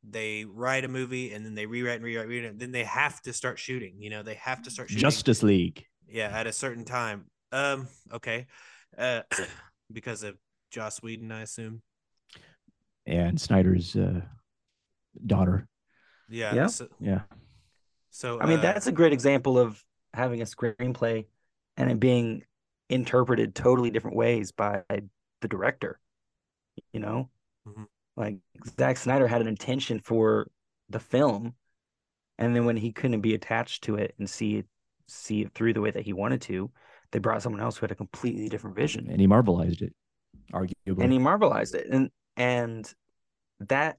they 0.02 0.44
write 0.44 0.84
a 0.84 0.88
movie 0.88 1.32
and 1.32 1.44
then 1.44 1.54
they 1.54 1.66
rewrite 1.66 1.96
and 1.96 2.04
rewrite, 2.04 2.28
rewrite 2.28 2.50
and 2.50 2.60
then 2.60 2.72
they 2.72 2.84
have 2.84 3.20
to 3.20 3.32
start 3.32 3.58
shooting 3.58 4.00
you 4.00 4.10
know 4.10 4.22
they 4.22 4.34
have 4.34 4.62
to 4.62 4.70
start 4.70 4.88
shooting 4.88 5.00
justice 5.00 5.42
league 5.42 5.84
yeah 6.08 6.28
at 6.32 6.46
a 6.46 6.52
certain 6.52 6.84
time 6.84 7.26
um 7.52 7.86
okay 8.12 8.46
uh 8.96 9.22
because 9.92 10.22
of 10.22 10.36
joss 10.70 11.02
whedon 11.02 11.30
i 11.32 11.42
assume 11.42 11.82
yeah, 13.06 13.26
and 13.26 13.40
snyder's 13.40 13.96
uh 13.96 14.20
daughter 15.26 15.66
yeah. 16.30 16.54
Yeah. 16.54 16.66
So, 16.68 16.88
yeah. 17.00 17.20
So 18.10 18.40
I 18.40 18.46
mean, 18.46 18.58
uh, 18.60 18.62
that's 18.62 18.86
a 18.86 18.92
great 18.92 19.12
example 19.12 19.58
of 19.58 19.82
having 20.14 20.40
a 20.40 20.44
screenplay 20.44 21.26
and 21.76 21.90
it 21.90 22.00
being 22.00 22.44
interpreted 22.88 23.54
totally 23.54 23.90
different 23.90 24.16
ways 24.16 24.52
by 24.52 24.82
the 24.88 25.48
director. 25.48 25.98
You 26.92 27.00
know, 27.00 27.30
mm-hmm. 27.68 27.84
Like 28.20 28.36
Zack 28.78 28.96
Snyder 28.98 29.26
had 29.26 29.40
an 29.40 29.48
intention 29.48 29.98
for 29.98 30.50
the 30.88 31.00
film, 31.00 31.54
and 32.38 32.54
then 32.54 32.66
when 32.66 32.76
he 32.76 32.92
couldn't 32.92 33.22
be 33.22 33.34
attached 33.34 33.84
to 33.84 33.96
it 33.96 34.14
and 34.18 34.28
see 34.28 34.58
it 34.58 34.66
see 35.08 35.42
it 35.42 35.52
through 35.54 35.72
the 35.72 35.80
way 35.80 35.90
that 35.90 36.04
he 36.04 36.12
wanted 36.12 36.40
to, 36.42 36.70
they 37.10 37.18
brought 37.18 37.42
someone 37.42 37.60
else 37.60 37.76
who 37.76 37.84
had 37.84 37.90
a 37.90 37.96
completely 37.96 38.48
different 38.48 38.76
vision. 38.76 39.08
And 39.10 39.20
he 39.20 39.26
marvelized 39.26 39.82
it, 39.82 39.92
arguably. 40.52 41.02
And 41.02 41.12
he 41.12 41.18
marvelized 41.18 41.74
it. 41.74 41.88
And 41.90 42.10
and 42.36 42.92
that 43.60 43.96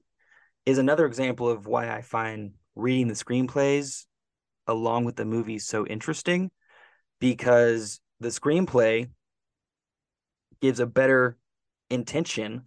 is 0.64 0.78
another 0.78 1.06
example 1.06 1.48
of 1.48 1.66
why 1.66 1.90
I 1.90 2.00
find 2.00 2.52
reading 2.74 3.08
the 3.08 3.14
screenplays 3.14 4.06
along 4.66 5.04
with 5.04 5.16
the 5.16 5.24
movies 5.24 5.66
so 5.66 5.84
interesting 5.86 6.50
because 7.20 8.00
the 8.20 8.28
screenplay 8.28 9.10
gives 10.60 10.80
a 10.80 10.86
better 10.86 11.36
intention 11.90 12.62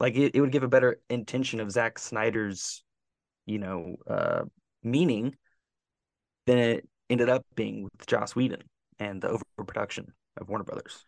like 0.00 0.16
it, 0.16 0.34
it 0.34 0.40
would 0.40 0.50
give 0.50 0.62
a 0.62 0.68
better 0.68 0.98
intention 1.08 1.60
of 1.60 1.70
Zack 1.70 1.98
Snyder's 1.98 2.82
you 3.46 3.58
know 3.58 3.96
uh 4.08 4.42
meaning 4.82 5.36
than 6.46 6.58
it 6.58 6.88
ended 7.08 7.28
up 7.28 7.44
being 7.54 7.84
with 7.84 8.06
Joss 8.06 8.34
Whedon 8.34 8.62
and 8.98 9.20
the 9.20 9.28
overproduction 9.58 10.12
of 10.36 10.48
Warner 10.48 10.64
Brothers. 10.64 11.04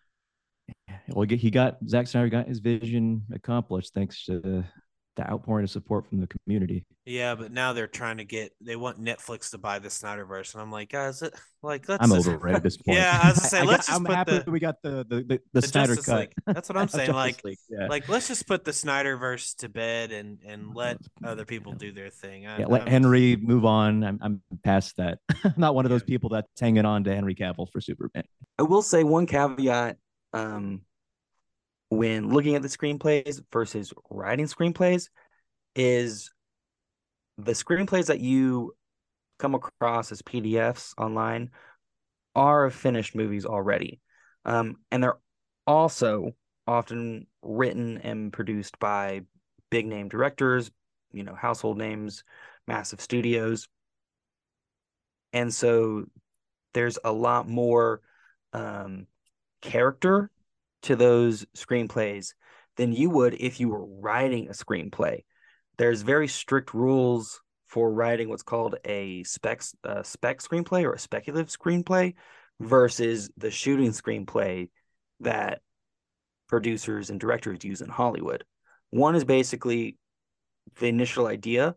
Well, 1.09 1.27
he 1.29 1.51
got 1.51 1.79
Zack 1.89 2.07
Snyder 2.07 2.29
got 2.29 2.49
his 2.49 2.61
vision 2.61 3.23
accomplished 3.33 3.95
thanks 3.95 4.25
to 4.27 4.65
the 5.17 5.31
outpouring 5.31 5.65
of 5.65 5.71
support 5.71 6.07
from 6.09 6.21
the 6.21 6.27
community. 6.27 6.87
Yeah, 7.05 7.35
but 7.35 7.53
now 7.53 7.73
they're 7.73 7.89
trying 7.89 8.19
to 8.19 8.25
get 8.25 8.53
they 8.61 8.77
want 8.77 9.03
Netflix 9.03 9.51
to 9.51 9.59
buy 9.59 9.79
the 9.79 9.89
Snyderverse, 9.89 10.55
and 10.55 10.63
I'm 10.63 10.71
like, 10.71 10.91
guys, 10.91 11.21
it, 11.21 11.35
like 11.63 11.89
let's 11.89 12.03
I'm 12.03 12.11
just, 12.17 12.29
over 12.29 12.49
it 12.49 12.55
at 12.55 12.63
this 12.63 12.77
point. 12.87 12.99
yeah, 12.99 13.21
I 13.23 13.31
was 13.31 13.43
say, 13.43 13.65
let's 13.65 13.87
just 13.87 13.99
I'm 13.99 14.05
put 14.05 14.15
happy 14.15 14.39
the, 14.39 14.51
we 14.51 14.61
got 14.61 14.77
the 14.83 15.05
the 15.09 15.17
the, 15.17 15.23
the, 15.23 15.41
the 15.55 15.63
Snyder 15.63 15.97
Justice 15.97 16.07
cut. 16.07 16.21
League. 16.21 16.33
That's 16.47 16.69
what 16.69 16.79
I'm 16.79 16.89
saying. 16.89 17.13
like, 17.13 17.43
yeah. 17.69 17.89
like 17.89 18.09
let's 18.09 18.29
just 18.29 18.47
put 18.47 18.65
the 18.65 18.71
Snyderverse 18.71 19.57
to 19.59 19.69
bed 19.69 20.13
and 20.13 20.39
and 20.47 20.75
let 20.75 20.99
other 21.25 21.45
people 21.45 21.73
do 21.73 21.93
their 21.93 22.11
thing. 22.11 22.47
I, 22.47 22.61
yeah, 22.61 22.67
let 22.67 22.83
I'm, 22.83 22.89
Henry 22.89 23.37
move 23.37 23.65
on. 23.65 24.05
I'm 24.05 24.19
I'm 24.23 24.43
past 24.63 24.97
that. 24.97 25.19
I'm 25.45 25.55
not 25.57 25.75
one 25.75 25.85
of 25.85 25.91
those 25.91 26.05
people 26.05 26.31
that's 26.31 26.49
hanging 26.61 26.85
on 26.85 27.05
to 27.05 27.15
Henry 27.15 27.35
Cavill 27.35 27.69
for 27.71 27.81
Superman. 27.81 28.25
I 28.59 28.63
will 28.63 28.83
say 28.83 29.03
one 29.03 29.27
caveat. 29.27 29.97
Um, 30.33 30.83
when 31.93 32.31
looking 32.31 32.55
at 32.55 32.63
the 32.63 32.69
screenplays 32.69 33.43
versus 33.53 33.93
writing 34.11 34.47
screenplays, 34.47 35.11
is 35.77 36.33
the 37.37 37.53
screenplays 37.53 38.07
that 38.07 38.21
you 38.21 38.75
come 39.39 39.55
across 39.55 40.11
as 40.11 40.23
PDFs 40.23 40.95
online 40.97 41.51
are 42.35 42.71
finished 42.71 43.15
movies 43.15 43.45
already. 43.45 44.01
Um, 44.47 44.77
and 44.91 45.03
they're 45.03 45.19
also 45.67 46.31
often 46.67 47.27
written 47.43 47.99
and 47.99 48.33
produced 48.33 48.79
by 48.79 49.21
big 49.71 49.87
name 49.87 50.09
directors, 50.09 50.71
you 51.13 51.25
know, 51.25 51.35
household 51.35 51.77
names, 51.77 52.25
massive 52.67 53.03
studios. 53.03 53.69
And 55.35 55.53
so 55.53 56.07
there's 56.73 56.99
a 57.05 57.13
lot 57.13 57.47
more 57.47 58.01
um, 58.55 59.07
character 59.61 60.31
to 60.83 60.97
those 60.97 61.47
screenplays 61.57 62.35
than 62.77 62.93
you 62.93 63.11
would 63.11 63.35
if 63.35 63.61
you 63.61 63.69
were 63.69 63.87
writing 64.01 64.49
a 64.49 64.53
screenplay 64.53 65.23
there's 65.79 66.03
very 66.03 66.29
strict 66.29 66.75
rules 66.75 67.41
for 67.69 67.91
writing 67.91 68.29
what's 68.29 68.43
called 68.43 68.77
a 68.85 69.23
spec 69.25 69.63
uh, 69.85 70.03
spec 70.03 70.41
screenplay 70.41 70.85
or 70.85 70.93
a 70.93 70.99
speculative 70.99 71.49
screenplay 71.49 72.15
versus 72.61 73.31
the 73.37 73.51
shooting 73.51 73.91
screenplay 73.91 74.69
that 75.21 75.61
producers 76.49 77.09
and 77.09 77.19
directors 77.19 77.65
use 77.65 77.81
in 77.81 77.89
Hollywood. 77.89 78.45
One 78.91 79.15
is 79.15 79.25
basically 79.25 79.97
the 80.79 80.89
initial 80.89 81.27
idea 81.27 81.75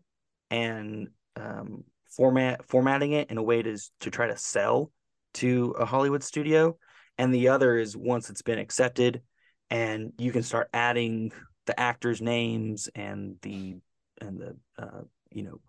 and 0.50 1.08
um, 1.34 1.84
format 2.10 2.64
formatting 2.66 3.12
it 3.12 3.30
in 3.30 3.38
a 3.38 3.42
way 3.42 3.62
to 3.62 3.78
to 4.00 4.10
try 4.10 4.26
to 4.26 4.36
sell 4.36 4.92
to 5.34 5.74
a 5.78 5.86
Hollywood 5.86 6.22
studio, 6.22 6.76
and 7.18 7.34
the 7.34 7.48
other 7.48 7.76
is 7.78 7.96
once 7.96 8.30
it's 8.30 8.42
been 8.42 8.58
accepted, 8.58 9.22
and 9.70 10.12
you 10.18 10.32
can 10.32 10.42
start 10.42 10.68
adding 10.72 11.32
the 11.66 11.78
actors' 11.78 12.22
names 12.22 12.88
and 12.94 13.36
the 13.42 13.76
and 14.20 14.40
the 14.40 14.56
uh, 14.78 15.02
you 15.30 15.42
know 15.44 15.60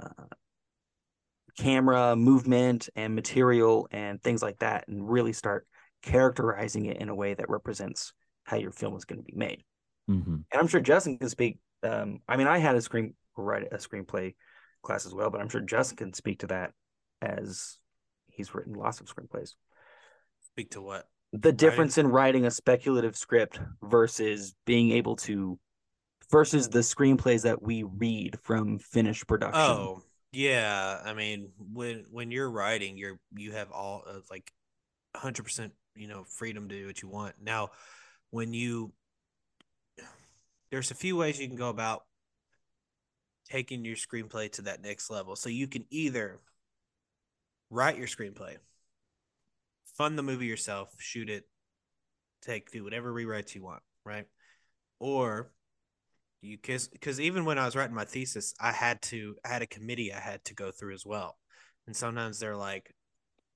uh, 0.00 0.34
camera 1.58 2.16
movement 2.16 2.88
and 2.96 3.14
material 3.14 3.88
and 3.90 4.22
things 4.22 4.42
like 4.42 4.58
that, 4.58 4.88
and 4.88 5.08
really 5.08 5.32
start 5.32 5.66
characterizing 6.02 6.86
it 6.86 6.98
in 6.98 7.08
a 7.08 7.14
way 7.14 7.34
that 7.34 7.50
represents 7.50 8.12
how 8.44 8.56
your 8.56 8.72
film 8.72 8.96
is 8.96 9.04
going 9.04 9.18
to 9.18 9.24
be 9.24 9.36
made. 9.36 9.62
Mm-hmm. 10.08 10.34
And 10.34 10.60
I'm 10.60 10.68
sure 10.68 10.80
Justin 10.80 11.18
can 11.18 11.28
speak. 11.28 11.58
Um, 11.82 12.20
I 12.28 12.36
mean, 12.36 12.46
I 12.46 12.58
had 12.58 12.76
a 12.76 12.80
screen 12.80 13.14
write 13.36 13.68
a 13.72 13.76
screenplay 13.76 14.34
class 14.82 15.06
as 15.06 15.14
well, 15.14 15.30
but 15.30 15.40
I'm 15.40 15.48
sure 15.48 15.60
Justin 15.60 15.96
can 15.96 16.12
speak 16.12 16.40
to 16.40 16.48
that 16.48 16.72
as 17.20 17.78
he's 18.28 18.54
written 18.54 18.74
lots 18.74 19.00
of 19.00 19.06
screenplays. 19.06 19.54
Speak 20.58 20.72
to 20.72 20.82
what? 20.82 21.06
The 21.34 21.52
difference 21.52 21.96
writing? 21.96 22.08
in 22.08 22.12
writing 22.12 22.46
a 22.46 22.50
speculative 22.50 23.16
script 23.16 23.60
versus 23.80 24.56
being 24.66 24.90
able 24.90 25.14
to 25.16 25.56
versus 26.32 26.68
the 26.68 26.80
screenplays 26.80 27.42
that 27.42 27.62
we 27.62 27.84
read 27.84 28.36
from 28.42 28.80
finished 28.80 29.28
production. 29.28 29.60
Oh, 29.60 30.02
yeah. 30.32 31.00
I 31.04 31.14
mean, 31.14 31.50
when 31.72 32.06
when 32.10 32.32
you're 32.32 32.50
writing, 32.50 32.98
you're 32.98 33.20
you 33.36 33.52
have 33.52 33.70
all 33.70 34.02
of 34.04 34.24
like 34.32 34.52
100%, 35.14 35.70
you 35.94 36.08
know, 36.08 36.24
freedom 36.24 36.68
to 36.68 36.74
do 36.74 36.86
what 36.88 37.02
you 37.02 37.08
want. 37.08 37.36
Now, 37.40 37.70
when 38.30 38.52
you 38.52 38.92
there's 40.72 40.90
a 40.90 40.96
few 40.96 41.16
ways 41.16 41.38
you 41.38 41.46
can 41.46 41.56
go 41.56 41.68
about 41.68 42.02
taking 43.48 43.84
your 43.84 43.94
screenplay 43.94 44.50
to 44.54 44.62
that 44.62 44.82
next 44.82 45.08
level. 45.08 45.36
So 45.36 45.50
you 45.50 45.68
can 45.68 45.84
either 45.90 46.40
write 47.70 47.96
your 47.96 48.08
screenplay, 48.08 48.56
fund 49.98 50.16
the 50.16 50.22
movie 50.22 50.46
yourself, 50.46 50.88
shoot 50.98 51.28
it, 51.28 51.44
take 52.40 52.70
do 52.70 52.84
whatever 52.84 53.12
rewrites 53.12 53.54
you 53.54 53.62
want, 53.62 53.82
right? 54.04 54.24
Or 55.00 55.50
you 56.40 56.56
because 56.56 56.88
because 56.88 57.20
even 57.20 57.44
when 57.44 57.58
I 57.58 57.66
was 57.66 57.76
writing 57.76 57.94
my 57.94 58.04
thesis, 58.04 58.54
I 58.60 58.72
had 58.72 59.02
to 59.02 59.34
I 59.44 59.48
had 59.48 59.62
a 59.62 59.66
committee 59.66 60.12
I 60.12 60.20
had 60.20 60.44
to 60.46 60.54
go 60.54 60.70
through 60.70 60.94
as 60.94 61.04
well, 61.04 61.36
and 61.86 61.94
sometimes 61.94 62.38
they're 62.38 62.56
like, 62.56 62.94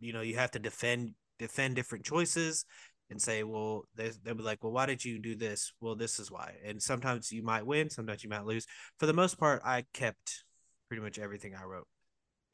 you 0.00 0.12
know, 0.12 0.20
you 0.20 0.36
have 0.36 0.50
to 0.52 0.58
defend 0.58 1.12
defend 1.38 1.76
different 1.76 2.04
choices 2.04 2.64
and 3.10 3.20
say, 3.20 3.42
well, 3.42 3.84
they'll 3.94 4.34
be 4.34 4.42
like, 4.42 4.64
well, 4.64 4.72
why 4.72 4.86
did 4.86 5.04
you 5.04 5.20
do 5.20 5.36
this? 5.36 5.72
Well, 5.80 5.94
this 5.94 6.18
is 6.18 6.30
why. 6.30 6.54
And 6.64 6.82
sometimes 6.82 7.30
you 7.30 7.42
might 7.42 7.66
win, 7.66 7.90
sometimes 7.90 8.24
you 8.24 8.30
might 8.30 8.46
lose. 8.46 8.66
For 8.98 9.06
the 9.06 9.12
most 9.12 9.38
part, 9.38 9.60
I 9.64 9.84
kept 9.92 10.44
pretty 10.88 11.02
much 11.02 11.18
everything 11.18 11.54
I 11.54 11.64
wrote. 11.64 11.86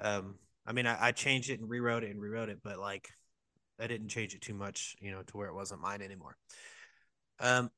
Um, 0.01 0.34
I 0.66 0.72
mean, 0.72 0.86
I, 0.86 1.09
I 1.09 1.12
changed 1.12 1.51
it 1.51 1.61
and 1.61 1.70
rewrote 1.70 2.03
it 2.03 2.11
and 2.11 2.20
rewrote 2.20 2.49
it, 2.49 2.59
but 2.64 2.78
like, 2.78 3.09
I 3.81 3.87
didn't 3.87 4.09
change 4.09 4.35
it 4.35 4.43
too 4.43 4.55
much, 4.55 4.97
you 5.01 5.11
know, 5.11 5.22
to 5.22 5.37
where 5.37 5.49
it 5.49 5.55
wasn't 5.55 5.81
mine 5.81 6.03
anymore. 6.03 6.37
Um, 7.41 7.70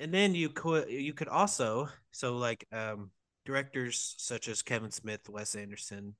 and 0.00 0.12
then 0.12 0.34
you 0.34 0.48
could 0.48 0.88
you 0.90 1.12
could 1.12 1.28
also 1.28 1.88
so 2.10 2.36
like 2.36 2.66
um 2.72 3.10
directors 3.44 4.14
such 4.18 4.48
as 4.48 4.62
Kevin 4.62 4.90
Smith, 4.90 5.28
Wes 5.28 5.54
Anderson, 5.54 6.14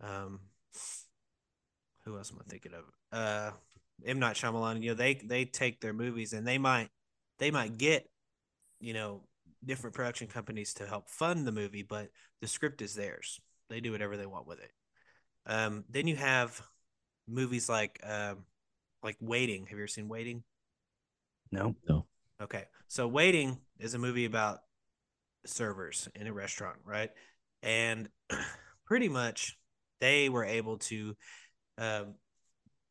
um, 0.00 0.40
who 2.04 2.16
else 2.16 2.30
am 2.30 2.38
I 2.40 2.48
thinking 2.48 2.72
of? 2.74 2.84
Uh, 3.12 3.50
M 4.04 4.18
Night 4.18 4.36
Shyamalan. 4.36 4.82
You 4.82 4.90
know, 4.90 4.94
they 4.94 5.14
they 5.14 5.44
take 5.44 5.80
their 5.80 5.92
movies 5.92 6.32
and 6.32 6.46
they 6.46 6.58
might 6.58 6.88
they 7.38 7.50
might 7.50 7.78
get 7.78 8.08
you 8.80 8.94
know 8.94 9.22
different 9.64 9.94
production 9.94 10.28
companies 10.28 10.74
to 10.74 10.86
help 10.86 11.10
fund 11.10 11.46
the 11.46 11.52
movie, 11.52 11.82
but 11.82 12.08
the 12.40 12.48
script 12.48 12.80
is 12.80 12.94
theirs. 12.94 13.40
They 13.68 13.80
do 13.80 13.92
whatever 13.92 14.16
they 14.16 14.26
want 14.26 14.46
with 14.46 14.60
it. 14.60 14.72
Um, 15.46 15.84
then 15.90 16.06
you 16.06 16.16
have 16.16 16.60
movies 17.26 17.68
like 17.68 18.00
um, 18.04 18.44
like 19.02 19.16
Waiting. 19.20 19.66
Have 19.66 19.78
you 19.78 19.84
ever 19.84 19.86
seen 19.88 20.08
Waiting? 20.08 20.42
No, 21.50 21.74
no. 21.88 22.06
Okay. 22.42 22.64
So 22.88 23.08
Waiting 23.08 23.58
is 23.78 23.94
a 23.94 23.98
movie 23.98 24.24
about 24.24 24.60
servers 25.46 26.08
in 26.14 26.26
a 26.26 26.32
restaurant, 26.32 26.78
right? 26.84 27.10
And 27.62 28.08
pretty 28.86 29.08
much 29.08 29.56
they 30.00 30.28
were 30.28 30.44
able 30.44 30.78
to 30.78 31.16
um, 31.78 32.14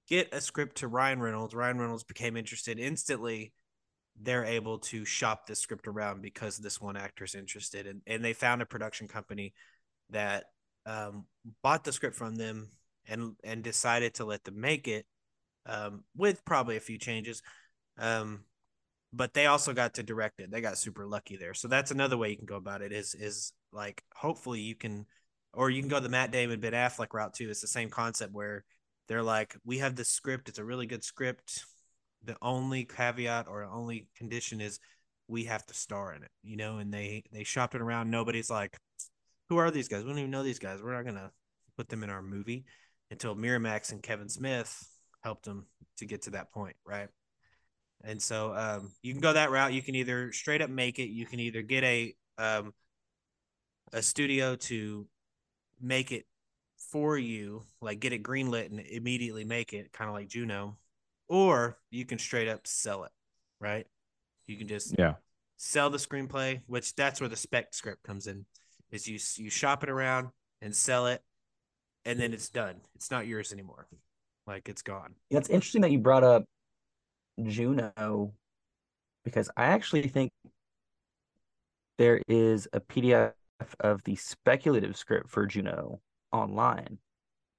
get 0.07 0.33
a 0.33 0.41
script 0.41 0.77
to 0.77 0.87
Ryan 0.87 1.19
Reynolds. 1.19 1.53
Ryan 1.53 1.79
Reynolds 1.79 2.03
became 2.03 2.37
interested 2.37 2.79
instantly. 2.79 3.53
They're 4.19 4.45
able 4.45 4.79
to 4.79 5.05
shop 5.05 5.45
this 5.45 5.59
script 5.59 5.87
around 5.87 6.21
because 6.21 6.57
this 6.57 6.81
one 6.81 6.97
actor 6.97 7.23
is 7.23 7.35
interested, 7.35 7.85
and 7.85 8.01
and 8.07 8.25
they 8.25 8.33
found 8.33 8.61
a 8.61 8.65
production 8.65 9.07
company 9.07 9.53
that 10.09 10.45
um, 10.87 11.25
bought 11.61 11.83
the 11.83 11.91
script 11.91 12.15
from 12.15 12.35
them 12.35 12.69
and 13.07 13.35
and 13.43 13.63
decided 13.63 14.15
to 14.15 14.25
let 14.25 14.43
them 14.43 14.59
make 14.59 14.87
it 14.87 15.05
um, 15.67 16.03
with 16.15 16.43
probably 16.45 16.77
a 16.77 16.81
few 16.81 16.97
changes. 16.97 17.41
Um, 17.97 18.45
but 19.13 19.33
they 19.33 19.45
also 19.45 19.73
got 19.73 19.95
to 19.95 20.03
direct 20.03 20.39
it. 20.39 20.51
They 20.51 20.61
got 20.61 20.77
super 20.77 21.05
lucky 21.05 21.37
there. 21.37 21.53
So 21.53 21.67
that's 21.67 21.91
another 21.91 22.17
way 22.17 22.29
you 22.29 22.37
can 22.37 22.45
go 22.45 22.55
about 22.55 22.81
it 22.81 22.91
is 22.91 23.15
is 23.15 23.53
like 23.71 24.03
hopefully 24.15 24.61
you 24.61 24.75
can 24.75 25.05
or 25.53 25.69
you 25.69 25.81
can 25.81 25.89
go 25.89 25.99
the 25.99 26.09
Matt 26.09 26.31
Damon 26.31 26.59
Ben 26.59 26.73
Affleck 26.73 27.13
route 27.13 27.33
too. 27.33 27.49
It's 27.49 27.61
the 27.61 27.67
same 27.67 27.89
concept 27.89 28.33
where 28.33 28.63
they're 29.07 29.23
like, 29.23 29.55
we 29.65 29.77
have 29.79 29.95
this 29.95 30.09
script. 30.09 30.49
It's 30.49 30.59
a 30.59 30.65
really 30.65 30.85
good 30.85 31.03
script. 31.03 31.63
The 32.23 32.37
only 32.41 32.83
caveat 32.83 33.47
or 33.47 33.63
only 33.63 34.07
condition 34.15 34.59
is 34.59 34.79
we 35.27 35.45
have 35.45 35.65
to 35.67 35.73
star 35.73 36.13
in 36.13 36.23
it, 36.23 36.31
you 36.43 36.57
know. 36.57 36.77
And 36.77 36.93
they 36.93 37.23
they 37.31 37.43
shopped 37.43 37.75
it 37.75 37.81
around. 37.81 38.11
Nobody's 38.11 38.49
like, 38.49 38.77
who 39.49 39.57
are 39.57 39.71
these 39.71 39.87
guys? 39.87 40.03
We 40.03 40.09
don't 40.09 40.19
even 40.19 40.31
know 40.31 40.43
these 40.43 40.59
guys. 40.59 40.81
We're 40.81 40.95
not 40.95 41.05
gonna 41.05 41.31
put 41.77 41.87
them 41.89 42.03
in 42.03 42.09
our 42.09 42.21
movie 42.21 42.65
until 43.09 43.35
Miramax 43.35 43.93
and 43.93 44.03
Kevin 44.03 44.27
Smith 44.27 44.85
helped 45.21 45.45
them 45.45 45.65
to 45.97 46.05
get 46.05 46.23
to 46.23 46.31
that 46.31 46.51
point, 46.51 46.75
right? 46.85 47.09
And 48.03 48.21
so 48.21 48.53
um, 48.53 48.91
you 49.01 49.13
can 49.13 49.21
go 49.21 49.33
that 49.33 49.51
route. 49.51 49.73
You 49.73 49.81
can 49.81 49.95
either 49.95 50.31
straight 50.31 50.61
up 50.61 50.69
make 50.69 50.99
it. 50.99 51.09
You 51.09 51.25
can 51.25 51.39
either 51.39 51.61
get 51.61 51.83
a 51.83 52.15
um, 52.37 52.73
a 53.91 54.01
studio 54.01 54.55
to 54.55 55.07
make 55.81 56.11
it 56.11 56.25
for 56.91 57.17
you, 57.17 57.63
like 57.81 57.99
get 57.99 58.13
it 58.13 58.23
greenlit 58.23 58.67
and 58.67 58.79
immediately 58.79 59.43
make 59.43 59.73
it, 59.73 59.91
kind 59.91 60.09
of 60.09 60.15
like 60.15 60.27
Juno, 60.27 60.77
or 61.27 61.77
you 61.89 62.05
can 62.05 62.19
straight 62.19 62.47
up 62.47 62.67
sell 62.67 63.03
it, 63.03 63.11
right? 63.59 63.87
You 64.45 64.57
can 64.57 64.67
just 64.67 64.95
yeah 64.97 65.15
sell 65.57 65.89
the 65.89 65.97
screenplay, 65.97 66.61
which 66.67 66.95
that's 66.95 67.19
where 67.19 67.29
the 67.29 67.35
spec 67.35 67.73
script 67.73 68.03
comes 68.03 68.27
in. 68.27 68.45
Is 68.91 69.07
you 69.07 69.19
you 69.43 69.49
shop 69.49 69.83
it 69.83 69.89
around 69.89 70.29
and 70.61 70.75
sell 70.75 71.07
it, 71.07 71.21
and 72.05 72.19
then 72.19 72.33
it's 72.33 72.49
done. 72.49 72.75
It's 72.95 73.11
not 73.11 73.27
yours 73.27 73.51
anymore. 73.51 73.87
Like 74.47 74.69
it's 74.69 74.81
gone. 74.81 75.15
Yeah, 75.29 75.39
it's 75.39 75.49
interesting 75.49 75.81
that 75.81 75.91
you 75.91 75.99
brought 75.99 76.23
up 76.23 76.45
Juno 77.43 78.33
because 79.25 79.49
I 79.57 79.65
actually 79.65 80.07
think 80.07 80.31
there 81.97 82.21
is 82.27 82.67
a 82.71 82.79
PDF 82.79 83.33
of 83.81 84.01
the 84.05 84.15
speculative 84.15 84.95
script 84.95 85.29
for 85.29 85.45
Juno 85.45 85.99
online. 86.31 86.97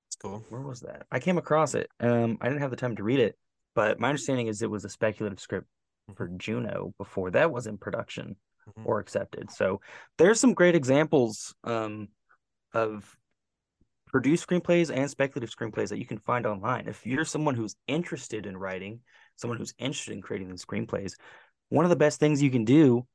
It's 0.09 0.17
cool. 0.17 0.45
Where 0.49 0.63
was 0.63 0.81
that? 0.81 1.07
I 1.11 1.21
came 1.21 1.37
across 1.37 1.75
it. 1.75 1.91
Um, 2.01 2.39
I 2.41 2.49
didn't 2.49 2.63
have 2.63 2.71
the 2.71 2.77
time 2.77 2.97
to 2.97 3.03
read 3.03 3.21
it, 3.21 3.37
but 3.75 4.01
my 4.01 4.09
understanding 4.09 4.47
is 4.47 4.63
it 4.63 4.71
was 4.71 4.87
a 4.87 4.89
speculative 4.89 5.41
script 5.41 5.67
mm-hmm. 6.09 6.17
for 6.17 6.29
Juno 6.29 6.95
before 6.97 7.31
that 7.33 7.53
was 7.53 7.67
in 7.67 7.77
production 7.77 8.37
mm-hmm. 8.69 8.89
or 8.89 9.01
accepted. 9.01 9.51
So 9.51 9.81
there's 10.17 10.41
some 10.41 10.55
great 10.55 10.75
examples 10.75 11.55
um, 11.65 12.09
of 12.73 13.15
produced 14.09 14.47
screenplays 14.47 14.95
and 14.95 15.11
speculative 15.11 15.55
screenplays 15.55 15.89
that 15.89 15.99
you 15.99 16.07
can 16.07 16.19
find 16.19 16.47
online. 16.47 16.89
If 16.89 17.07
you're 17.07 17.25
someone 17.25 17.55
who's 17.55 17.77
interested 17.87 18.47
in 18.47 18.57
writing, 18.57 19.01
someone 19.37 19.59
who's 19.59 19.75
interested 19.79 20.13
in 20.13 20.23
creating 20.23 20.49
these 20.51 20.65
screenplays, 20.65 21.13
one 21.69 21.85
of 21.85 21.91
the 21.91 21.97
best 21.97 22.19
things 22.19 22.43
you 22.43 22.51
can 22.51 22.65
do 22.65 23.07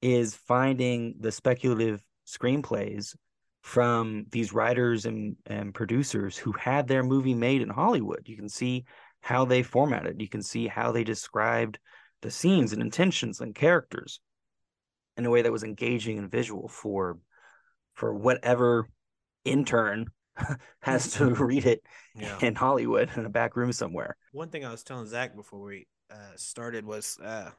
is 0.00 0.34
finding 0.34 1.14
the 1.20 1.32
speculative 1.32 2.02
screenplays 2.26 3.14
from 3.62 4.26
these 4.30 4.52
writers 4.52 5.04
and, 5.04 5.36
and 5.46 5.74
producers 5.74 6.36
who 6.36 6.52
had 6.52 6.86
their 6.86 7.02
movie 7.02 7.34
made 7.34 7.60
in 7.60 7.68
Hollywood. 7.68 8.22
You 8.26 8.36
can 8.36 8.48
see 8.48 8.84
how 9.20 9.44
they 9.44 9.62
formatted, 9.62 10.20
you 10.20 10.28
can 10.28 10.42
see 10.42 10.68
how 10.68 10.92
they 10.92 11.04
described 11.04 11.78
the 12.22 12.30
scenes 12.30 12.72
and 12.72 12.82
intentions 12.82 13.40
and 13.40 13.54
characters 13.54 14.20
in 15.16 15.26
a 15.26 15.30
way 15.30 15.42
that 15.42 15.52
was 15.52 15.64
engaging 15.64 16.18
and 16.18 16.30
visual 16.30 16.68
for 16.68 17.18
for 17.94 18.14
whatever 18.14 18.88
intern 19.44 20.06
has 20.80 21.12
to 21.12 21.26
read 21.34 21.66
it 21.66 21.82
yeah. 22.14 22.38
in 22.40 22.54
Hollywood 22.54 23.10
in 23.16 23.24
a 23.24 23.28
back 23.30 23.56
room 23.56 23.72
somewhere. 23.72 24.16
One 24.32 24.50
thing 24.50 24.64
I 24.64 24.70
was 24.70 24.82
telling 24.82 25.06
Zach 25.06 25.34
before 25.36 25.60
we 25.60 25.86
uh, 26.10 26.36
started 26.36 26.84
was 26.84 27.18
uh, 27.22 27.50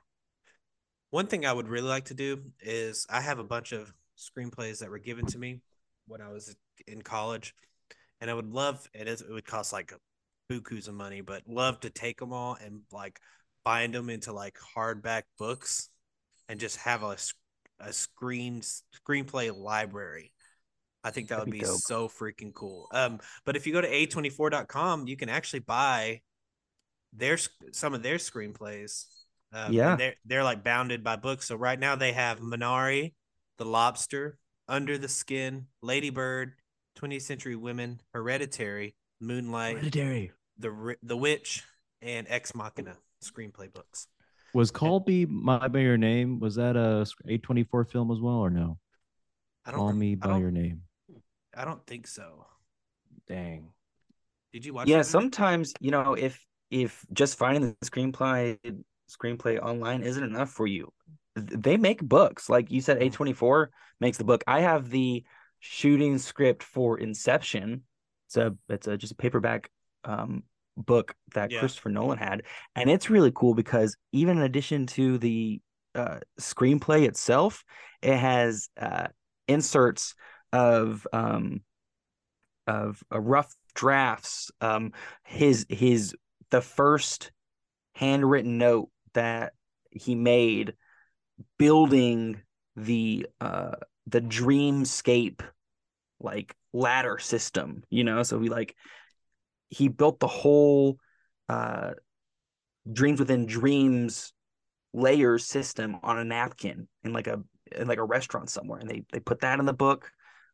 one 1.12 1.28
thing 1.28 1.46
I 1.46 1.54
would 1.54 1.68
really 1.68 1.88
like 1.88 2.06
to 2.06 2.14
do 2.14 2.42
is 2.62 3.06
I 3.10 3.22
have 3.22 3.40
a 3.40 3.44
bunch 3.44 3.72
of 3.72 3.92
screenplays 4.18 4.80
that 4.80 4.90
were 4.90 5.00
given 5.00 5.26
to 5.28 5.40
me 5.40 5.62
when 6.08 6.22
I 6.22 6.30
was 6.30 6.56
in 6.88 7.02
college, 7.02 7.56
and 8.22 8.30
I 8.30 8.34
would 8.34 8.52
love 8.52 8.88
it. 8.94 9.08
Is 9.08 9.22
it 9.22 9.32
would 9.32 9.46
cost 9.46 9.74
like 9.74 9.94
bukus 10.52 10.88
of 10.88 10.94
money, 10.94 11.22
but 11.22 11.44
love 11.48 11.80
to 11.82 11.90
take 11.90 12.20
them 12.20 12.34
all 12.34 12.58
and 12.64 12.82
like 12.92 13.20
bind 13.64 13.94
them 13.94 14.10
into 14.10 14.34
like 14.34 14.58
hardback 14.76 15.24
books 15.38 15.90
and 16.48 16.60
just 16.60 16.78
have 16.78 17.04
a 17.04 17.18
a 17.80 17.94
screen 17.94 18.62
screenplay 18.62 19.56
library. 19.56 20.34
I 21.04 21.12
think 21.12 21.30
that 21.30 21.36
That'd 21.36 21.54
would 21.54 21.60
be, 21.60 21.60
be 21.60 21.66
so 21.66 22.10
freaking 22.10 22.54
cool. 22.54 22.88
Um, 22.92 23.20
but 23.46 23.56
if 23.56 23.66
you 23.66 23.74
go 23.74 23.82
to 23.82 23.90
a24.com, 23.90 25.08
you 25.08 25.16
can 25.16 25.30
actually 25.30 25.62
buy 25.62 26.22
their 27.14 27.38
some 27.72 27.94
of 27.94 28.04
their 28.04 28.18
screenplays. 28.18 29.06
Um, 29.54 29.74
yeah, 29.74 29.96
they're 29.96 30.16
they're 30.26 30.44
like 30.44 30.64
bounded 30.64 31.04
by 31.04 31.16
books. 31.16 31.48
So 31.48 31.56
right 31.56 31.80
now 31.80 31.96
they 31.96 32.12
have 32.12 32.40
Minari, 32.40 33.14
The 33.58 33.66
Lobster, 33.66 34.38
Under 34.68 34.98
the 34.98 35.08
Skin, 35.08 35.68
Lady 35.82 36.10
Bird, 36.10 36.54
20th 37.00 37.22
Century 37.22 37.56
Women, 37.56 38.02
Hereditary, 38.14 38.96
Moonlight, 39.22 39.78
Hereditary, 39.78 40.32
The 40.58 40.96
The 41.02 41.18
Witch, 41.18 41.64
and 42.02 42.28
Ex 42.30 42.54
Machina 42.54 42.98
screenplay 43.24 43.72
books. 43.74 44.08
Was 44.54 44.72
Call 44.72 45.04
Me 45.06 45.26
by 45.26 45.68
Your 45.76 45.98
Name 45.98 46.40
was 46.40 46.56
that 46.56 46.76
a 46.76 47.06
A24 47.28 47.90
film 47.90 48.12
as 48.12 48.20
well 48.20 48.36
or 48.36 48.50
no? 48.50 48.80
I 49.66 49.72
don't 49.72 49.80
Call 49.80 49.94
Me 49.94 50.16
by 50.16 50.40
Your 50.40 50.52
Name. 50.52 50.82
I 51.60 51.66
don't 51.66 51.86
think 51.86 52.08
so. 52.08 52.46
Dang. 53.28 53.68
Did 54.54 54.66
you 54.66 54.74
watch? 54.74 54.88
Yeah, 54.88 55.02
sometimes 55.02 55.74
you 55.82 55.92
know 55.92 56.14
if 56.14 56.44
if 56.72 57.06
just 57.12 57.38
finding 57.38 57.76
the 57.80 57.86
screenplay 57.86 58.58
screenplay 59.12 59.62
online 59.62 60.04
isn't 60.04 60.24
enough 60.24 60.50
for 60.50 60.66
you, 60.66 60.94
they 61.36 61.76
make 61.76 62.02
books. 62.02 62.50
Like 62.50 62.72
you 62.72 62.80
said, 62.80 63.00
mm-hmm. 63.00 63.24
A24 63.24 63.68
makes 64.00 64.18
the 64.18 64.24
book. 64.24 64.42
I 64.48 64.62
have 64.62 64.90
the 64.90 65.26
shooting 65.60 66.18
script 66.18 66.64
for 66.64 66.98
Inception. 66.98 67.84
It's 68.28 68.38
a 68.38 68.56
it's 68.70 68.88
a 68.88 68.98
just 68.98 69.12
a 69.12 69.18
paperback 69.18 69.70
um, 70.06 70.44
book 70.78 71.14
that 71.34 71.52
yeah. 71.52 71.60
Christopher 71.60 71.90
Nolan 71.90 72.20
had, 72.20 72.44
and 72.74 72.90
it's 72.90 73.10
really 73.10 73.34
cool 73.36 73.54
because 73.54 73.98
even 74.14 74.38
in 74.38 74.44
addition 74.44 74.88
to 74.88 75.18
the 75.18 75.60
uh, 75.94 76.20
screenplay 76.40 77.06
itself, 77.06 77.66
it 78.02 78.16
has 78.16 78.70
uh, 78.80 79.08
inserts 79.50 80.16
of 80.54 81.08
um, 81.14 81.62
of 82.68 83.04
uh, 83.14 83.20
rough 83.20 83.56
drafts. 83.74 84.52
Um, 84.62 84.94
his 85.24 85.66
his 85.70 86.16
the 86.52 86.62
first 86.62 87.32
handwritten 87.94 88.58
note 88.58 88.90
that 89.14 89.54
he 89.92 90.16
made 90.16 90.74
building 91.58 92.42
the 92.76 93.28
uh 93.42 93.76
the 94.08 94.22
dreamscape 94.22 95.42
like 96.20 96.56
ladder 96.74 97.18
system 97.18 97.84
you 97.90 98.04
know 98.04 98.24
so 98.24 98.40
he 98.40 98.50
like 98.50 98.76
he 99.70 99.88
built 99.88 100.20
the 100.20 100.28
whole 100.28 100.98
uh 101.50 101.92
dreams 102.92 103.20
within 103.20 103.46
dreams 103.46 104.34
layers 104.94 105.46
system 105.46 105.98
on 106.04 106.18
a 106.18 106.24
napkin 106.24 106.88
in 107.04 107.14
like 107.14 107.28
a 107.28 107.42
in 107.76 107.88
like 107.88 108.00
a 108.00 108.04
restaurant 108.04 108.50
somewhere 108.50 108.80
and 108.80 108.90
they 108.90 109.04
they 109.12 109.20
put 109.20 109.42
that 109.42 109.60
in 109.60 109.66
the 109.66 109.74
book 109.74 110.12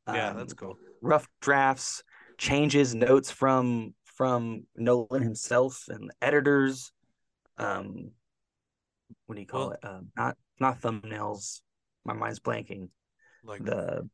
yeah 0.07 0.29
um, 0.29 0.37
that's 0.37 0.53
cool. 0.53 0.77
rough 1.01 1.27
drafts 1.41 2.03
changes 2.37 2.93
notes 2.93 3.31
from 3.31 3.93
from 4.03 4.63
nolan 4.75 5.21
himself 5.21 5.85
and 5.89 6.09
the 6.09 6.13
editors 6.25 6.91
um 7.57 8.11
what 9.25 9.35
do 9.35 9.41
you 9.41 9.47
call 9.47 9.69
well, 9.69 9.71
it? 9.71 9.87
Um 9.87 10.07
not 10.15 10.37
not 10.59 10.81
thumbnails. 10.81 11.61
My 12.03 12.13
mind's 12.13 12.39
blanking. 12.39 12.89
Like 13.43 13.63
the 13.63 14.09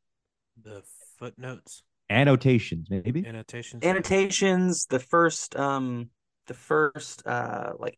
the 0.61 0.83
footnotes? 1.17 1.83
Annotations 2.09 2.87
maybe? 2.89 3.25
Annotations? 3.25 3.83
Annotations 3.83 4.85
the 4.85 4.99
first 4.99 5.55
um 5.55 6.09
the 6.47 6.53
first 6.53 7.25
uh 7.25 7.73
like 7.77 7.97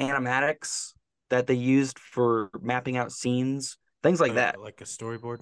animatics 0.00 0.94
that 1.28 1.46
they 1.46 1.54
used 1.54 1.98
for 1.98 2.50
mapping 2.60 2.96
out 2.96 3.12
scenes 3.12 3.76
things 4.02 4.18
like 4.20 4.32
uh, 4.32 4.36
that. 4.36 4.58
like 4.58 4.80
a 4.80 4.84
storyboard 4.84 5.40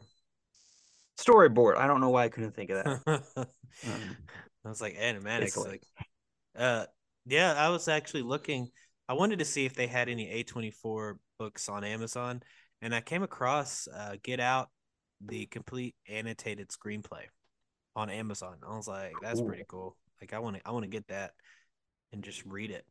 storyboard 1.19 1.77
i 1.77 1.87
don't 1.87 2.01
know 2.01 2.11
why 2.11 2.25
i 2.25 2.29
couldn't 2.29 2.55
think 2.55 2.71
of 2.71 2.85
that 2.85 3.23
um, 3.87 4.17
i 4.65 4.69
was 4.69 4.81
like 4.81 4.97
animatics 4.97 5.57
like 5.57 5.83
uh 6.57 6.85
yeah 7.27 7.55
i 7.57 7.69
was 7.69 7.89
actually 7.89 8.23
looking 8.23 8.69
i 9.09 9.13
wanted 9.13 9.39
to 9.39 9.45
see 9.45 9.65
if 9.67 9.75
they 9.75 9.87
had 9.87 10.09
any 10.09 10.45
a24 10.45 11.15
books 11.39 11.69
on 11.69 11.85
amazon 11.85 12.43
and 12.83 12.95
i 12.95 13.01
came 13.01 13.23
across 13.23 13.89
uh 13.89 14.17
get 14.23 14.41
out 14.41 14.69
the 15.21 15.47
complete 15.47 15.95
annotated 16.09 16.69
screenplay 16.69 17.25
on 17.97 18.11
Amazon. 18.11 18.57
I 18.67 18.77
was 18.77 18.89
like, 18.89 19.15
that's 19.21 19.41
Ooh. 19.41 19.45
pretty 19.47 19.65
cool. 19.69 19.97
Like 20.21 20.33
I 20.33 20.39
want 20.39 20.57
to 20.57 20.63
I 20.65 20.71
want 20.71 20.85
to 20.85 20.91
get 20.91 21.09
that 21.09 21.33
and 22.13 22.23
just 22.23 22.45
read 22.45 22.71
it. 22.71 22.85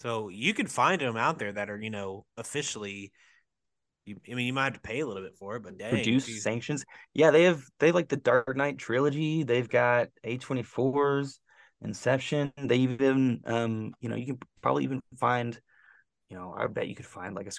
So 0.00 0.28
you 0.28 0.52
can 0.52 0.66
find 0.66 1.00
them 1.00 1.16
out 1.16 1.38
there 1.38 1.52
that 1.52 1.70
are, 1.70 1.80
you 1.80 1.90
know, 1.90 2.24
officially 2.36 3.12
you, 4.04 4.16
I 4.30 4.34
mean, 4.34 4.46
you 4.46 4.52
might 4.52 4.64
have 4.64 4.74
to 4.74 4.80
pay 4.80 5.00
a 5.00 5.06
little 5.06 5.22
bit 5.22 5.36
for 5.36 5.56
it, 5.56 5.62
but 5.62 5.78
dang, 5.78 5.90
produce 5.90 6.28
you... 6.28 6.36
sanctions. 6.36 6.84
Yeah, 7.14 7.30
they 7.30 7.44
have 7.44 7.62
they 7.78 7.86
have 7.86 7.94
like 7.94 8.08
the 8.08 8.16
Dark 8.16 8.56
Knight 8.56 8.78
trilogy. 8.78 9.44
They've 9.44 9.68
got 9.68 10.08
A 10.24 10.38
24s, 10.38 11.38
Inception. 11.82 12.52
They 12.56 12.76
even, 12.76 13.40
um, 13.46 13.92
you 14.00 14.08
know, 14.08 14.16
you 14.16 14.26
can 14.26 14.38
probably 14.60 14.84
even 14.84 15.00
find, 15.18 15.58
you 16.28 16.36
know, 16.36 16.54
I 16.56 16.66
bet 16.66 16.88
you 16.88 16.94
could 16.94 17.06
find 17.06 17.34
like 17.34 17.46
a 17.46 17.52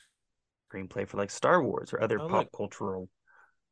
screenplay 0.73 1.07
for 1.07 1.17
like 1.17 1.31
Star 1.31 1.63
Wars 1.63 1.93
or 1.93 2.01
other 2.01 2.19
oh, 2.19 2.27
pop 2.27 2.45
look. 2.45 2.51
cultural 2.55 3.09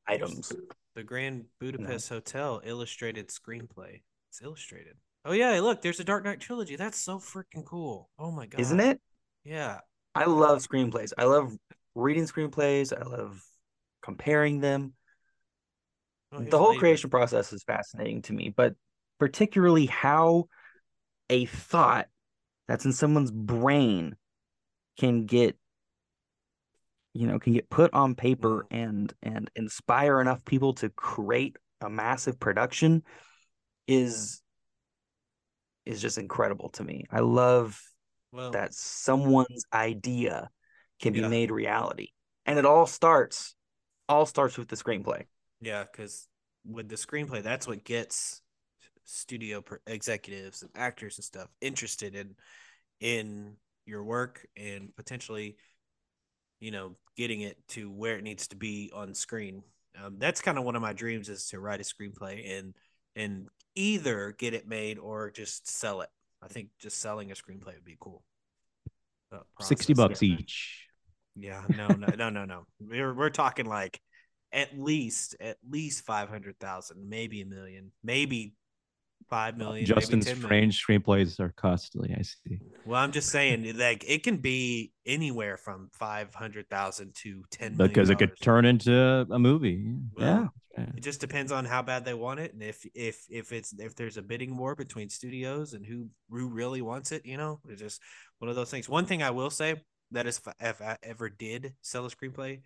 items. 0.08 0.54
The 0.96 1.04
Grand 1.04 1.46
Budapest 1.60 2.10
Hotel 2.10 2.62
illustrated 2.64 3.30
screenplay. 3.30 4.02
It's 4.30 4.42
illustrated. 4.42 4.96
Oh 5.26 5.34
yeah, 5.34 5.60
look, 5.60 5.82
there's 5.82 6.00
a 6.00 6.04
Dark 6.04 6.24
Knight 6.24 6.40
trilogy. 6.40 6.76
That's 6.76 6.98
so 6.98 7.20
freaking 7.20 7.66
cool. 7.66 8.10
Oh 8.18 8.32
my 8.32 8.46
god. 8.46 8.60
Isn't 8.60 8.80
it? 8.80 9.00
Yeah. 9.44 9.80
I 10.16 10.26
love 10.26 10.60
screenplays. 10.60 11.14
I 11.18 11.26
love 11.26 11.56
reading 11.96 12.26
screenplays. 12.26 12.94
I 12.98 13.04
love 13.04 13.42
comparing 14.02 14.60
them. 14.60 14.94
Oh, 16.32 16.39
here's 16.39 16.52
the 16.52 16.58
whole 16.58 16.78
creation 16.78 17.10
process 17.10 17.52
is 17.54 17.64
fascinating 17.64 18.22
to 18.24 18.34
me, 18.34 18.54
but 18.56 18.76
particularly 19.20 19.86
how 19.86 20.46
a 21.30 21.46
thought 21.46 22.08
that's 22.68 22.86
in 22.86 22.94
someone's 22.94 23.32
brain 23.32 24.16
can 24.98 25.26
get 25.26 25.58
you 27.14 27.28
know 27.28 27.39
can 27.39 27.54
get 27.54 27.70
put 27.70 27.94
on 27.94 28.16
paper 28.16 28.66
mm-hmm. 28.72 28.78
and 28.78 29.14
and 29.22 29.52
inspire 29.56 30.22
enough 30.22 30.44
people 30.46 30.74
to 30.74 30.89
create 30.89 31.58
a 31.82 31.89
massive 31.89 32.39
production 32.39 33.04
is 33.88 34.42
is 35.86 36.02
just 36.02 36.18
incredible 36.18 36.70
to 36.70 36.84
me. 36.84 37.06
I 37.12 37.20
love 37.20 37.82
Well, 38.32 38.52
that 38.52 38.74
someone's 38.74 39.66
idea 39.74 40.50
can 41.02 41.14
be 41.14 41.20
Yeah. 41.20 41.28
made 41.28 41.52
reality. 41.52 42.10
And 42.45 42.58
it 42.60 42.66
all 42.66 42.86
starts 42.86 43.56
all 44.10 44.26
starts 44.26 44.58
with 44.58 44.68
the 44.68 44.76
screenplay. 44.76 45.26
Yeah, 45.62 45.84
because 45.84 46.28
with 46.66 46.89
the 46.89 46.95
screenplay, 46.95 47.41
that's 47.43 47.68
what 47.68 47.84
gets 47.84 48.41
studio 49.06 49.64
executives 49.88 50.62
and 50.62 50.72
actors 50.76 51.18
and 51.18 51.26
stuff 51.26 51.49
interested 51.62 52.16
in 52.16 52.36
in 52.99 53.56
your 53.86 54.04
work 54.04 54.45
and 54.56 54.95
potentially, 54.95 55.58
you 56.60 56.72
know, 56.72 56.95
getting 57.18 57.41
it 57.41 57.58
to 57.70 57.89
where 57.89 58.18
it 58.18 58.24
needs 58.24 58.47
to 58.49 58.56
be 58.56 58.91
on 58.93 59.14
screen. 59.14 59.64
Um, 60.02 60.18
that's 60.20 60.41
kind 60.41 60.58
of 60.58 60.64
one 60.64 60.76
of 60.76 60.82
my 60.82 60.93
dreams 60.93 61.30
is 61.30 61.47
to 61.47 61.60
write 61.60 61.82
a 61.82 61.84
screenplay 61.84 62.58
and 62.60 62.74
and 63.16 63.47
either 63.76 64.34
get 64.38 64.54
it 64.54 64.68
made 64.68 64.97
or 64.99 65.32
just 65.32 65.68
sell 65.70 66.02
it. 66.02 66.10
I 66.41 66.47
think 66.47 66.70
just 66.80 66.99
selling 66.99 67.32
a 67.32 67.36
screenplay 67.36 67.76
would 67.76 67.86
be 67.86 67.97
cool. 67.99 68.24
Uh, 69.32 69.39
60 69.60 69.93
process. 69.93 70.10
bucks 70.10 70.24
each. 70.24 70.88
Yeah, 71.36 71.64
no, 71.70 71.88
no, 71.88 72.08
no, 72.16 72.30
no, 72.30 72.46
no. 72.46 72.66
We're 72.80 73.14
we're 73.14 73.30
talking 73.30 73.66
like 73.66 74.00
at 74.52 74.78
least 74.78 75.36
at 75.40 75.58
least 75.70 76.06
five 76.06 76.30
hundred 76.30 76.60
thousand, 76.60 77.08
maybe 77.10 77.42
a 77.42 77.46
million, 77.46 77.92
maybe 78.04 78.56
five 79.30 79.58
million. 79.58 79.86
Justin's 79.86 80.26
maybe 80.26 80.40
10 80.42 80.50
million. 80.50 80.72
strange 80.72 80.86
screenplays 80.86 81.40
are 81.40 81.54
costly. 81.56 82.14
I 82.18 82.22
see. 82.22 82.60
Well, 82.86 83.02
I'm 83.02 83.12
just 83.12 83.30
saying, 83.30 83.78
like 83.78 84.04
it 84.08 84.24
can 84.24 84.38
be 84.38 84.92
anywhere 85.06 85.58
from 85.58 85.90
five 85.94 86.34
hundred 86.36 86.70
thousand 86.70 87.16
to 87.24 87.44
ten 87.50 87.78
million. 87.78 87.94
Because 87.94 88.10
it 88.10 88.18
could 88.18 88.40
turn 88.42 88.66
into 88.66 89.26
a 89.30 89.40
movie. 89.40 89.96
Well, 90.16 90.28
Yeah. 90.28 90.48
It 90.96 91.02
just 91.02 91.20
depends 91.20 91.52
on 91.52 91.66
how 91.66 91.82
bad 91.82 92.06
they 92.06 92.14
want 92.14 92.40
it, 92.40 92.54
and 92.54 92.64
if 92.64 92.86
if 92.96 93.26
if 93.30 93.52
it's 93.52 93.74
if 93.78 93.94
there's 93.96 94.16
a 94.16 94.22
bidding 94.22 94.56
war 94.58 94.74
between 94.74 95.10
studios 95.10 95.74
and 95.74 95.86
who 95.86 96.08
who 96.30 96.48
really 96.48 96.82
wants 96.82 97.12
it, 97.12 97.26
you 97.26 97.36
know, 97.38 97.60
it's 97.68 97.82
just 97.82 98.02
one 98.40 98.50
of 98.50 98.56
those 98.56 98.72
things. 98.72 98.88
One 98.88 99.06
thing 99.06 99.22
I 99.22 99.32
will 99.32 99.50
say 99.50 99.82
that 100.12 100.28
is 100.28 100.39
if, 100.45 100.53
if 100.59 100.82
I 100.82 100.97
ever 101.03 101.30
did 101.30 101.74
sell 101.82 102.05
a 102.05 102.09
screenplay, 102.09 102.62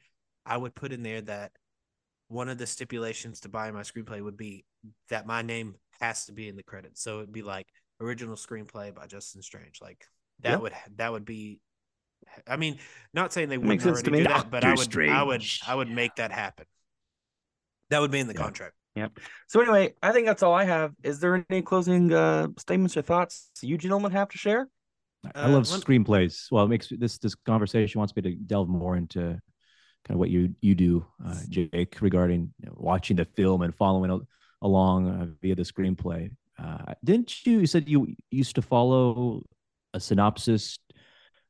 I 0.46 0.58
would 0.58 0.76
put 0.76 0.92
in 0.92 1.04
there 1.04 1.22
that 1.22 1.52
one 2.28 2.50
of 2.50 2.58
the 2.58 2.68
stipulations 2.68 3.42
to 3.42 3.50
buy 3.50 3.70
my 3.72 3.82
screenplay 3.82 4.22
would 4.22 4.38
be 4.38 4.66
that 5.10 5.28
my 5.28 5.42
name 5.42 5.76
has 6.00 6.26
to 6.26 6.34
be 6.34 6.48
in 6.48 6.56
the 6.56 6.64
credits. 6.64 7.02
So 7.02 7.18
it'd 7.20 7.32
be 7.32 7.44
like 7.44 7.68
original 8.02 8.36
screenplay 8.36 8.94
by 8.94 9.08
Justin 9.08 9.42
Strange. 9.42 9.80
Like 9.82 10.06
that 10.42 10.52
Yeah. 10.52 10.58
would 10.58 10.74
that 10.98 11.12
would 11.12 11.26
be. 11.26 11.60
I 12.48 12.58
mean, 12.58 12.80
not 13.14 13.32
saying 13.32 13.50
they 13.50 13.58
wouldn't 13.58 13.86
already 13.86 14.10
do 14.10 14.24
that, 14.24 14.50
but 14.52 14.64
I 14.64 14.74
Doctor 14.74 15.00
would, 15.00 15.10
I 15.10 15.24
would, 15.24 15.44
I 15.68 15.76
would 15.76 15.92
make 15.92 16.16
that 16.16 16.32
happen. 16.32 16.66
That 17.92 18.02
would 18.02 18.12
be 18.12 18.20
in 18.20 18.28
the 18.28 18.34
Yeah. 18.34 18.42
contract. 18.42 18.74
Yep. 18.96 19.20
So 19.48 19.62
anyway, 19.62 19.94
I 20.02 20.12
think 20.12 20.26
that's 20.26 20.42
all 20.42 20.54
I 20.54 20.64
have. 20.64 20.94
Is 21.04 21.20
there 21.20 21.46
any 21.50 21.62
closing 21.62 22.12
uh 22.14 22.48
statements 22.58 22.98
or 22.98 23.02
thoughts 23.02 23.52
you 23.62 23.78
gentlemen 23.78 24.12
have 24.12 24.30
to 24.30 24.38
share? 24.38 24.68
I 25.34 25.46
Uh, 25.46 25.50
love 25.50 25.70
let- 25.72 25.82
screenplays. 25.82 26.52
Well, 26.52 26.66
it 26.66 26.70
makes 26.70 26.90
this 26.90 27.18
this 27.18 27.36
conversation 27.36 28.00
wants 28.00 28.16
me 28.16 28.22
to 28.24 28.36
delve 28.36 28.70
more 28.70 28.96
into 28.98 29.20
kind 30.06 30.12
of 30.12 30.18
what 30.18 30.30
you 30.30 30.54
you 30.62 30.76
do, 30.76 31.06
uh, 31.26 31.40
Jake, 31.50 32.02
regarding 32.02 32.54
you 32.60 32.68
know, 32.68 32.76
watching 32.78 33.18
the 33.18 33.26
film 33.26 33.62
and 33.62 33.74
following 33.76 34.12
al- 34.12 34.28
along 34.62 35.10
uh, 35.10 35.28
via 35.42 35.56
the 35.56 35.64
screenplay. 35.64 36.30
Uh, 36.58 36.94
didn't 37.04 37.46
you? 37.46 37.60
You 37.60 37.68
said 37.68 37.90
you 37.90 38.16
used 38.32 38.56
to 38.56 38.62
follow 38.62 39.44
a 39.94 40.00
synopsis 40.00 40.78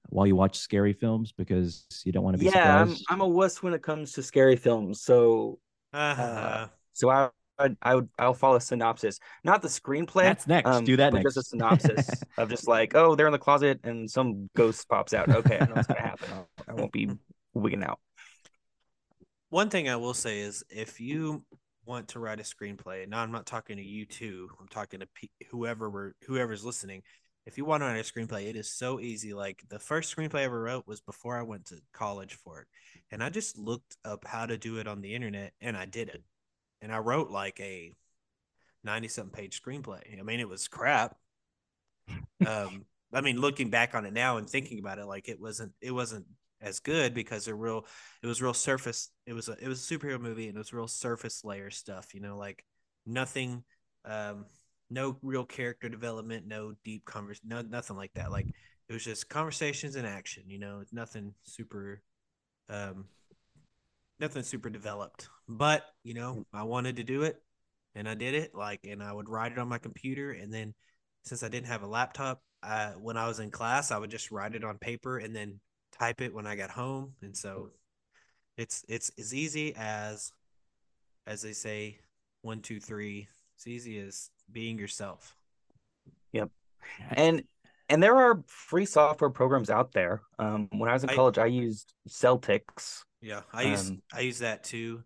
while 0.10 0.28
you 0.28 0.36
watch 0.36 0.58
scary 0.58 0.94
films 0.94 1.32
because 1.32 1.86
you 2.06 2.12
don't 2.12 2.24
want 2.24 2.36
to 2.36 2.40
be 2.40 2.46
Yeah, 2.46 2.82
I'm. 2.82 2.96
I'm 3.10 3.22
a 3.22 3.28
wuss 3.28 3.62
when 3.62 3.74
it 3.74 3.82
comes 3.82 4.14
to 4.14 4.24
scary 4.24 4.56
films. 4.56 5.02
So 5.02 5.60
Uh, 5.94 6.68
so 6.94 7.10
I 7.10 7.30
I, 7.58 7.76
I 7.82 7.96
would 7.96 8.10
I'll 8.20 8.34
follow 8.34 8.58
a 8.58 8.62
synopsis, 8.62 9.20
not 9.44 9.62
the 9.62 9.68
screenplay. 9.68 10.24
That's 10.24 10.48
next. 10.48 10.70
um, 10.70 10.84
do 10.86 10.98
that 10.98 11.12
but 11.12 11.18
next. 11.24 11.36
just 11.36 11.38
a 11.38 11.50
synopsis 11.50 12.10
of 12.38 12.50
just 12.50 12.68
like, 12.68 12.96
oh, 12.96 13.16
they're 13.16 13.28
in 13.28 13.32
the 13.34 13.40
closet 13.40 13.80
and 13.84 14.10
some 14.10 14.50
ghost 14.56 14.88
pops 14.90 15.14
out. 15.14 15.30
Okay, 15.30 15.58
I 15.60 15.66
know 15.66 15.74
what's 15.76 15.88
gonna 15.88 16.02
happen. 16.02 16.28
I'll- 16.34 16.50
I 16.68 16.74
won't 16.74 16.92
be 16.92 17.10
wigging 17.54 17.84
out. 17.84 18.00
one 19.50 19.70
thing 19.70 19.88
I 19.88 19.96
will 19.96 20.14
say 20.16 20.40
is 20.40 20.64
if 20.70 21.00
you 21.00 21.44
want 21.86 22.08
to 22.10 22.20
write 22.20 22.40
a 22.40 22.44
screenplay, 22.44 23.08
now 23.08 23.20
I'm 23.22 23.32
not 23.32 23.46
talking 23.46 23.78
to 23.78 23.84
you 23.84 24.06
two, 24.06 24.50
I'm 24.60 24.68
talking 24.68 25.00
to 25.02 25.08
pe- 25.16 25.46
whoever 25.52 25.90
we're, 25.90 26.14
whoever's 26.28 26.66
listening. 26.66 27.04
If 27.46 27.60
you 27.60 27.66
want 27.66 27.82
to 27.82 27.86
write 27.86 28.00
a 28.00 28.04
screenplay, 28.12 28.48
it 28.50 28.56
is 28.56 28.74
so 28.74 29.00
easy. 29.00 29.36
Like 29.36 29.62
the 29.70 29.78
first 29.78 30.14
screenplay 30.16 30.40
I 30.40 30.44
ever 30.46 30.60
wrote 30.60 30.88
was 30.88 31.00
before 31.02 31.38
I 31.38 31.44
went 31.44 31.66
to 31.66 31.76
college 31.94 32.34
for 32.44 32.62
it. 32.62 32.68
And 33.12 33.24
I 33.24 33.30
just 33.30 33.56
looked 33.60 33.96
up 34.04 34.26
how 34.26 34.48
to 34.48 34.58
do 34.58 34.78
it 34.80 34.88
on 34.88 35.02
the 35.02 35.14
internet 35.14 35.54
and 35.62 35.78
I 35.78 35.86
did 35.86 36.10
it. 36.10 36.24
And 36.86 36.94
I 36.94 37.00
wrote 37.00 37.32
like 37.32 37.60
a 37.60 37.92
90 38.84 39.08
something 39.08 39.32
page 39.32 39.60
screenplay. 39.60 40.02
I 40.20 40.22
mean, 40.22 40.40
it 40.40 40.48
was 40.48 40.68
crap. 40.68 41.16
um, 42.48 42.86
I 43.12 43.22
mean, 43.22 43.42
looking 43.42 43.72
back 43.72 43.96
on 43.96 44.06
it 44.06 44.14
now 44.14 44.38
and 44.38 44.48
thinking 44.48 44.78
about 44.78 45.00
it, 45.00 45.08
like 45.08 45.28
it 45.28 45.42
wasn't, 45.42 45.72
it 45.82 45.90
wasn't 45.90 46.28
as 46.62 46.80
good 46.80 47.16
because 47.16 47.46
they're 47.46 47.56
real 47.56 47.86
it 48.24 48.28
was 48.28 48.42
real 48.42 48.54
surface 48.54 49.12
it 49.26 49.34
was 49.34 49.50
a 49.50 49.58
it 49.62 49.68
was 49.68 49.92
a 49.92 49.94
superhero 49.94 50.20
movie 50.20 50.48
and 50.48 50.56
it 50.56 50.58
was 50.58 50.72
real 50.72 50.88
surface 50.88 51.44
layer 51.44 51.70
stuff 51.70 52.16
you 52.16 52.22
know 52.22 52.38
like 52.38 52.64
nothing 53.06 53.62
um 54.06 54.46
no 54.90 55.18
real 55.22 55.44
character 55.44 55.90
development 55.90 56.48
no 56.48 56.74
deep 56.86 57.04
convers 57.06 57.42
no 57.46 57.62
nothing 57.62 57.98
like 57.98 58.14
that 58.14 58.32
like 58.32 58.48
it 58.88 58.94
was 58.94 59.04
just 59.04 59.30
conversations 59.30 59.98
and 59.98 60.08
action 60.08 60.44
you 60.48 60.58
know 60.58 60.82
nothing 60.94 61.34
super 61.44 62.02
um 62.70 63.06
nothing 64.20 64.44
super 64.44 64.70
developed 64.70 65.28
but 65.48 65.86
you 66.04 66.14
know 66.14 66.46
i 66.54 66.64
wanted 66.64 66.96
to 66.96 67.04
do 67.04 67.24
it 67.24 67.42
and 67.94 68.10
i 68.10 68.14
did 68.14 68.34
it 68.34 68.56
like 68.56 68.80
and 68.84 69.04
i 69.04 69.12
would 69.12 69.30
write 69.30 69.52
it 69.52 69.60
on 69.60 69.68
my 69.68 69.78
computer 69.78 70.32
and 70.32 70.54
then 70.54 70.74
since 71.24 71.44
i 71.44 71.48
didn't 71.48 71.68
have 71.68 71.84
a 71.84 71.88
laptop 71.88 72.42
uh, 72.64 72.92
when 72.94 73.16
i 73.18 73.28
was 73.28 73.40
in 73.40 73.52
class 73.52 73.92
i 73.92 73.98
would 73.98 74.10
just 74.10 74.32
write 74.32 74.56
it 74.56 74.64
on 74.64 74.78
paper 74.78 75.20
and 75.20 75.36
then 75.36 75.60
type 76.00 76.22
it 76.22 76.34
when 76.34 76.48
I 76.48 76.56
got 76.56 76.70
home, 76.70 77.14
and 77.22 77.36
so 77.36 77.70
it's 78.58 78.84
it's 78.88 79.12
as 79.18 79.34
easy 79.34 79.74
as 79.76 80.32
as 81.28 81.42
they 81.42 81.54
say 81.54 82.00
one 82.42 82.62
two 82.62 82.80
three. 82.80 83.28
It's 83.56 83.68
easy 83.68 84.00
as 84.00 84.30
being 84.52 84.78
yourself. 84.78 85.36
Yep. 86.34 86.50
And 87.12 87.44
and 87.90 88.02
there 88.02 88.16
are 88.16 88.44
free 88.48 88.86
software 88.86 89.30
programs 89.30 89.70
out 89.70 89.94
there. 89.94 90.22
Um, 90.40 90.70
when 90.72 90.90
I 90.90 90.94
was 90.94 91.04
in 91.04 91.10
I- 91.10 91.16
college, 91.16 91.38
I 91.38 91.46
used 91.46 91.94
Celtx. 92.10 93.04
Yeah, 93.22 93.42
I 93.54 93.64
use 93.64 93.90
Um, 93.90 94.02
I 94.14 94.22
use 94.22 94.40
that 94.40 94.64
too. 94.64 95.04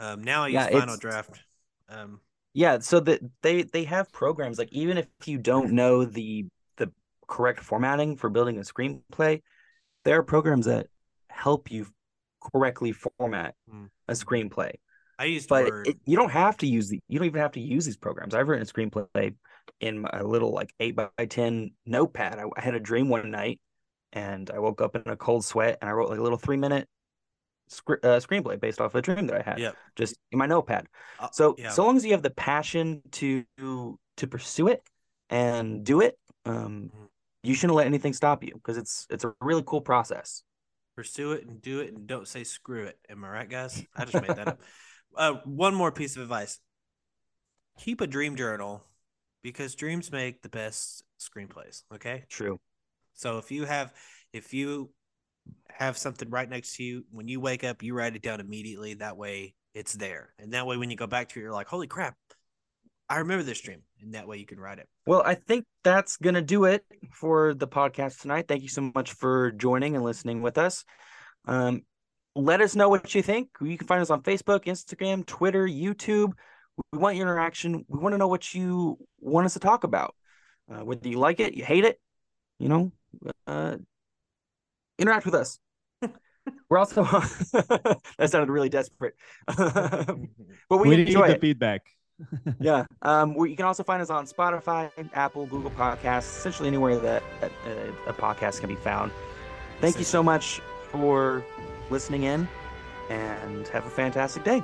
Um, 0.00 0.24
now 0.24 0.42
I 0.42 0.48
use 0.48 0.64
Yeah, 0.64 0.72
Final 0.72 0.96
Draft. 0.96 1.40
Um, 1.88 2.20
Yeah, 2.52 2.78
so 2.80 3.00
that 3.00 3.20
they 3.42 3.62
they 3.62 3.84
have 3.84 4.10
programs 4.12 4.58
like 4.58 4.72
even 4.72 4.98
if 4.98 5.06
you 5.24 5.38
don't 5.38 5.72
know 5.72 6.04
the 6.04 6.46
the 6.76 6.92
correct 7.28 7.60
formatting 7.60 8.16
for 8.16 8.28
building 8.28 8.58
a 8.58 8.62
screenplay, 8.62 9.40
there 10.04 10.18
are 10.18 10.22
programs 10.24 10.66
that 10.66 10.88
help 11.30 11.70
you 11.70 11.86
correctly 12.54 12.92
format 12.92 13.54
Mm. 13.68 13.90
a 14.08 14.14
screenplay. 14.14 14.74
I 15.18 15.24
used 15.26 15.48
But 15.48 15.74
it, 15.84 15.98
you 16.06 16.16
don't 16.16 16.30
have 16.32 16.56
to 16.58 16.66
use 16.66 16.88
the 16.88 17.00
you 17.08 17.18
don't 17.18 17.26
even 17.26 17.40
have 17.42 17.52
to 17.52 17.60
use 17.60 17.84
these 17.86 17.96
programs. 17.96 18.34
I've 18.34 18.48
written 18.48 18.66
a 18.68 18.72
screenplay 18.72 19.34
in 19.80 20.06
a 20.12 20.24
little 20.24 20.52
like 20.52 20.72
eight 20.80 20.96
by 20.96 21.08
ten 21.28 21.72
notepad. 21.86 22.38
I, 22.38 22.44
I 22.56 22.60
had 22.62 22.74
a 22.74 22.80
dream 22.80 23.08
one 23.08 23.30
night, 23.30 23.60
and 24.12 24.50
I 24.50 24.58
woke 24.60 24.80
up 24.82 24.96
in 24.96 25.02
a 25.06 25.16
cold 25.16 25.44
sweat, 25.44 25.78
and 25.82 25.90
I 25.90 25.92
wrote 25.94 26.10
like 26.10 26.18
a 26.20 26.22
little 26.22 26.38
three 26.38 26.56
minute 26.56 26.88
uh, 27.88 28.18
screenplay 28.20 28.58
based 28.60 28.80
off 28.80 28.94
a 28.94 29.02
dream 29.02 29.26
that 29.26 29.36
I 29.36 29.42
had 29.42 29.58
Yep. 29.58 29.76
just 29.96 30.16
in 30.32 30.38
my 30.38 30.46
notepad. 30.46 30.86
Uh, 31.18 31.28
So 31.32 31.54
yeah. 31.58 31.70
so 31.70 31.84
long 31.84 31.96
as 31.96 32.04
you 32.04 32.12
have 32.12 32.22
the 32.22 32.30
passion 32.30 33.02
to 33.12 33.44
to 33.58 34.26
pursue 34.26 34.68
it 34.68 34.82
and 35.30 35.84
do 35.84 36.00
it, 36.00 36.18
um, 36.44 36.90
Mhm. 36.94 37.08
you 37.42 37.54
shouldn't 37.54 37.76
let 37.76 37.86
anything 37.86 38.12
stop 38.12 38.44
you 38.44 38.54
because 38.54 38.76
it's 38.76 39.06
it's 39.10 39.24
a 39.24 39.34
really 39.40 39.62
cool 39.66 39.80
process. 39.80 40.42
pursue 40.96 41.32
it 41.32 41.46
and 41.46 41.62
do 41.62 41.80
it 41.80 41.94
and 41.94 42.06
don't 42.06 42.28
say 42.28 42.44
screw 42.44 42.84
it. 42.84 42.98
Am 43.08 43.24
I 43.24 43.30
right, 43.30 43.48
guys? 43.48 43.82
I 43.96 44.04
just 44.04 44.20
made 44.20 44.36
that 44.36 44.48
up. 44.48 44.60
Uh, 45.16 45.34
one 45.44 45.74
more 45.74 45.90
piece 45.90 46.14
of 46.14 46.22
advice: 46.22 46.60
keep 47.78 48.00
a 48.00 48.06
dream 48.06 48.36
journal 48.36 48.84
because 49.42 49.74
dreams 49.74 50.12
make 50.12 50.42
the 50.42 50.48
best 50.48 51.02
screenplays. 51.18 51.82
Okay. 51.92 52.24
True. 52.28 52.60
So 53.14 53.38
if 53.38 53.50
you 53.50 53.64
have 53.64 53.92
if 54.32 54.54
you 54.54 54.90
have 55.78 55.98
something 55.98 56.30
right 56.30 56.48
next 56.48 56.76
to 56.76 56.82
you, 56.82 57.04
when 57.10 57.28
you 57.28 57.40
wake 57.40 57.64
up, 57.64 57.82
you 57.82 57.94
write 57.94 58.16
it 58.16 58.22
down 58.22 58.40
immediately. 58.40 58.94
That 58.94 59.16
way 59.16 59.54
it's 59.74 59.92
there. 59.94 60.34
And 60.38 60.52
that 60.52 60.66
way 60.66 60.76
when 60.76 60.90
you 60.90 60.96
go 60.96 61.06
back 61.06 61.28
to 61.30 61.40
it, 61.40 61.42
you're 61.42 61.52
like, 61.52 61.68
holy 61.68 61.86
crap, 61.86 62.16
I 63.08 63.18
remember 63.18 63.42
this 63.42 63.60
dream. 63.60 63.82
and 64.00 64.14
that 64.14 64.28
way 64.28 64.38
you 64.38 64.46
can 64.46 64.60
write 64.60 64.78
it. 64.78 64.88
Well, 65.06 65.22
I 65.24 65.34
think 65.34 65.66
that's 65.82 66.16
going 66.16 66.36
to 66.36 66.42
do 66.42 66.64
it 66.64 66.84
for 67.12 67.54
the 67.54 67.66
podcast 67.66 68.20
tonight. 68.20 68.46
Thank 68.48 68.62
you 68.62 68.68
so 68.68 68.92
much 68.94 69.12
for 69.12 69.50
joining 69.52 69.96
and 69.96 70.04
listening 70.04 70.42
with 70.42 70.58
us. 70.58 70.84
Um, 71.46 71.82
let 72.36 72.60
us 72.60 72.76
know 72.76 72.88
what 72.88 73.14
you 73.14 73.22
think. 73.22 73.48
You 73.60 73.76
can 73.76 73.86
find 73.86 74.00
us 74.00 74.10
on 74.10 74.22
Facebook, 74.22 74.66
Instagram, 74.66 75.26
Twitter, 75.26 75.66
YouTube. 75.66 76.32
We 76.92 76.98
want 76.98 77.16
your 77.16 77.26
interaction. 77.26 77.84
We 77.88 77.98
want 77.98 78.14
to 78.14 78.18
know 78.18 78.28
what 78.28 78.54
you 78.54 78.98
want 79.18 79.46
us 79.46 79.54
to 79.54 79.60
talk 79.60 79.84
about. 79.84 80.14
Uh, 80.70 80.84
whether 80.84 81.08
you 81.08 81.18
like 81.18 81.40
it, 81.40 81.54
you 81.54 81.64
hate 81.64 81.84
it, 81.84 81.98
you 82.60 82.68
know, 82.68 82.92
uh, 83.48 83.76
interact 85.00 85.24
with 85.24 85.34
us. 85.34 85.58
We're 86.68 86.78
also 86.78 87.02
that 87.04 88.30
sounded 88.30 88.50
really 88.50 88.68
desperate, 88.68 89.14
but 89.46 90.16
we, 90.70 90.78
we 90.78 90.96
need 90.96 91.08
enjoy 91.08 91.28
the 91.28 91.34
it. 91.34 91.40
feedback. 91.40 91.82
yeah. 92.60 92.84
Um, 93.02 93.34
we, 93.34 93.50
you 93.50 93.56
can 93.56 93.66
also 93.66 93.82
find 93.82 94.00
us 94.02 94.10
on 94.10 94.26
Spotify, 94.26 94.90
Apple, 95.14 95.46
Google 95.46 95.70
Podcasts, 95.70 96.38
essentially 96.38 96.68
anywhere 96.68 96.98
that, 96.98 97.22
that 97.40 97.52
uh, 97.66 98.10
a 98.10 98.12
podcast 98.12 98.60
can 98.60 98.68
be 98.68 98.76
found. 98.76 99.12
Thank 99.80 99.98
you 99.98 100.04
so 100.04 100.22
much 100.22 100.60
for 100.90 101.44
listening 101.90 102.24
in, 102.24 102.48
and 103.08 103.66
have 103.68 103.86
a 103.86 103.90
fantastic 103.90 104.44
day. 104.44 104.62